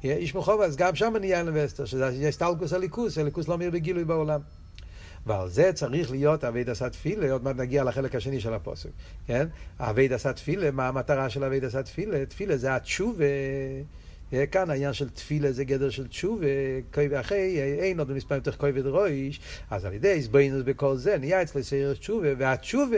איש 0.04 0.34
מחובה, 0.34 0.64
אז 0.64 0.76
גם 0.76 0.94
שם 0.94 1.14
נהיה 1.20 1.38
אינבסטר, 1.38 1.84
שזה 1.84 2.28
סטלקוס 2.30 2.72
הליכוס, 2.72 3.18
הליכוס 3.18 3.48
לא 3.48 3.58
מאיר 3.58 3.70
בגילוי 3.70 4.04
בעולם. 4.04 4.40
ועל 5.26 5.48
זה 5.48 5.72
צריך 5.72 6.10
להיות 6.10 6.44
אבי 6.44 6.64
דסת 6.64 6.92
תפילה, 6.92 7.32
עוד 7.32 7.44
מעט 7.44 7.56
נגיע 7.56 7.84
לחלק 7.84 8.14
השני 8.14 8.40
של 8.40 8.54
הפוסק, 8.54 8.90
כן? 9.26 9.46
אבי 9.78 10.08
דסת 10.08 10.36
תפילה, 10.36 10.70
מה 10.70 10.88
המטרה 10.88 11.30
של 11.30 11.44
אבי 11.44 11.60
דסת 11.60 11.84
תפילה? 11.84 12.26
תפילה 12.26 12.56
זה 12.56 12.76
התשובה, 12.76 13.24
כאן 14.50 14.70
העניין 14.70 14.92
של 14.92 15.08
תפילה 15.08 15.52
זה 15.52 15.64
גדר 15.64 15.90
של 15.90 16.08
תשובה, 16.08 16.46
אחרי 17.20 17.58
אין 17.80 17.98
עוד 17.98 18.12
מספר 18.12 18.34
יותר 18.34 18.52
כובד 18.52 18.86
ראש, 18.86 19.40
אז 19.70 19.84
על 19.84 19.92
ידי 19.92 20.18
הסבינוס 20.18 20.62
בכל 20.62 20.96
זה, 20.96 21.18
נהיה 21.18 21.42
אצלו 21.42 21.64
סיירת 21.64 21.98
תשובה, 21.98 22.28
והתשובה 22.38 22.96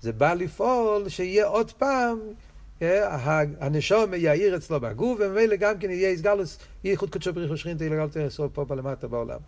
זה 0.00 0.12
בא 0.12 0.34
לפעול 0.34 1.08
שיהיה 1.08 1.46
עוד 1.46 1.72
פעם 1.72 2.18
הנשום 3.60 4.14
יאיר 4.14 4.56
אצלו 4.56 4.80
בגוף, 4.80 5.20
וממילא 5.20 5.56
גם 5.56 5.78
כן 5.78 5.90
יהיה 5.90 6.08
איסגלוס, 6.08 6.58
ייחוד 6.84 7.10
קודשו 7.10 7.32
בריחו 7.32 7.56
שכינתא 7.56 7.84
לגלתו 7.84 8.18
יסוד 8.20 8.50
פה 8.50 8.64
למטה 8.70 9.08
בעולם. 9.08 9.38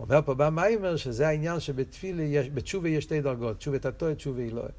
אומר 0.00 0.20
פה 0.24 0.34
במיימר 0.34 0.96
שזה 0.96 1.28
העניין 1.28 1.60
שבתפילה, 1.60 2.22
יש, 2.22 2.50
בתשובה 2.50 2.88
יש 2.88 3.04
שתי 3.04 3.20
דרגות, 3.20 3.58
תשובה 3.58 3.78
תתו, 3.78 4.14
תשובה 4.14 4.42
אלוהי. 4.42 4.72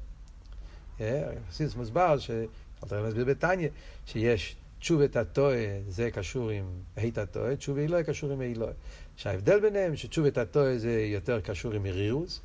חסידס 1.50 1.74
מוסבר, 1.74 2.18
שאתה 2.18 3.02
מסביר 3.02 3.24
בתניא, 3.24 3.68
שיש 4.06 4.56
תשובה 4.78 5.08
תתו, 5.08 5.48
זה 5.88 6.10
קשור 6.10 6.50
עם 6.50 6.64
ה' 6.96 7.10
תתו, 7.10 7.56
תשובה 7.56 7.80
אלוהי 7.80 8.04
קשור 8.04 8.32
עם 8.32 8.42
אלוהי. 8.42 8.72
שההבדל 9.16 9.60
ביניהם, 9.60 9.96
שתשובה 9.96 10.30
תתו 10.30 10.78
זה 10.78 11.00
יותר 11.00 11.40
קשור 11.40 11.72
עם 11.72 11.82
מרירוס, 11.82 12.40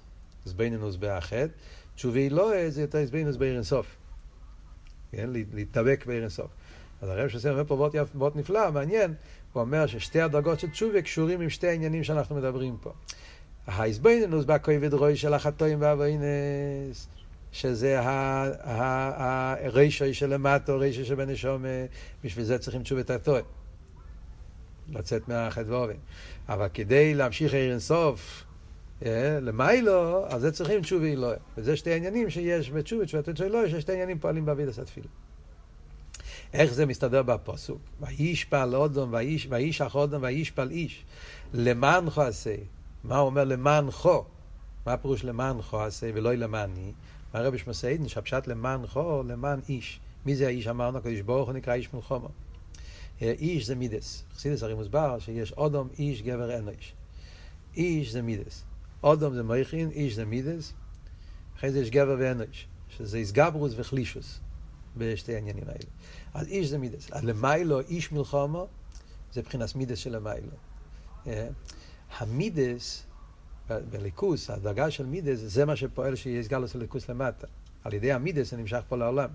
זבנינוס 0.45 0.95
באחד, 0.95 1.47
תשובה 1.95 2.19
אלוהי 2.19 2.71
זה 2.71 2.81
יותר 2.81 3.05
זבנינוס 3.05 3.35
בעיר 3.35 3.55
אינסוף. 3.55 3.95
כן, 5.11 5.29
להתדבק 5.53 6.05
בעיר 6.05 6.21
אינסוף. 6.21 6.51
אז 7.01 7.09
הרב 7.09 7.29
שעושה 7.29 7.51
אומר 7.51 7.63
פה 7.67 7.89
מאוד 8.15 8.37
נפלא, 8.37 8.71
מעניין, 8.71 9.13
הוא 9.53 9.61
אומר 9.61 9.87
ששתי 9.87 10.21
הדרגות 10.21 10.59
של 10.59 10.69
תשובה 10.69 11.01
קשורים 11.01 11.41
עם 11.41 11.49
שתי 11.49 11.67
העניינים 11.67 12.03
שאנחנו 12.03 12.35
מדברים 12.35 12.77
פה. 12.81 12.93
ההסביננוס 13.67 14.45
בכובד 14.45 14.93
רוי 14.93 15.15
של 15.15 15.33
החטואים 15.33 15.81
והאבוינס, 15.81 17.07
שזה 17.51 17.99
הרישוי 19.63 20.13
שלמטו, 20.13 20.79
רישוי 20.79 21.05
שבנשום, 21.05 21.65
בשביל 22.23 22.45
זה 22.45 22.59
צריכים 22.59 22.83
תשובת 22.83 23.09
התואר. 23.09 23.41
לצאת 24.89 25.21
ואובן. 25.67 25.93
אבל 26.49 26.67
כדי 26.73 27.13
להמשיך 27.13 27.53
עיר 27.53 27.71
אינסוף, 27.71 28.43
למיילו, 29.41 30.27
אז 30.27 30.41
זה 30.41 30.51
צריכים 30.51 30.81
תשובה 30.81 31.07
אלוהי. 31.07 31.37
וזה 31.57 31.77
שתי 31.77 31.91
העניינים 31.91 32.29
שיש 32.29 32.71
בתשובה, 32.71 33.05
תשובה 33.05 33.49
אלוהי, 33.49 33.71
ששתי 33.71 33.91
עניינים 33.91 34.19
פועלים 34.19 34.45
בעביד 34.45 34.69
עשה 34.69 34.85
תפילה. 34.85 35.07
איך 36.53 36.73
זה 36.73 36.85
מסתדר 36.85 37.23
בפוסוק? 37.23 37.81
וישפל 38.01 38.75
אודום, 38.75 39.13
וישח 39.49 39.95
אודום, 39.95 40.23
וישפל 40.23 40.69
איש. 40.71 41.05
למענך 41.53 42.17
עשה. 42.17 42.55
מה 43.03 43.17
הוא 43.17 43.25
אומר 43.25 43.43
למענך? 43.43 44.09
מה 44.85 44.93
הפירוש 44.93 45.23
למענך 45.23 45.73
עשה 45.73 46.09
ולא 46.13 46.33
למעני? 46.33 46.91
מה 47.33 47.39
הרבי 47.39 47.57
שמסעידן, 47.57 48.07
שהפשט 48.07 48.47
למענך, 48.47 48.99
למען 49.27 49.59
איש. 49.69 49.99
מי 50.25 50.35
זה 50.35 50.47
האיש 50.47 50.67
אמרנו? 50.67 50.97
הקדוש 50.97 51.21
ברוך 51.21 51.49
הוא 51.49 51.55
נקרא 51.55 51.73
איש 51.73 51.93
מלחומו. 51.93 52.29
אה, 53.21 53.31
איש 53.31 53.65
זה 53.65 53.75
מידס. 53.75 54.23
חסידס 54.35 54.63
הרי 54.63 54.73
מוסבר 54.73 55.19
שיש 55.19 55.51
אודום, 55.51 55.89
איש, 55.99 56.21
גבר, 56.21 56.57
אנוש. 56.57 56.93
איש 57.75 58.11
זה 58.11 58.21
מידס. 58.21 58.63
אודום 59.03 59.35
זה 59.35 59.43
מויכין, 59.43 59.89
איש 59.91 60.15
זה 60.15 60.25
מידס. 60.25 60.73
אחרי 61.57 61.71
זה 61.71 61.79
יש 61.79 61.89
גבר 61.89 62.15
ואנוש, 62.19 62.67
שזה 62.89 63.17
איסגברוס 63.17 63.73
וחלישוס 63.75 64.39
בשתי 64.97 65.35
העניינים 65.35 65.63
האלה. 65.67 65.89
אז 66.33 66.47
איש 66.47 66.67
זה 66.67 66.77
מידס. 66.77 67.11
אז 67.11 67.23
למיילו, 67.23 67.79
איש 67.79 68.11
מלחומו, 68.11 68.67
זה 69.33 69.41
מבחינת 69.41 69.75
מידס 69.75 69.97
של 69.97 70.15
למיילו. 70.15 70.55
אה, 71.27 71.47
המידס, 72.17 73.03
בליכוס, 73.89 74.49
הדרגה 74.49 74.91
של 74.91 75.05
מידס, 75.05 75.39
זה 75.39 75.65
מה 75.65 75.75
שפועל 75.75 76.15
שיהיה 76.15 76.43
סגלוס 76.43 76.75
הליכוס 76.75 77.09
למטה. 77.09 77.47
על 77.83 77.93
ידי 77.93 78.11
המידס 78.11 78.51
זה 78.51 78.57
נמשך 78.57 78.81
פה 78.89 78.97
לעולם. 78.97 79.29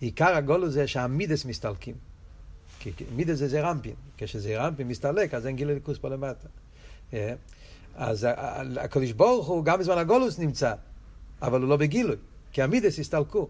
עיקר 0.00 0.34
הגולו 0.34 0.70
זה 0.70 0.86
שהמידס 0.86 1.44
מסתלקים. 1.44 1.94
כי 2.80 2.90
מידס 3.16 3.38
זה 3.38 3.48
זרמפין. 3.48 3.94
כשזרמפין 4.18 4.88
מסתלק, 4.88 5.34
אז 5.34 5.46
אין 5.46 5.56
גיל 5.56 5.70
הליכוס 5.70 5.98
פה 5.98 6.08
למטה. 6.08 6.48
אה, 7.14 7.34
אז 7.94 8.26
הקדוש 8.76 9.12
ברוך 9.12 9.46
הוא 9.46 9.64
גם 9.64 9.78
בזמן 9.78 9.98
הגולוס 9.98 10.38
נמצא, 10.38 10.74
אבל 11.42 11.60
הוא 11.60 11.68
לא 11.68 11.76
בגילוי, 11.76 12.16
כי 12.52 12.62
המידס 12.62 12.98
הסתלקו. 12.98 13.48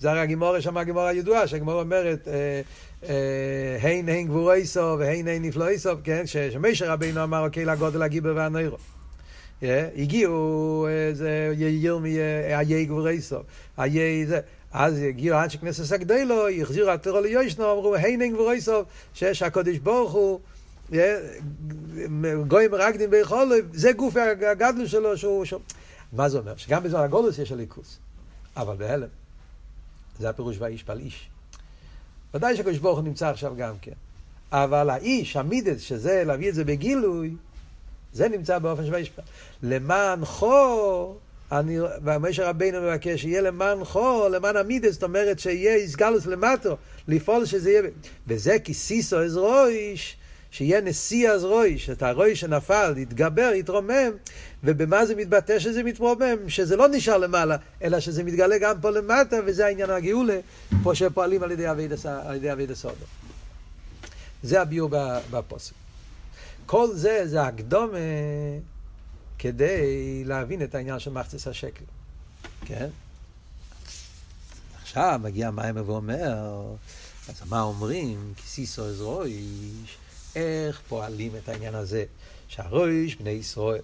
זה 0.00 0.10
הרי 0.10 0.20
הגימורה 0.20 0.60
שם 0.60 0.76
הגימורה 0.76 1.08
הידועה, 1.08 1.46
שהגימורה 1.46 1.80
אומרת, 1.80 2.28
אה, 2.28 2.60
אה, 3.08 3.90
הן 3.90 4.08
הן 4.08 4.26
גבורי 4.26 4.66
סוף 4.66 5.00
והן 5.00 5.28
הן 5.28 5.44
נפלאי 5.44 5.78
סוף, 5.78 6.00
כן? 6.04 6.26
שמשה 6.26 6.92
רבינו 6.92 7.24
אמר, 7.24 7.44
אוקיי, 7.44 7.64
לגודל 7.64 8.02
הגיבר 8.02 8.32
והנוירו. 8.36 8.76
הגיעו 9.96 10.86
איזה 10.88 11.54
ירמי, 11.58 12.16
איי 12.54 12.84
גבורי 12.84 13.20
סוף, 13.20 13.42
איי 13.78 14.26
זה. 14.26 14.40
אז 14.72 14.98
הגיעו 14.98 15.36
עד 15.36 15.50
שכנסת 15.50 15.92
הגדולו, 15.92 16.48
החזירו 16.48 16.90
הטרו 16.90 17.20
ליושנו, 17.20 17.72
אמרו, 17.72 17.96
הן 17.96 18.22
הן 18.22 18.32
גבורי 18.32 18.60
סוף, 18.60 18.86
שיש 19.14 19.42
הקודש 19.42 19.78
ברוך 19.78 20.12
הוא, 20.12 20.40
גויים 22.48 22.70
מרקדים 22.70 23.10
ביכולו, 23.10 23.54
זה 23.72 23.92
גוף 23.92 24.16
הגדלו 24.40 24.88
שלו, 24.88 25.16
שהוא... 25.16 25.44
מה 26.12 26.28
זה 26.28 26.38
אומר? 26.38 26.56
שגם 26.56 26.82
בזמן 26.82 27.00
הגולוס 27.00 27.38
יש 27.38 27.52
הליכוס, 27.52 27.98
אבל 28.56 28.76
בהלם. 28.76 29.08
זה 30.18 30.30
הפירוש 30.30 30.56
והאיש 30.58 30.82
פל 30.82 30.98
איש. 30.98 31.28
ודאי 32.34 32.56
שהקדוש 32.56 32.78
ברוך 32.78 32.98
הוא 32.98 33.04
נמצא 33.04 33.28
עכשיו 33.28 33.52
גם 33.56 33.74
כן. 33.82 33.92
אבל 34.52 34.90
האיש, 34.90 35.36
המידס, 35.36 35.80
שזה 35.80 36.22
להביא 36.26 36.48
את 36.48 36.54
זה 36.54 36.64
בגילוי, 36.64 37.34
זה 38.12 38.28
נמצא 38.28 38.58
באופן 38.58 38.86
שווה 38.86 38.98
ישפע. 38.98 39.22
למען 39.62 40.24
חור, 40.24 41.18
אני, 41.52 41.78
ומשה 42.04 42.48
רבינו 42.48 42.80
מבקש 42.82 43.22
שיהיה 43.22 43.40
למען 43.40 43.84
חור, 43.84 44.28
למען 44.28 44.56
המידס, 44.56 44.92
זאת 44.92 45.02
אומרת 45.02 45.38
שיהיה 45.38 45.74
איסגלוס 45.74 46.26
למטו, 46.26 46.76
לפעול 47.08 47.46
שזה 47.46 47.70
יהיה, 47.70 47.82
וזה 48.26 48.58
כי 48.58 48.74
סיסו 48.74 49.20
איז 49.20 49.36
רויש, 49.36 50.16
שיהיה 50.50 50.80
נשיא 50.80 51.30
אז 51.30 51.44
רויש, 51.44 51.90
את 51.90 52.02
הרויש 52.02 52.40
שנפל, 52.40 52.94
יתגבר, 52.96 53.52
יתרומם, 53.54 54.10
ובמה 54.64 55.06
זה 55.06 55.14
מתבטא 55.14 55.58
שזה 55.58 55.82
מתרומם? 55.82 56.48
שזה 56.48 56.76
לא 56.76 56.88
נשאר 56.88 57.18
למעלה, 57.18 57.56
אלא 57.82 58.00
שזה 58.00 58.24
מתגלה 58.24 58.58
גם 58.58 58.80
פה 58.80 58.90
למטה, 58.90 59.36
וזה 59.46 59.66
העניין 59.66 59.90
הגאולה, 59.90 60.38
פה 60.82 60.94
שפועלים 60.94 61.42
על 61.42 61.50
ידי 61.50 61.70
אבי 62.52 62.66
דסודו. 62.66 63.04
זה 64.42 64.60
הביור 64.60 64.90
בפוסק. 65.30 65.81
כל 66.66 66.94
זה, 66.94 67.28
זה 67.28 67.42
הקדומה 67.42 67.98
כדי 69.38 70.24
להבין 70.24 70.62
את 70.62 70.74
העניין 70.74 70.98
של 70.98 71.10
מחצס 71.10 71.48
השקל. 71.48 71.84
כן? 72.64 72.88
עכשיו 74.82 75.20
מגיע 75.22 75.50
מיימר 75.50 75.90
ואומר, 75.90 76.62
אז 77.28 77.42
מה 77.48 77.62
אומרים? 77.62 78.32
כי 78.36 78.42
סיסו 78.42 78.84
אז 78.84 79.00
רויש. 79.00 79.96
איך 80.36 80.80
פועלים 80.88 81.32
את 81.36 81.48
העניין 81.48 81.74
הזה, 81.74 82.04
שהראש 82.48 83.14
בני 83.14 83.30
ישראל, 83.30 83.82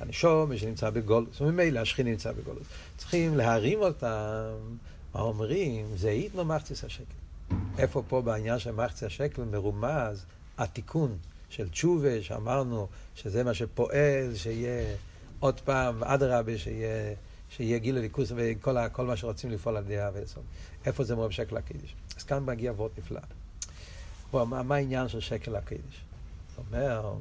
הנשום 0.00 0.56
שנמצא 0.56 0.90
בגולוס, 0.90 1.40
וממילא 1.40 1.80
השכין 1.80 2.06
נמצא 2.06 2.32
בגולוס, 2.32 2.66
צריכים 2.96 3.36
להרים 3.36 3.78
אותם, 3.80 4.52
מה 5.14 5.20
אומרים? 5.20 5.86
זה 5.96 6.10
איתנו 6.10 6.44
מחציס 6.44 6.84
השקל. 6.84 7.04
איפה 7.78 8.02
פה 8.08 8.22
בעניין 8.22 8.58
של 8.58 8.70
מחציס 8.70 9.02
השקל 9.02 9.42
מרומז 9.42 10.24
התיקון 10.58 11.16
של 11.52 11.68
תשובה, 11.68 12.22
שאמרנו 12.22 12.88
שזה 13.14 13.44
מה 13.44 13.54
שפועל, 13.54 14.34
שיהיה 14.34 14.96
עוד 15.40 15.60
פעם, 15.60 16.04
אדרבה, 16.04 16.58
שיהיה, 16.58 17.14
שיהיה 17.50 17.78
גיל 17.78 17.98
הליכוס 17.98 18.32
וכל 18.36 19.06
מה 19.06 19.16
שרוצים 19.16 19.50
לפעול 19.50 19.76
על 19.76 19.84
ידי 19.84 19.98
האבסון. 19.98 20.42
איפה 20.84 21.04
זה 21.04 21.16
מרוב 21.16 21.30
שקל 21.30 21.56
הקידיש? 21.56 21.94
אז 22.16 22.22
כאן 22.22 22.44
מגיע 22.44 22.72
וורט 22.72 22.98
נפלא. 22.98 23.20
הוא 24.30 24.40
אמר, 24.40 24.62
מה 24.62 24.74
העניין 24.74 25.08
של 25.08 25.20
שקל 25.20 25.56
הקדש? 25.56 26.04
הוא 26.56 26.64
אומר, 26.70 27.14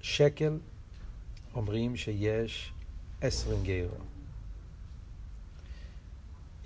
שקל 0.00 0.58
אומרים 1.54 1.96
שיש 1.96 2.72
עשרים 3.20 3.62
גרו. 3.64 3.96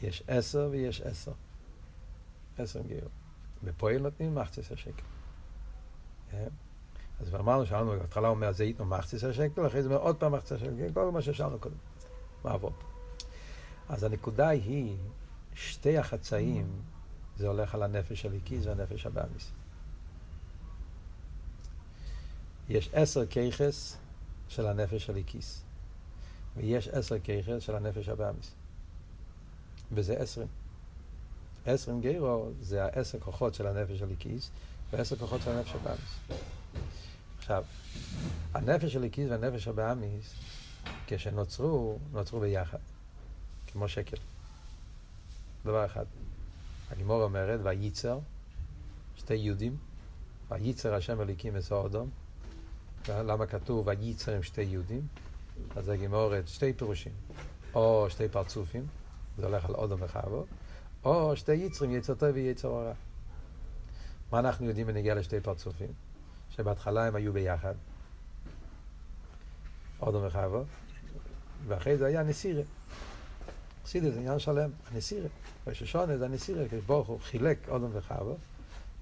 יש 0.03 0.23
עשר 0.29 0.69
ויש 0.71 1.01
עשר. 1.01 1.33
עשרים 2.61 2.87
גרו. 2.89 3.09
בפועל 3.63 3.99
נותנים 3.99 4.35
מחצס 4.35 4.73
השקל. 4.73 5.03
כן? 6.31 6.49
אז 7.21 7.35
אמרנו, 7.35 7.67
שאלנו, 7.67 7.91
בהתחלה 7.91 8.29
הוא 8.29 8.35
אומר, 8.35 8.53
זה 8.53 8.65
ייתנו 8.65 8.85
מחצס 8.85 9.25
השקל, 9.25 9.67
אחרי 9.67 9.83
זה 9.83 9.89
אומר 9.89 10.01
עוד 10.01 10.17
פעם 10.17 10.33
מחצס 10.33 10.53
השקל, 10.53 10.93
כל 10.95 11.11
מה 11.11 11.23
ששאלנו 11.23 11.59
קודם. 11.59 11.75
מה 12.45 12.51
עבוד? 12.51 12.73
אז 13.89 14.05
הנקודה 14.05 14.49
היא 14.49 14.97
שתי 15.55 15.99
החצאים, 15.99 16.83
זה 17.37 17.49
הולך 17.49 17.75
על 17.75 17.83
הנפש 17.83 18.27
הליקיס 18.27 18.67
והנפש 18.67 19.07
הבאמיס. 19.07 19.51
יש 22.69 22.91
עשר 22.93 23.27
כיכס 23.27 23.97
של 24.49 24.67
הנפש 24.67 25.11
הליקיס, 25.11 25.63
ויש 26.57 26.89
עשר 26.89 27.19
כיכס 27.19 27.63
של 27.63 27.77
הנפש 27.77 28.09
הבאמיס. 28.09 28.55
וזה 29.93 30.17
עשרים. 30.19 30.49
עשרים 31.67 32.01
גרו 32.01 32.51
זה 32.61 32.85
העשר 32.85 33.21
כוחות 33.21 33.55
של 33.55 33.67
הנפש 33.67 34.03
הליקיס, 34.03 34.51
ועשר 34.93 35.17
כוחות 35.17 35.41
של 35.43 35.51
הנפש 35.51 35.75
הבאמיס. 35.75 36.19
עכשיו, 37.39 37.65
הנפש 38.55 38.97
הליקיס 38.97 39.31
והנפש 39.31 39.69
הבאמיס, 39.69 40.35
כשנוצרו, 41.07 41.99
נוצרו 42.13 42.41
ביחד, 42.41 42.79
כמו 43.67 43.89
שקל. 43.89 44.17
דבר 45.65 45.87
אחד. 45.87 46.05
הגימור 46.91 47.23
אומרת, 47.23 47.61
וייצר, 47.63 48.19
שתי 49.17 49.35
יהודים, 49.35 49.77
וייצר 50.51 50.95
השם 50.95 51.21
אליקים 51.21 51.57
אסור 51.57 51.87
אדום. 51.87 52.11
למה 53.09 53.47
כתוב 53.47 53.87
וייצר 53.87 54.35
עם 54.35 54.43
שתי 54.43 54.63
יהודים? 54.63 55.07
אז 55.77 55.89
הגימורת, 55.89 56.49
שתי 56.49 56.73
פירושים. 56.73 57.13
או 57.75 58.07
שתי 58.11 58.29
פרצופים, 58.29 58.87
זה 59.39 59.47
הולך 59.47 59.65
על 59.65 59.75
אודום 59.75 60.01
וחבו, 60.03 60.47
או 61.05 61.37
שתי 61.37 61.55
יצרים, 61.55 61.91
יצר 61.91 62.15
טוב 62.15 62.31
ויצר 62.35 62.69
רע. 62.69 62.93
מה 64.33 64.39
אנחנו 64.39 64.67
יודעים 64.67 64.87
בנגיע 64.87 65.15
לשתי 65.15 65.41
פרצופים? 65.41 65.93
שבהתחלה 66.51 67.07
הם 67.07 67.15
היו 67.15 67.33
ביחד, 67.33 67.75
אודום 70.03 70.27
וחבו, 70.27 70.63
ואחרי 71.67 71.97
זה 71.97 72.07
היה 72.07 72.23
נסירה. 72.23 72.63
חסידס 73.85 74.13
זה 74.15 74.21
עניין 74.21 74.39
שלם, 74.39 74.71
הנסירה. 74.91 75.29
ראש 75.67 75.83
השונה 75.83 76.19
זה 76.19 76.25
הנסירה, 76.25 76.69
כי 76.69 76.77
ברוך 76.77 77.09
הוא 77.09 77.21
חילק 77.21 77.69
אודם 77.69 77.89
וחווה, 77.93 78.35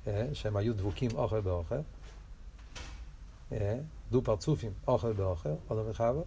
אה, 0.07 0.29
שהם 0.33 0.57
היו 0.57 0.75
דבוקים 0.75 1.11
אוכל 1.15 1.41
באוכל, 1.41 1.81
אה, 3.53 3.79
דו 4.11 4.23
פרצופים 4.23 4.73
אוכל 4.87 5.13
באוכל, 5.13 5.53
אודם 5.71 5.91
וחווה, 5.91 6.23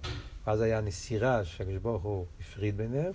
ואז 0.48 0.62
היה 0.62 0.82
נסירה 0.82 1.46
שהקדוש 1.46 1.78
ברוך 1.78 2.04
הוא 2.04 2.26
הפריד 2.40 2.78
ביניהם, 2.78 3.14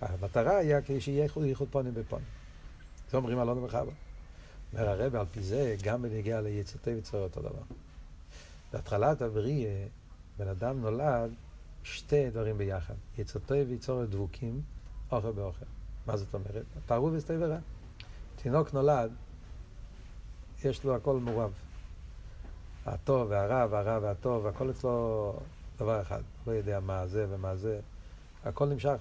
המטרה 0.00 0.56
היה 0.56 0.78
שיהיה 0.98 1.28
ייחוד 1.44 1.68
פונים 1.70 1.94
בפונים. 1.94 2.26
זה 3.10 3.16
אומרים 3.16 3.38
אודם 3.38 3.64
וחווה. 3.64 3.92
אומר 4.72 4.88
הרב, 4.88 5.14
על 5.14 5.26
פי 5.32 5.42
זה, 5.42 5.76
גם 5.82 6.02
בנגיע 6.02 6.40
ליצותי 6.40 6.94
וצורי 6.98 7.22
אותו 7.22 7.40
דבר. 7.40 7.62
בהתחלת 8.72 9.22
הבריאה, 9.22 9.86
בן 10.38 10.48
אדם 10.48 10.80
נולד 10.80 11.30
שתי 11.82 12.30
דברים 12.30 12.58
ביחד, 12.58 12.94
יצותי 13.18 13.62
ויצורי 13.62 14.06
דבוקים, 14.06 14.62
אוכל 15.12 15.32
באוכל. 15.32 15.64
מה 16.06 16.16
זאת 16.16 16.34
אומרת? 16.34 16.64
פרעו 16.86 17.12
וסתי 17.12 17.32
ורע. 17.38 17.58
תינוק 18.36 18.74
נולד, 18.74 19.12
יש 20.64 20.84
לו 20.84 20.94
הכל 20.94 21.20
מעורב. 21.20 21.52
הטוב 22.86 23.30
והרע 23.30 23.66
והרע 23.70 23.98
והטוב, 24.02 24.46
הכל 24.46 24.70
אצלו 24.70 25.32
דבר 25.76 26.02
אחד. 26.02 26.22
לא 26.46 26.52
יודע 26.52 26.80
מה 26.80 27.06
זה 27.06 27.26
ומה 27.30 27.56
זה. 27.56 27.80
הכל 28.44 28.66
נמשך. 28.66 28.96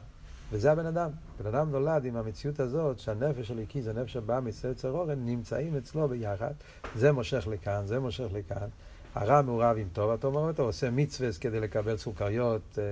וזה 0.52 0.72
הבן 0.72 0.86
אדם. 0.86 1.10
בן 1.40 1.56
אדם 1.56 1.72
נולד 1.72 2.06
עם 2.06 2.16
המציאות 2.16 2.60
הזאת 2.60 3.00
שהנפש 3.00 3.52
הליקי 3.52 3.82
זה 3.82 3.94
נפש 3.94 4.16
הבא 4.16 4.40
מסרצר 4.40 4.92
אורן, 4.92 5.26
נמצאים 5.26 5.78
אצלו 5.78 6.08
ביחד. 6.08 6.54
זה 6.96 7.12
מושך 7.12 7.48
לכאן, 7.48 7.82
זה 7.86 8.00
מושך 8.00 8.28
לכאן. 8.34 8.68
הרע 9.16 9.42
מעורב 9.42 9.78
עם 9.78 9.88
טוב, 9.94 10.12
הטוב 10.12 10.34
מעורב 10.34 10.56
טוב, 10.56 10.66
עושה 10.66 10.90
מצווה 10.90 11.30
כדי 11.42 11.60
לקבל 11.60 11.98
סוכריות, 11.98 12.62
אה, 12.78 12.84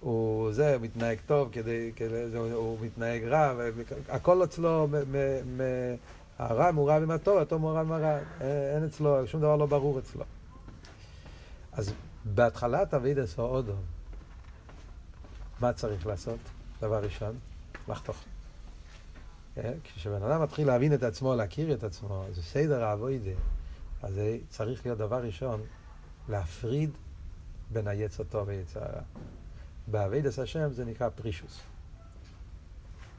הוא 0.00 0.52
זה, 0.52 0.74
הוא 0.74 0.82
מתנהג 0.82 1.18
טוב, 1.26 1.48
כדי, 1.52 1.92
כדי, 1.96 2.36
הוא 2.36 2.78
מתנהג 2.80 3.24
רע, 3.24 3.54
הכל 4.08 4.44
אצלו, 4.44 4.88
מ, 4.88 4.94
מ, 4.94 5.16
מ, 5.56 5.60
הרע 6.38 6.70
מעורב 6.70 7.02
עם 7.02 7.10
הטוב, 7.10 7.38
הטוב 7.38 7.60
מעורב 7.60 7.76
עם 7.86 7.92
הרע, 7.92 8.18
אין 8.74 8.84
אצלו, 8.84 9.26
שום 9.26 9.40
דבר 9.40 9.56
לא 9.56 9.66
ברור 9.66 9.98
אצלו. 9.98 10.24
אז 11.72 11.92
בהתחלת 12.24 12.94
אבידס 12.94 13.38
או 13.38 13.44
אודו, 13.44 13.74
מה 15.60 15.72
צריך 15.72 16.06
לעשות? 16.06 16.38
דבר 16.80 17.04
ראשון, 17.04 17.38
לחתוך. 17.88 18.16
אה, 19.58 19.72
כשבן 19.84 20.22
אדם 20.22 20.42
מתחיל 20.42 20.66
להבין 20.66 20.94
את 20.94 21.02
עצמו, 21.02 21.34
להכיר 21.34 21.74
את 21.74 21.84
עצמו, 21.84 22.24
זה 22.32 22.42
סדר 22.42 22.84
האבוידה, 22.84 23.30
אז 24.02 24.14
זה 24.14 24.38
צריך 24.48 24.86
להיות 24.86 24.98
דבר 24.98 25.22
ראשון, 25.22 25.60
להפריד 26.28 26.90
בין 27.72 27.88
היצר 27.88 28.24
טוב 28.24 28.48
ויצר 28.48 28.80
הרע. 28.80 29.02
באבידס 29.86 30.38
השם 30.38 30.72
זה 30.72 30.84
נקרא 30.84 31.08
פרישוס. 31.08 31.60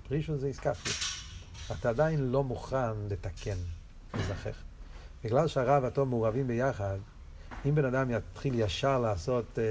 פרישוס 0.08 0.40
זה 0.40 0.48
איסקפיה. 0.48 0.94
אתה 1.72 1.90
עדיין 1.90 2.32
לא 2.32 2.44
מוכן 2.44 3.08
לתקן, 3.10 3.58
לזכח. 4.14 4.56
בגלל 5.24 5.48
שהרע 5.48 5.80
והטוב 5.84 6.10
מעורבים 6.10 6.48
ביחד, 6.48 6.98
אם 7.66 7.76
בן 7.76 7.86
אדם 7.86 8.12
יתחיל 8.12 8.60
ישר 8.60 9.00
לעשות 9.00 9.60
אה, 9.60 9.64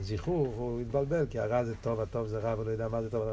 זיכוך, 0.00 0.56
הוא 0.56 0.80
יתבלבל, 0.80 1.26
כי 1.30 1.38
הרע 1.38 1.64
זה 1.64 1.74
טוב, 1.76 2.00
הטוב 2.00 2.26
זה 2.26 2.38
רע, 2.38 2.54
ולא 2.58 2.70
יודע 2.70 2.88
מה 2.88 3.02
זה 3.02 3.10
טוב. 3.10 3.28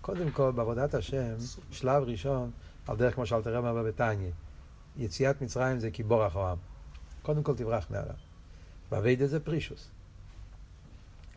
קודם 0.00 0.30
כל, 0.30 0.52
בעבודת 0.52 0.94
השם, 0.94 1.34
שלב 1.70 2.02
ראשון, 2.02 2.50
על 2.86 2.96
דרך 2.96 3.14
כמו 3.14 3.26
שאלתר 3.26 3.54
רב 3.56 3.78
בביתניה, 3.78 4.30
יציאת 4.96 5.42
מצרים 5.42 5.78
זה 5.78 5.90
קיבור 5.90 6.26
אחורם. 6.26 6.56
קודם 7.22 7.42
כל 7.42 7.54
תברח 7.54 7.86
מהרע. 7.90 8.14
ואביידה 8.92 9.26
זה 9.26 9.40
פרישוס. 9.40 9.88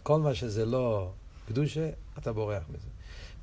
כל 0.04 0.20
מה 0.20 0.36
שזה 0.36 0.66
לא 0.66 1.12
קדושה, 1.48 1.90
אתה 2.18 2.34
בורח 2.34 2.64
מזה. 2.70 2.88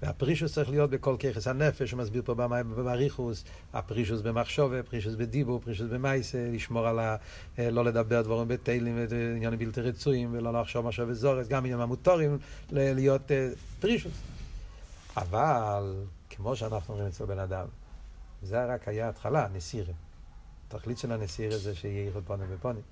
והפרישוס 0.02 0.54
צריך 0.54 0.70
להיות 0.70 0.90
בכל 0.90 1.16
ככס 1.18 1.46
הנפש, 1.46 1.92
הוא 1.92 1.98
מסביר 1.98 2.22
פה 2.24 2.34
במריחוס, 2.34 3.44
הפרישוס 3.72 4.20
במחשובה, 4.20 4.82
פרישוס 4.82 5.14
בדיבור, 5.14 5.60
פרישוס 5.64 5.86
במייסה, 5.90 6.48
לשמור 6.52 6.86
על 6.86 6.98
ה... 6.98 7.16
אה, 7.58 7.70
לא 7.70 7.84
לדבר 7.84 8.22
דבורים 8.22 8.48
בתהילים 8.48 9.06
ועניינים 9.08 9.58
בלתי 9.58 9.80
רצויים, 9.80 10.28
ולא 10.32 10.60
לחשוב 10.60 10.86
משהו 10.86 11.08
וזורס, 11.08 11.48
גם 11.48 11.58
עניינים 11.58 11.80
המוטורים, 11.80 12.38
להיות 12.70 13.30
אה, 13.30 13.48
פרישוס. 13.80 14.12
אבל, 15.16 15.94
כמו 16.30 16.56
שאנחנו 16.56 16.94
אומרים 16.94 17.08
אצל 17.08 17.24
בן 17.24 17.38
אדם, 17.38 17.66
זה 18.42 18.64
רק 18.64 18.88
היה 18.88 19.08
התחלה, 19.08 19.48
נסירה. 19.54 19.92
התכלית 20.68 20.98
של 20.98 21.12
הנסירה 21.12 21.56
זה 21.56 21.74
שיהיה 21.74 22.04
ייחוד 22.04 22.22
פונים 22.26 22.46
ופונים. 22.50 22.82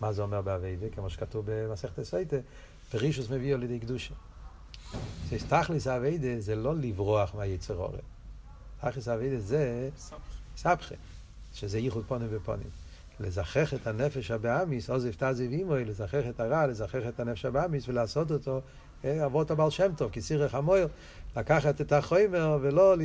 מה 0.00 0.12
זה 0.12 0.22
אומר 0.22 0.42
באביידה? 0.42 0.86
כמו 0.94 1.10
שכתוב 1.10 1.44
במסכת 1.48 2.02
סייטה, 2.02 2.36
פרישוס 2.90 3.30
מביא 3.30 3.54
על 3.54 3.62
ידי 3.62 3.78
קדושה. 3.78 4.14
שתכלס 5.30 5.86
אביידה 5.86 6.40
זה 6.40 6.56
לא 6.56 6.74
לברוח 6.74 7.34
מהיצר 7.34 7.76
אורן. 7.76 7.98
תכלס 8.80 9.08
אביידה 9.08 9.40
זה 9.40 9.88
סבכה, 10.56 10.94
שזה 11.54 11.78
ייחוד 11.78 12.04
פונים 12.08 12.28
ופונים. 12.30 12.68
לזכח 13.20 13.74
את 13.74 13.86
הנפש 13.86 14.30
הבאמיס, 14.30 14.90
עוזב 14.90 15.12
תעזב 15.12 15.50
אימוי, 15.50 15.84
לזכח 15.84 16.22
את 16.28 16.40
הרע, 16.40 16.66
לזכח 16.66 17.08
את 17.08 17.20
הנפש 17.20 17.44
הבאמיס 17.44 17.88
ולעשות 17.88 18.30
אותו 18.30 18.60
אה, 19.04 19.26
אבות 19.26 19.50
הבעל 19.50 19.70
שם 19.70 19.92
טוב, 19.96 20.10
כסירך 20.10 20.54
המויר, 20.54 20.88
לקחת 21.36 21.80
את 21.80 21.92
החומר 21.92 22.58
ולא 22.60 22.96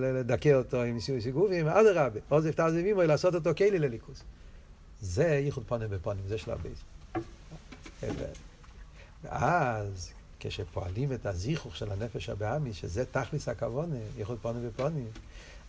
לדכא 0.00 0.54
אותו 0.54 0.82
עם 0.82 1.00
סיגובים, 1.00 1.68
אדרבה, 1.68 2.20
עוזב 2.28 2.50
תעזב 2.50 2.76
אימוי, 2.76 3.06
לעשות 3.06 3.34
אותו 3.34 3.50
כלי 3.56 3.78
לליכוס. 3.78 4.22
זה 5.00 5.24
ייחוד 5.24 5.64
פונים 5.66 5.88
ופונים, 5.90 6.22
זה 6.28 6.38
שלב 6.38 6.58
בייס. 6.62 6.78
ואז 9.24 10.12
כשפועלים 10.40 11.12
את 11.12 11.26
הזיכוך 11.26 11.76
של 11.76 11.92
הנפש 11.92 12.28
הבאמי, 12.28 12.72
שזה 12.72 13.04
תכלס 13.04 13.48
הכוונה, 13.48 13.96
ייחוד 14.16 14.38
פונים 14.42 14.68
ופונים, 14.68 15.08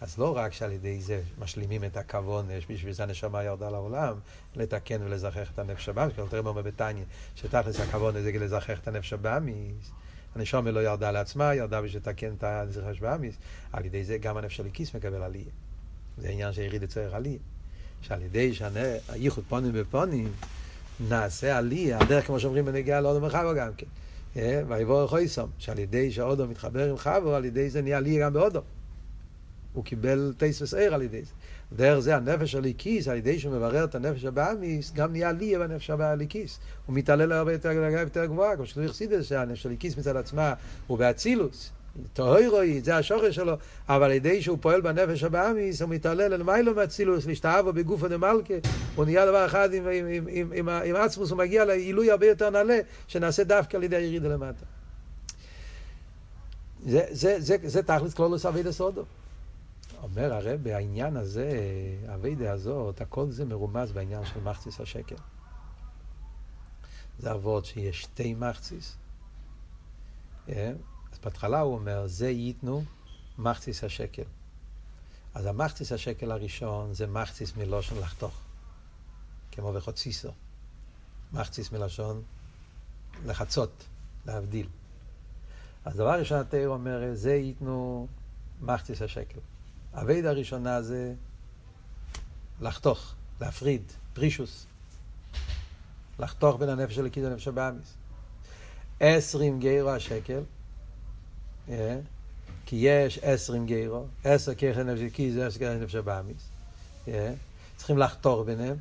אז 0.01 0.17
לא 0.17 0.37
רק 0.37 0.53
שעל 0.53 0.71
ידי 0.71 1.01
זה 1.01 1.21
משלימים 1.39 1.83
את 1.83 1.97
הכוונה, 1.97 2.53
בשביל 2.69 2.93
זה 2.93 3.03
הנשמה 3.03 3.43
ירדה 3.43 3.69
לעולם, 3.69 4.13
לתקן 4.55 5.01
ולזכח 5.03 5.51
את 5.53 5.59
הנפש 5.59 5.89
הבאמי, 5.89 6.13
כי 6.13 6.21
תראה 6.29 6.41
אומר 6.45 6.61
בתניא, 6.61 7.03
שתכלס 7.35 7.79
הכוונה 7.79 8.21
זה 8.21 8.31
לזכח 8.31 8.79
את 8.79 8.87
הנפש 8.87 9.13
הבאמי, 9.13 9.71
הנשמה 10.35 10.71
לא 10.71 10.79
ירדה 10.79 11.11
לעצמה, 11.11 11.55
ירדה 11.55 11.81
בשביל 11.81 12.01
לתקן 12.01 12.33
את 12.37 12.43
הנפש 12.43 12.97
הבאמי, 12.97 13.31
על 13.73 13.85
ידי 13.85 14.03
זה 14.03 14.17
גם 14.17 14.37
הנפש 14.37 14.59
הליקיס 14.59 14.95
מקבל 14.95 15.21
עלייה. 15.23 15.51
זה 16.17 16.29
עניין 16.29 16.53
שיריד 16.53 16.83
לצורך 16.83 17.13
עלייה. 17.13 17.39
שעל 18.01 18.21
ידי 18.21 18.53
שהייחוד 18.53 19.43
פונים 19.49 19.71
ופונים, 19.73 20.31
נעשה 21.09 21.57
עלייה, 21.57 21.99
הדרך 21.99 22.27
כמו 22.27 22.39
שאומרים 22.39 22.65
בנגיעה 22.65 23.01
לאודו 23.01 23.21
מרחבו 23.21 23.55
גם 23.55 23.73
כן. 23.77 23.85
אה, 24.37 24.61
ויבוא 24.67 25.07
חויסום, 25.07 25.49
שעל 25.57 25.79
ידי 25.79 26.11
שאודו 26.11 26.47
מתחבר 26.47 26.89
עם 26.89 26.97
חבו, 26.97 27.35
על 27.35 27.45
ידי 27.45 27.69
זה 27.69 27.81
נהיה 27.81 27.97
עלייה 27.97 28.25
גם 28.25 28.33
באודו. 28.33 28.61
הוא 29.73 29.83
קיבל 29.83 30.33
טייס 30.37 30.73
עיר 30.73 30.93
על 30.93 31.01
ידי 31.01 31.23
זה. 31.23 31.31
דרך 31.75 31.99
זה 31.99 32.15
הנפש 32.15 32.55
הליקיס, 32.55 33.07
על 33.07 33.17
ידי 33.17 33.39
שהוא 33.39 33.55
מברר 33.55 33.83
את 33.83 33.95
הנפש 33.95 34.25
הבאמיס, 34.25 34.91
גם 34.95 35.11
נהיה 35.11 35.29
עלייה 35.29 35.59
בנפש 35.59 35.89
הליקיס. 35.89 36.59
הוא 36.85 36.95
מתעלל 36.95 37.31
הרבה 37.31 37.53
יותר, 37.53 38.25
גבוהה, 38.25 38.55
כמו 38.55 38.65
שכתוב 38.65 38.87
חסידס, 38.87 39.25
שהנפש 39.25 39.65
הליקיס 39.65 39.97
מצד 39.97 40.15
עצמה 40.15 40.53
הוא 40.87 40.97
באצילוס. 40.97 41.71
טהוירוי, 42.13 42.81
זה 42.81 42.97
השוחר 42.97 43.31
שלו, 43.31 43.53
אבל 43.89 44.03
על 44.03 44.11
ידי 44.11 44.41
שהוא 44.41 44.57
פועל 44.61 44.81
בנפש 44.81 45.23
הבאמיס, 45.23 45.81
הוא 45.81 45.89
מתעלל 45.89 46.33
אל 46.33 46.43
מיילו 46.43 46.75
מאצילוס, 46.75 47.25
להשתאבו 47.25 47.73
בגופו 47.73 48.07
דמלכה, 48.07 48.53
הוא 48.95 49.05
נהיה 49.05 49.25
דבר 49.25 49.45
אחד 49.45 49.73
עם, 49.73 49.87
עם, 49.87 50.07
עם, 50.07 50.27
עם, 50.31 50.51
עם, 50.53 50.69
עם 50.69 50.95
עצמוס, 50.95 51.31
הוא 51.31 51.37
מגיע 51.37 51.65
לעילוי 51.65 52.11
הרבה 52.11 52.25
יותר 52.25 52.49
נעלה, 52.49 52.79
שנעשה 53.07 53.43
דווקא 53.43 53.77
על 53.77 53.83
ידי 53.83 53.95
הירידה 53.95 54.29
למטה. 54.29 54.65
זה, 56.85 57.05
זה, 57.09 57.35
זה, 57.39 57.55
זה 57.63 57.83
תכלס 57.83 58.13
כלולוס 58.13 58.45
אבידה 58.45 58.71
סודו. 58.71 59.03
אומר 60.03 60.33
הרב, 60.33 60.67
העניין 60.67 61.17
הזה, 61.17 61.51
אבידה 62.13 62.51
הזאת, 62.51 63.01
הכל 63.01 63.29
זה 63.29 63.45
מרומז 63.45 63.91
בעניין 63.91 64.25
של 64.25 64.39
מחציס 64.43 64.81
השקר. 64.81 65.15
זה 67.19 67.31
אבות 67.31 67.65
שיש 67.65 68.01
שתי 68.01 68.33
מחציס. 68.33 68.95
Yeah. 70.47 70.51
אה? 71.13 71.17
בהתחלה 71.23 71.59
הוא 71.59 71.73
אומר, 71.73 72.07
זה 72.07 72.29
ייתנו 72.29 72.83
מחציס 73.37 73.83
השקל. 73.83 74.23
אז 75.33 75.45
המחציס 75.45 75.91
השקל 75.91 76.31
הראשון 76.31 76.93
זה 76.93 77.07
מחציס 77.07 77.55
מלושן 77.57 77.95
לחתוך, 77.97 78.33
כמו 79.51 79.73
בחוציסו. 79.73 80.31
מחציס 81.33 81.71
מלשון 81.71 82.21
לחצות, 83.25 83.83
להבדיל. 84.25 84.67
אז 85.85 85.95
דבר 85.95 86.19
ראשון 86.19 86.39
התאר 86.39 86.67
אומר, 86.67 86.99
זה 87.13 87.33
ייתנו 87.33 88.07
מחציס 88.61 89.01
השקל. 89.01 89.39
הווידה 89.93 90.29
הראשונה 90.29 90.81
זה 90.81 91.13
לחתוך, 92.61 93.13
להפריד, 93.41 93.81
פרישוס. 94.13 94.65
לחתוך 96.19 96.59
בין 96.59 96.69
הנפש 96.69 96.95
של 96.95 97.05
הקיד 97.05 97.23
לנפש 97.23 97.47
הבאמיס. 97.47 97.93
עשרים 98.99 99.59
גיירו 99.59 99.89
השקל? 99.89 100.41
כי 102.65 102.75
יש 102.75 103.19
עשרים 103.21 103.65
גיירו, 103.65 104.05
עשר 104.23 104.53
ככן 104.53 104.89
נפש 104.89 105.13
כי 105.13 105.31
זה 105.31 105.47
עשר 105.47 105.59
ככן 105.59 105.79
נפש 105.79 105.95
הבאמיס. 105.95 106.43
אה? 107.07 107.33
צריכים 107.77 107.97
לחתור 107.97 108.43
ביניהם. 108.43 108.75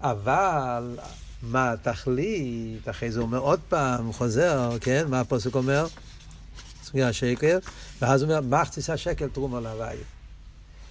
אבל 0.00 0.98
מה 1.42 1.72
התכלית? 1.72 2.88
אחרי 2.88 3.10
זה 3.10 3.20
הוא 3.20 3.26
אומר 3.26 3.38
עוד 3.38 3.60
פעם, 3.68 4.06
הוא 4.06 4.14
חוזר, 4.14 4.78
כן? 4.80 5.06
מה 5.08 5.20
הפוסק 5.20 5.54
אומר? 5.54 5.86
סוגר 6.82 7.06
השקל, 7.06 7.58
ואז 8.00 8.22
הוא 8.22 8.30
אומר, 8.30 8.40
מחציס 8.40 8.90
השקל 8.90 9.28
תרומה 9.28 9.60
להוואי. 9.60 9.96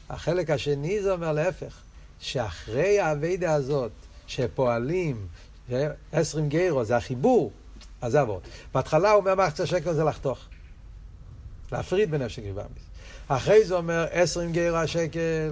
החלק 0.09 0.49
השני 0.49 1.01
זה 1.01 1.11
אומר 1.11 1.33
להפך, 1.33 1.73
שאחרי 2.19 2.99
האביידה 2.99 3.53
הזאת, 3.53 3.91
שפועלים, 4.27 5.27
עשרים 6.11 6.49
גיירו, 6.49 6.85
זה 6.85 6.97
החיבור, 6.97 7.51
אז 8.01 8.11
זה 8.11 8.21
עבוד. 8.21 8.41
בהתחלה 8.73 9.11
הוא 9.11 9.19
אומר 9.19 9.35
מחציס 9.35 9.59
השקל 9.59 9.93
זה 9.93 10.03
לחתוך. 10.03 10.39
להפריד 11.71 12.11
בין 12.11 12.21
נפש 12.21 12.39
ובאמיס. 12.39 12.83
אחרי 13.27 13.65
זה 13.65 13.75
אומר 13.75 14.05
עשרים 14.11 14.51
גרו 14.51 14.77
השקל, 14.77 15.51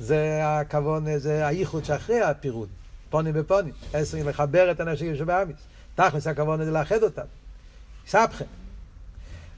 זה 0.00 0.40
הכוון, 0.42 1.18
זה 1.18 1.46
הייחוד 1.46 1.84
שאחרי 1.84 2.20
הפירוד, 2.20 2.68
פונים 3.10 3.34
בפונים, 3.34 3.72
עשרים 3.92 4.28
לחבר 4.28 4.70
את 4.70 4.80
הנפש 4.80 5.02
שבאמיס. 5.02 5.56
תכלס 5.94 6.26
הכוון 6.26 6.64
זה 6.64 6.70
לאחד 6.70 7.02
אותם, 7.02 7.22
סבכם. 8.06 8.44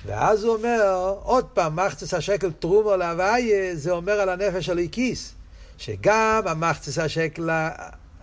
ואז 0.06 0.44
הוא 0.44 0.54
אומר, 0.56 1.14
עוד 1.22 1.44
פעם, 1.44 1.76
מחצס 1.76 2.14
השקל 2.14 2.52
טרומו 2.52 2.96
להוויה, 2.96 3.76
זה 3.76 3.90
אומר 3.90 4.12
על 4.12 4.28
הנפש 4.28 4.66
של 4.66 4.78
איקיס, 4.78 5.34
שגם 5.78 6.42
המחצס 6.46 6.98
השקל 6.98 7.50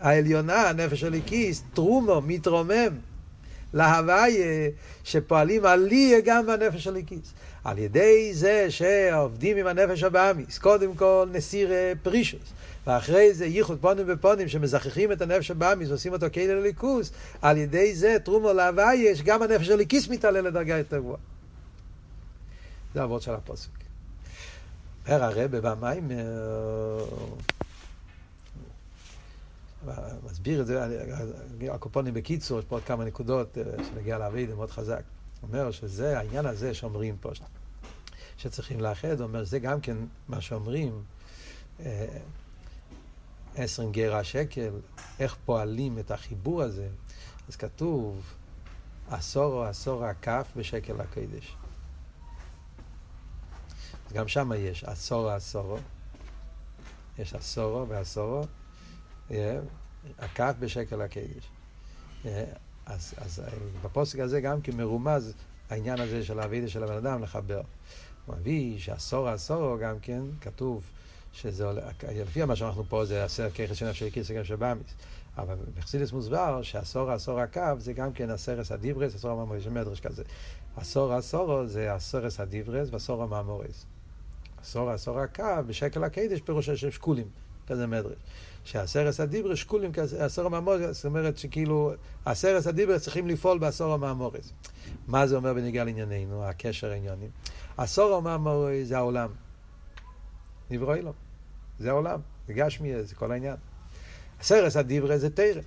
העליונה, 0.01 0.69
הנפש 0.69 0.99
של 0.99 1.13
איקיס, 1.13 1.63
טרומו, 1.73 2.21
מתרומם. 2.21 2.97
להוויה 3.73 4.69
שפועלים 5.03 5.65
עליה 5.65 6.21
גם 6.25 6.45
בנפש 6.45 6.87
הליקיס. 6.87 7.33
על 7.63 7.77
ידי 7.77 8.33
זה 8.33 8.65
שעובדים 8.71 9.57
עם 9.57 9.67
הנפש 9.67 10.03
הבאמיס, 10.03 10.57
קודם 10.57 10.95
כל 10.95 11.27
נסיר 11.31 11.71
פרישוס, 12.03 12.53
ואחרי 12.87 13.33
זה 13.33 13.45
ייחוד 13.45 13.77
פונים 13.81 14.05
ופונים 14.07 14.47
שמזכחים 14.47 15.11
את 15.11 15.21
הנפש 15.21 15.51
הבאמיס 15.51 15.89
ועושים 15.89 16.13
אותו 16.13 16.25
כאילו 16.31 16.55
לליכוס, 16.55 17.11
על 17.41 17.57
ידי 17.57 17.95
זה 17.95 18.17
תרומו 18.23 18.53
להוויה 18.53 19.15
שגם 19.15 19.41
הנפש 19.41 19.69
הליקיס 19.69 20.07
מתעלה 20.07 20.41
לדרגה 20.41 20.77
יותר 20.77 20.99
גבוהה. 20.99 21.19
זה 22.93 23.01
העבוד 23.01 23.21
של 23.21 23.33
הפוסק. 23.33 23.69
אומר 25.07 25.23
הרבה 25.23 25.61
במים, 25.61 26.11
מסביר 30.25 30.61
את 30.61 30.67
זה, 30.67 30.85
הקופונים 31.69 32.13
בקיצור, 32.13 32.59
יש 32.59 32.65
פה 32.65 32.75
עוד 32.75 32.83
כמה 32.83 33.05
נקודות 33.05 33.57
שנגיע 33.89 34.17
לאבידה 34.17 34.55
מאוד 34.55 34.71
חזק. 34.71 35.01
אומר 35.43 35.71
שזה, 35.71 36.19
העניין 36.19 36.45
הזה 36.45 36.73
שאומרים 36.73 37.17
פה, 37.17 37.31
שצריכים 38.37 38.79
לאחד, 38.79 39.21
אומר, 39.21 39.43
זה 39.43 39.59
גם 39.59 39.81
כן 39.81 39.97
מה 40.27 40.41
שאומרים, 40.41 41.03
עשרים 43.55 43.91
גרה 43.91 44.23
שקל, 44.23 44.73
איך 45.19 45.37
פועלים 45.45 45.99
את 45.99 46.11
החיבור 46.11 46.61
הזה. 46.61 46.89
אז 47.49 47.55
כתוב, 47.55 48.33
עשור 49.09 49.53
או 49.53 49.63
עשור 49.63 50.05
הכף 50.05 50.47
בשקל 50.55 51.01
הקדש. 51.01 51.55
אז 54.07 54.13
גם 54.13 54.27
שם 54.27 54.51
יש 54.57 54.83
עשור 54.83 55.29
עשורו, 55.29 55.77
יש 57.19 57.33
עשורו 57.33 57.87
ועשורו, 57.87 58.43
הכף 60.19 60.53
בשקל 60.59 61.01
הקדש. 61.01 61.49
אז, 62.89 63.13
אז 63.17 63.41
בפוסק 63.83 64.19
הזה 64.19 64.41
גם 64.41 64.61
כן 64.61 64.77
מרומז 64.77 65.33
העניין 65.69 65.99
הזה 65.99 66.23
של 66.23 66.39
האבידה 66.39 66.67
של 66.67 66.83
הבן 66.83 66.95
אדם 66.95 67.23
לחבר. 67.23 67.61
הוא 68.25 68.35
מביא 68.35 68.79
שעשור 68.79 69.29
עשורו 69.29 69.77
גם 69.77 69.99
כן 70.01 70.21
כתוב 70.41 70.83
שזה 71.33 71.65
לפי 72.15 72.45
מה 72.45 72.55
שאנחנו 72.55 72.83
פה 72.89 73.05
זה 73.05 73.23
עשר 73.23 73.49
ככס 73.49 73.75
של 73.75 73.89
נפשי 73.89 74.11
כיסא 74.11 74.33
גם 74.33 74.43
של 74.43 74.55
באמיס. 74.55 74.93
אבל 75.37 75.55
בחסידס 75.77 76.11
מוסבר 76.11 76.61
שעשור 76.61 77.11
עשור 77.11 77.39
הקו 77.39 77.61
זה 77.77 77.93
גם 77.93 78.13
כן 78.13 78.29
עשרס 78.29 78.71
הדיברס, 78.71 79.15
עשור 79.15 79.31
המאמורס, 79.31 79.61
יש 79.61 79.67
מדרש 79.67 79.99
כזה. 79.99 80.23
עשרה 80.77 81.13
עשרה 81.13 81.67
זה 81.67 81.93
עשרת 81.93 82.39
הדיברות 82.39 82.89
ועשרה 82.91 83.23
מאמרות. 83.23 83.85
עשרה 84.61 84.89
עשרה 84.89 85.19
הכף 85.19 85.43
בשקל 85.67 86.03
הקדש 86.03 86.41
פירושו 86.41 86.77
של 86.77 86.91
שקולים, 86.91 87.27
כזה 87.67 87.87
מדרש. 87.87 88.17
שעשרת 88.69 89.19
הדיברות 89.19 89.57
שקולים 89.57 89.91
כעשרה 89.93 90.45
מאמרות, 90.45 90.95
זאת 90.95 91.05
אומרת 91.05 91.37
שכאילו 91.37 91.93
עשרת 92.25 92.67
הדיברות 92.67 93.03
צריכים 93.03 93.27
לפעול 93.27 93.59
בעשרה 93.59 93.93
מאמרות. 93.93 94.53
מה 95.07 95.27
זה 95.27 95.35
אומר 95.35 95.53
בנוגע 95.53 95.83
לענייננו, 95.83 96.45
הקשר 96.45 96.91
העניינים? 96.91 97.29
עשרה 97.77 98.15
מאמרות 98.15 98.87
זה 98.87 98.97
העולם. 98.97 99.29
נברוא 100.69 100.95
לו. 100.95 101.13
זה 101.79 101.89
העולם, 101.89 102.19
זה 102.47 102.53
גשמי, 102.53 103.03
זה 103.03 103.15
כל 103.15 103.31
העניין. 103.31 103.55
עשרת 104.39 104.75
הדיברות 104.75 105.21
זה 105.21 105.29
תורה. 105.29 105.61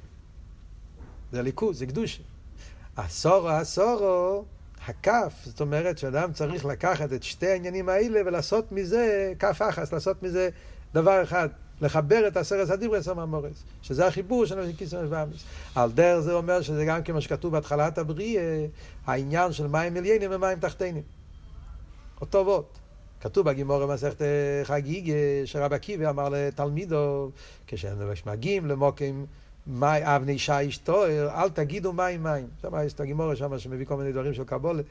זה 1.32 1.42
ליכוז, 1.42 1.78
זה 1.78 1.86
קדושה. 1.86 2.22
עשורו 2.96 3.48
עשורו, 3.48 4.44
הכף, 4.86 5.32
זאת 5.44 5.60
אומרת 5.60 5.98
שאדם 5.98 6.32
צריך 6.32 6.64
לקחת 6.64 7.12
את 7.12 7.22
שתי 7.22 7.46
העניינים 7.46 7.88
האלה 7.88 8.20
ולעשות 8.26 8.72
מזה 8.72 9.32
כף 9.38 9.62
אחס, 9.68 9.92
לעשות 9.92 10.22
מזה 10.22 10.48
דבר 10.94 11.22
אחד. 11.22 11.48
לחבר 11.82 12.28
את 12.28 12.36
עשרת 12.36 12.70
הדיברס 12.70 13.08
המאמורס, 13.08 13.62
שזה 13.82 14.06
החיבור 14.06 14.46
של 14.46 14.72
כיסא 14.76 15.04
ואמיס. 15.08 15.44
על 15.74 15.92
דרך 15.92 16.20
זה 16.20 16.32
אומר 16.32 16.62
שזה 16.62 16.84
גם 16.84 17.02
כמו 17.02 17.20
שכתוב 17.20 17.52
בהתחלת 17.52 17.98
הבריאה, 17.98 18.66
העניין 19.06 19.52
של 19.52 19.66
מים 19.66 19.96
עליינים 19.96 20.30
ומים 20.32 20.58
תחתינים. 20.58 21.02
אותו 22.20 22.46
וורט. 22.46 22.64
כתוב 23.20 23.46
בגימור 23.46 23.86
במסכת 23.86 24.22
חגיגה, 24.64 25.14
שרב 25.44 25.72
עקיבא 25.72 26.10
אמר 26.10 26.28
לתלמידו, 26.28 27.30
כשמגיעים 27.66 28.66
למקום 28.66 29.86
אבני 30.02 30.38
שיש 30.38 30.78
טהור, 30.78 31.28
אל 31.34 31.48
תגידו 31.48 31.92
מים 31.92 32.22
מים. 32.22 32.46
שם 32.62 32.68
יש 32.86 32.92
את 32.92 33.00
הגמרא 33.00 33.36
שם 33.36 33.58
שמביא 33.58 33.86
כל 33.86 33.96
מיני 33.96 34.12
דברים 34.12 34.34
של 34.34 34.44
קבלה, 34.44 34.82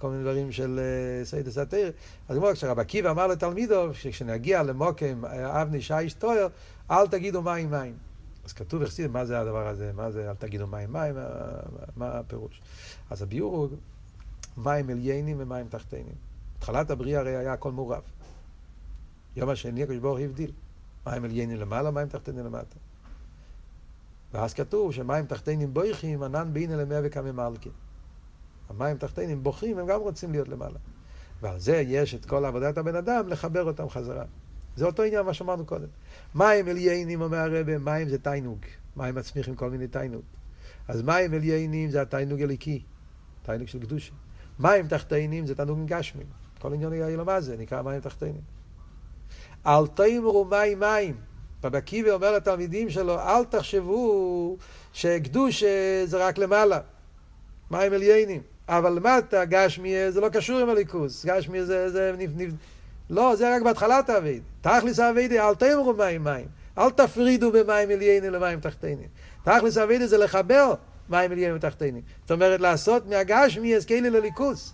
כל 0.00 0.10
מיני 0.10 0.22
דברים 0.22 0.52
של 0.52 0.80
סודות 1.24 1.58
התורה. 1.58 1.92
אז 2.28 2.36
כמו 2.36 2.46
כשרב 2.52 2.78
עקיבא 2.78 3.10
אמר 3.10 3.26
לתלמידו, 3.26 3.94
שכשנגיע 3.94 4.62
למקום 4.62 5.24
אבני 5.24 5.80
שיש 5.80 6.12
טהור, 6.12 6.46
אל 6.90 7.06
תגידו 7.06 7.42
מים 7.42 7.70
מים. 7.70 7.94
אז 8.44 8.52
כתוב 8.52 8.82
בחסידות 8.82 9.10
מה 9.10 9.24
זה 9.24 9.40
הדבר 9.40 9.68
הזה, 9.68 9.92
מה 9.94 10.10
זה 10.10 10.30
אל 10.30 10.34
תגידו 10.34 10.66
מים 10.66 10.92
מים, 10.92 11.14
מה, 11.14 11.26
מה 11.96 12.08
הפירוש. 12.08 12.60
אז 13.10 13.22
הביאור 13.22 13.56
הוא 13.56 13.68
מים 14.56 14.90
עליונים 14.90 15.36
ומים 15.40 15.68
תחתונים. 15.68 16.14
התחלת 16.58 16.90
הבריאה 16.90 17.20
הרי 17.20 17.36
היה 17.36 17.52
הכל 17.52 17.72
מעורב. 17.72 18.02
יום 19.36 19.48
השני 19.48 19.82
הקדוש 19.82 19.98
ברוך 19.98 20.18
הבדיל. 20.20 20.52
מים 21.06 21.24
עליינים 21.24 21.56
למעלה, 21.56 21.90
מים 21.90 22.08
תחתינים 22.08 22.44
למטה. 22.44 22.76
ואז 24.32 24.54
כתוב 24.54 24.92
שמים 24.92 25.26
תחתינים 25.26 25.74
בויכים, 25.74 26.22
ענן 26.22 26.52
בינה 26.52 26.76
למאה 26.76 27.00
וכמה 27.04 27.32
מלכים. 27.32 27.72
המים 28.70 28.96
תחתינים 28.96 29.42
בוכים, 29.42 29.78
הם 29.78 29.86
גם 29.86 30.00
רוצים 30.00 30.32
להיות 30.32 30.48
למעלה. 30.48 30.78
ועל 31.42 31.58
זה 31.58 31.76
יש 31.76 32.14
את 32.14 32.24
כל 32.24 32.44
עבודת 32.44 32.78
הבן 32.78 32.96
אדם 32.96 33.28
לחבר 33.28 33.64
אותם 33.64 33.88
חזרה. 33.88 34.24
זה 34.76 34.86
אותו 34.86 35.02
עניין 35.02 35.22
מה 35.22 35.34
שאמרנו 35.34 35.66
קודם. 35.66 35.86
מים 36.34 36.68
עליינים, 36.68 37.20
אומר 37.20 37.38
הרבה, 37.38 37.78
מים 37.78 38.08
זה 38.08 38.18
תיינוג. 38.18 38.58
מים 38.96 39.14
מצמיחים 39.14 39.54
כל 39.54 39.70
מיני 39.70 39.88
תיינוג. 39.88 40.22
אז 40.88 41.02
מים 41.02 41.34
עליינים 41.34 41.90
זה 41.90 42.02
התיינוג 42.02 42.42
הליקי, 42.42 42.82
תיינוג 43.42 43.68
של 43.68 43.80
קדושה. 43.80 44.12
מים 44.58 44.88
תחתינים 44.88 45.46
זה 45.46 45.54
תענוג 45.54 45.78
גשמים. 45.86 46.26
כל 46.58 46.72
עניין 46.72 46.92
יהיה 46.92 47.16
מה 47.16 47.40
זה, 47.40 47.56
נקרא 47.56 47.82
מים 47.82 48.00
תחתינים. 48.00 48.40
אל 49.66 49.86
תאמרו 49.86 50.44
מים 50.44 50.80
מים. 50.80 51.16
רבי 51.64 51.78
עקיבא 51.78 52.10
אומר 52.10 52.32
לתלמידים 52.32 52.90
שלו, 52.90 53.18
אל 53.18 53.44
תחשבו 53.44 54.56
שקדוש 54.92 55.64
זה 56.04 56.26
רק 56.26 56.38
למעלה, 56.38 56.80
מים 57.70 57.92
עליינים. 57.92 58.42
אבל 58.70 58.92
למטה, 58.92 59.44
גשמי 59.44 60.10
זה 60.10 60.20
לא 60.20 60.28
קשור 60.28 60.58
עם 60.58 60.68
הליכוס. 60.68 61.26
גשמי 61.26 61.64
זה... 61.64 61.90
זה 61.90 62.14
נפ, 62.18 62.30
נפ... 62.36 62.52
לא, 63.10 63.36
זה 63.36 63.56
רק 63.56 63.62
בהתחלת 63.62 64.08
האביד. 64.08 64.42
תכלס 64.60 64.98
האביד, 64.98 65.32
אל 65.32 65.54
תאמרו 65.54 65.94
מים 65.94 66.24
מים. 66.24 66.46
אל 66.78 66.90
תפרידו 66.90 67.52
במים 67.52 67.90
עליינים 67.90 68.32
למים 68.32 68.60
תחתינים. 68.60 69.08
תכלס 69.44 69.76
האביד 69.76 70.06
זה 70.06 70.18
לחבר 70.18 70.74
מים 71.08 71.32
עליינים 71.32 71.56
ותחתינים. 71.56 72.02
זאת 72.20 72.30
אומרת, 72.30 72.60
לעשות 72.60 73.06
מהגשמי 73.06 73.76
אז 73.76 73.84
כאילו 73.84 74.10
לליכוס. 74.10 74.72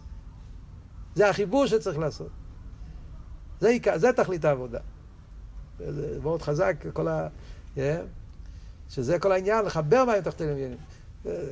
זה 1.14 1.28
החיבור 1.28 1.66
שצריך 1.66 1.99
לעשות. 1.99 2.30
זה, 3.61 3.76
זה 3.94 4.12
תכלית 4.12 4.44
העבודה. 4.44 4.78
זה 5.78 6.18
מאוד 6.22 6.42
חזק, 6.42 6.76
כל 6.92 7.09
ה... 7.09 7.28
Yeah, 7.76 7.80
שזה 8.90 9.18
כל 9.18 9.32
העניין, 9.32 9.64
לחבר 9.64 10.05
מים 10.05 10.20
תחתינים. 10.20 10.76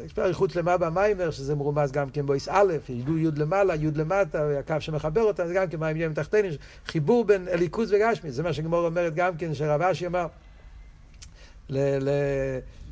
יש 0.06 0.12
פה 0.12 0.22
אריכות 0.22 0.50
שלמה 0.50 0.76
במיימר, 0.76 1.30
שזה 1.30 1.54
מרומז 1.54 1.92
גם 1.92 2.10
כן 2.10 2.26
בויס 2.26 2.48
א', 2.48 2.72
יש 2.88 3.04
י' 3.18 3.28
למעלה, 3.36 3.74
י' 3.74 3.90
למטה, 3.94 4.42
והקו 4.48 4.74
שמחבר 4.80 5.22
אותם, 5.22 5.46
זה 5.46 5.54
גם 5.54 5.68
כן 5.68 5.80
מים 5.80 5.96
ים 5.96 6.14
תחתינים, 6.14 6.52
חיבור 6.86 7.24
בין 7.24 7.48
אליקוס 7.48 7.90
וגשמי, 7.92 8.30
זה 8.30 8.42
מה 8.42 8.52
שגמור 8.52 8.86
אומרת 8.86 9.14
גם 9.14 9.36
כן, 9.36 9.54
שרב 9.54 9.82
אשי 9.82 10.06
אמר, 10.06 10.26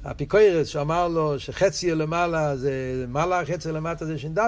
האפיקוירס 0.04 0.68
שאמר 0.68 1.08
לו 1.08 1.38
שחצי 1.38 1.94
למעלה 1.94 2.56
זה 2.56 3.04
מעלה, 3.08 3.44
חצי 3.44 3.72
למטה 3.72 4.06
זה 4.06 4.18
ש"ד, 4.18 4.38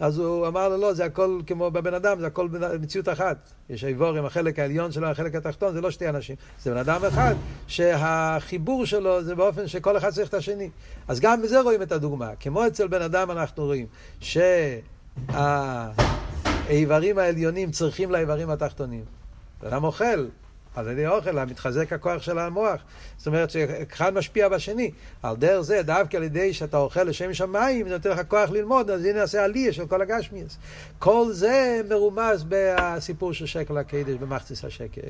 אז 0.00 0.18
הוא 0.18 0.46
אמר 0.46 0.68
לו 0.68 0.76
לא, 0.76 0.94
זה 0.94 1.04
הכל 1.04 1.40
כמו 1.46 1.70
בבן 1.70 1.94
אדם, 1.94 2.20
זה 2.20 2.26
הכל 2.26 2.48
מציאות 2.80 3.08
אחת. 3.08 3.36
יש 3.70 3.84
איבור 3.84 4.16
עם 4.18 4.26
החלק 4.26 4.58
העליון 4.58 4.92
שלו, 4.92 5.06
החלק 5.06 5.34
התחתון, 5.34 5.74
זה 5.74 5.80
לא 5.80 5.90
שתי 5.90 6.08
אנשים, 6.08 6.36
זה 6.62 6.70
בן 6.70 6.76
אדם 6.76 7.04
אחד 7.04 7.34
שהחיבור 7.66 8.86
שלו 8.86 9.22
זה 9.24 9.34
באופן 9.34 9.66
שכל 9.66 9.96
אחד 9.96 10.10
צריך 10.10 10.28
את 10.28 10.34
השני. 10.34 10.70
אז 11.08 11.20
גם 11.20 11.42
בזה 11.42 11.60
רואים 11.60 11.82
את 11.82 11.92
הדוגמה. 11.92 12.30
כמו 12.40 12.66
אצל 12.66 12.86
בן 12.88 13.02
אדם 13.02 13.30
אנחנו 13.30 13.64
רואים 13.64 13.86
שהאיברים 15.30 17.18
העליונים 17.18 17.70
צריכים 17.70 18.10
לאיברים 18.10 18.50
התחתונים. 18.50 19.04
בן 19.62 19.68
אדם 19.68 19.84
אוכל, 19.84 20.26
על 20.74 20.90
ידי 20.90 21.06
אוכל, 21.06 21.44
מתחזק 21.44 21.92
הכוח 21.92 22.22
של 22.22 22.38
המוח. 22.38 22.80
זאת 23.16 23.26
אומרת 23.26 23.50
שאחד 23.50 24.14
משפיע 24.14 24.48
בשני. 24.48 24.90
על 25.22 25.36
דרך 25.36 25.60
זה, 25.60 25.82
דווקא 25.82 26.16
על 26.16 26.22
ידי 26.22 26.52
שאתה 26.52 26.76
אוכל 26.76 27.02
לשם 27.02 27.34
שמיים, 27.34 27.88
זה 27.88 27.94
נותן 27.94 28.10
לך 28.10 28.20
כוח 28.28 28.50
ללמוד, 28.50 28.90
אז 28.90 29.04
הנה 29.04 29.22
עושה 29.22 29.44
עלייה 29.44 29.72
של 29.72 29.86
כל 29.86 30.02
הגשמיאס. 30.02 30.58
כל 30.98 31.26
זה 31.32 31.80
מרומז 31.88 32.44
בסיפור 32.48 33.32
של 33.32 33.46
שקל 33.46 33.78
הקדש, 33.78 34.14
במחציס 34.20 34.64
השקל. 34.64 35.00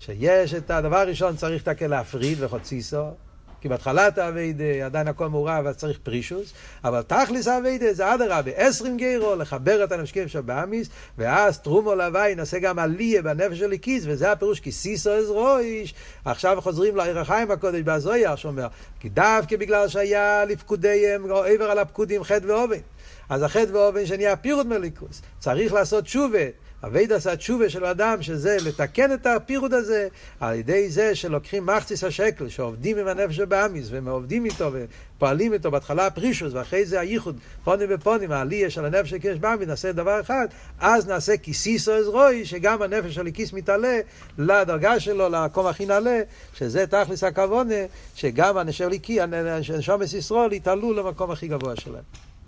שיש 0.00 0.54
את 0.54 0.70
הדבר 0.70 0.98
הראשון, 0.98 1.36
צריך 1.36 1.68
את 1.68 1.82
להפריד 1.82 2.42
וחוציסו. 2.42 3.04
כי 3.60 3.68
בהתחלת 3.68 4.18
האביידה 4.18 4.86
עדיין 4.86 5.08
הכל 5.08 5.28
מעורב, 5.28 5.66
אז 5.66 5.76
צריך 5.76 5.98
פרישוס, 6.02 6.52
אבל 6.84 7.02
תכלס 7.02 7.48
האביידה 7.48 7.92
זה 7.92 8.14
אדרבה, 8.14 8.50
עשרים 8.54 8.96
גיירו, 8.96 9.36
לחבר 9.36 9.84
את 9.84 9.92
הנפשקים 9.92 10.28
שבאמיס, 10.28 10.88
ואז 11.18 11.58
תרומו 11.58 11.94
להווי 11.94 12.34
נעשה 12.34 12.58
גם 12.58 12.78
עליה 12.78 13.22
בנפש 13.22 13.58
של 13.58 13.72
הקיס, 13.72 14.04
וזה 14.06 14.32
הפירוש 14.32 14.60
כי 14.60 14.72
סיסו 14.72 15.10
עזרויש, 15.10 15.94
עכשיו 16.24 16.58
חוזרים 16.60 16.96
לעיר 16.96 17.18
החיים 17.18 17.50
הקודש 17.50 17.80
בהזויה, 17.80 18.36
שאומר, 18.36 18.66
כי 19.00 19.08
דווקא 19.08 19.56
בגלל 19.56 19.88
שהיה 19.88 20.44
לפקודיהם, 20.44 21.24
עבר 21.24 21.70
על 21.70 21.78
הפקודים 21.78 22.24
חטא 22.24 22.46
ואובן. 22.46 22.76
אז 23.28 23.42
החטא 23.42 23.70
ואובן 23.72 24.06
שנהיה 24.06 24.36
פירוט 24.36 24.66
מליכוס, 24.66 25.22
צריך 25.38 25.72
לעשות 25.72 26.06
שובה. 26.06 26.67
אבייד 26.84 27.12
עשה 27.12 27.32
של 27.68 27.84
אדם, 27.84 28.22
שזה 28.22 28.56
לתקן 28.64 29.12
את 29.12 29.26
הפירוד 29.26 29.74
הזה, 29.74 30.08
על 30.40 30.54
ידי 30.54 30.90
זה 30.90 31.14
שלוקחים 31.14 31.66
מחציס 31.66 32.04
השקל, 32.04 32.48
שעובדים 32.48 32.98
עם 32.98 33.08
הנפש 33.08 33.38
הבאמיס, 33.38 33.88
ועובדים 33.90 34.44
איתו 34.44 34.70
ופועלים 34.72 35.52
איתו, 35.52 35.70
בהתחלה 35.70 36.06
הפרישוס, 36.06 36.52
ואחרי 36.52 36.86
זה 36.86 37.00
הייחוד, 37.00 37.38
פונים 37.64 37.88
בפונים, 37.88 38.32
העלייה 38.32 38.70
של 38.70 38.84
הנפש 38.84 39.14
קיש 39.14 39.38
באמיס, 39.38 39.68
נעשה 39.68 39.92
דבר 39.92 40.20
אחד, 40.20 40.46
אז 40.80 41.06
נעשה 41.06 41.36
כיסיסו 41.36 41.92
עזרוי, 41.92 42.44
שגם 42.44 42.82
הנפש 42.82 43.14
של 43.14 43.26
הכיס 43.26 43.52
מתעלה 43.52 43.98
לדרגה 44.38 45.00
שלו, 45.00 45.28
למקום 45.28 45.66
הכי 45.66 45.86
נעלה, 45.86 46.20
שזה 46.54 46.86
תכלס 46.86 47.24
הכוונה, 47.24 47.74
שגם 48.14 48.56
הנשר 48.56 48.88
ליקי, 48.88 49.20
הנשומס 49.20 50.12
ישרול, 50.12 50.52
יתעלו 50.52 50.92
למקום 50.92 51.30
הכי 51.30 51.48
גבוה 51.48 51.76
שלהם. 51.76 52.27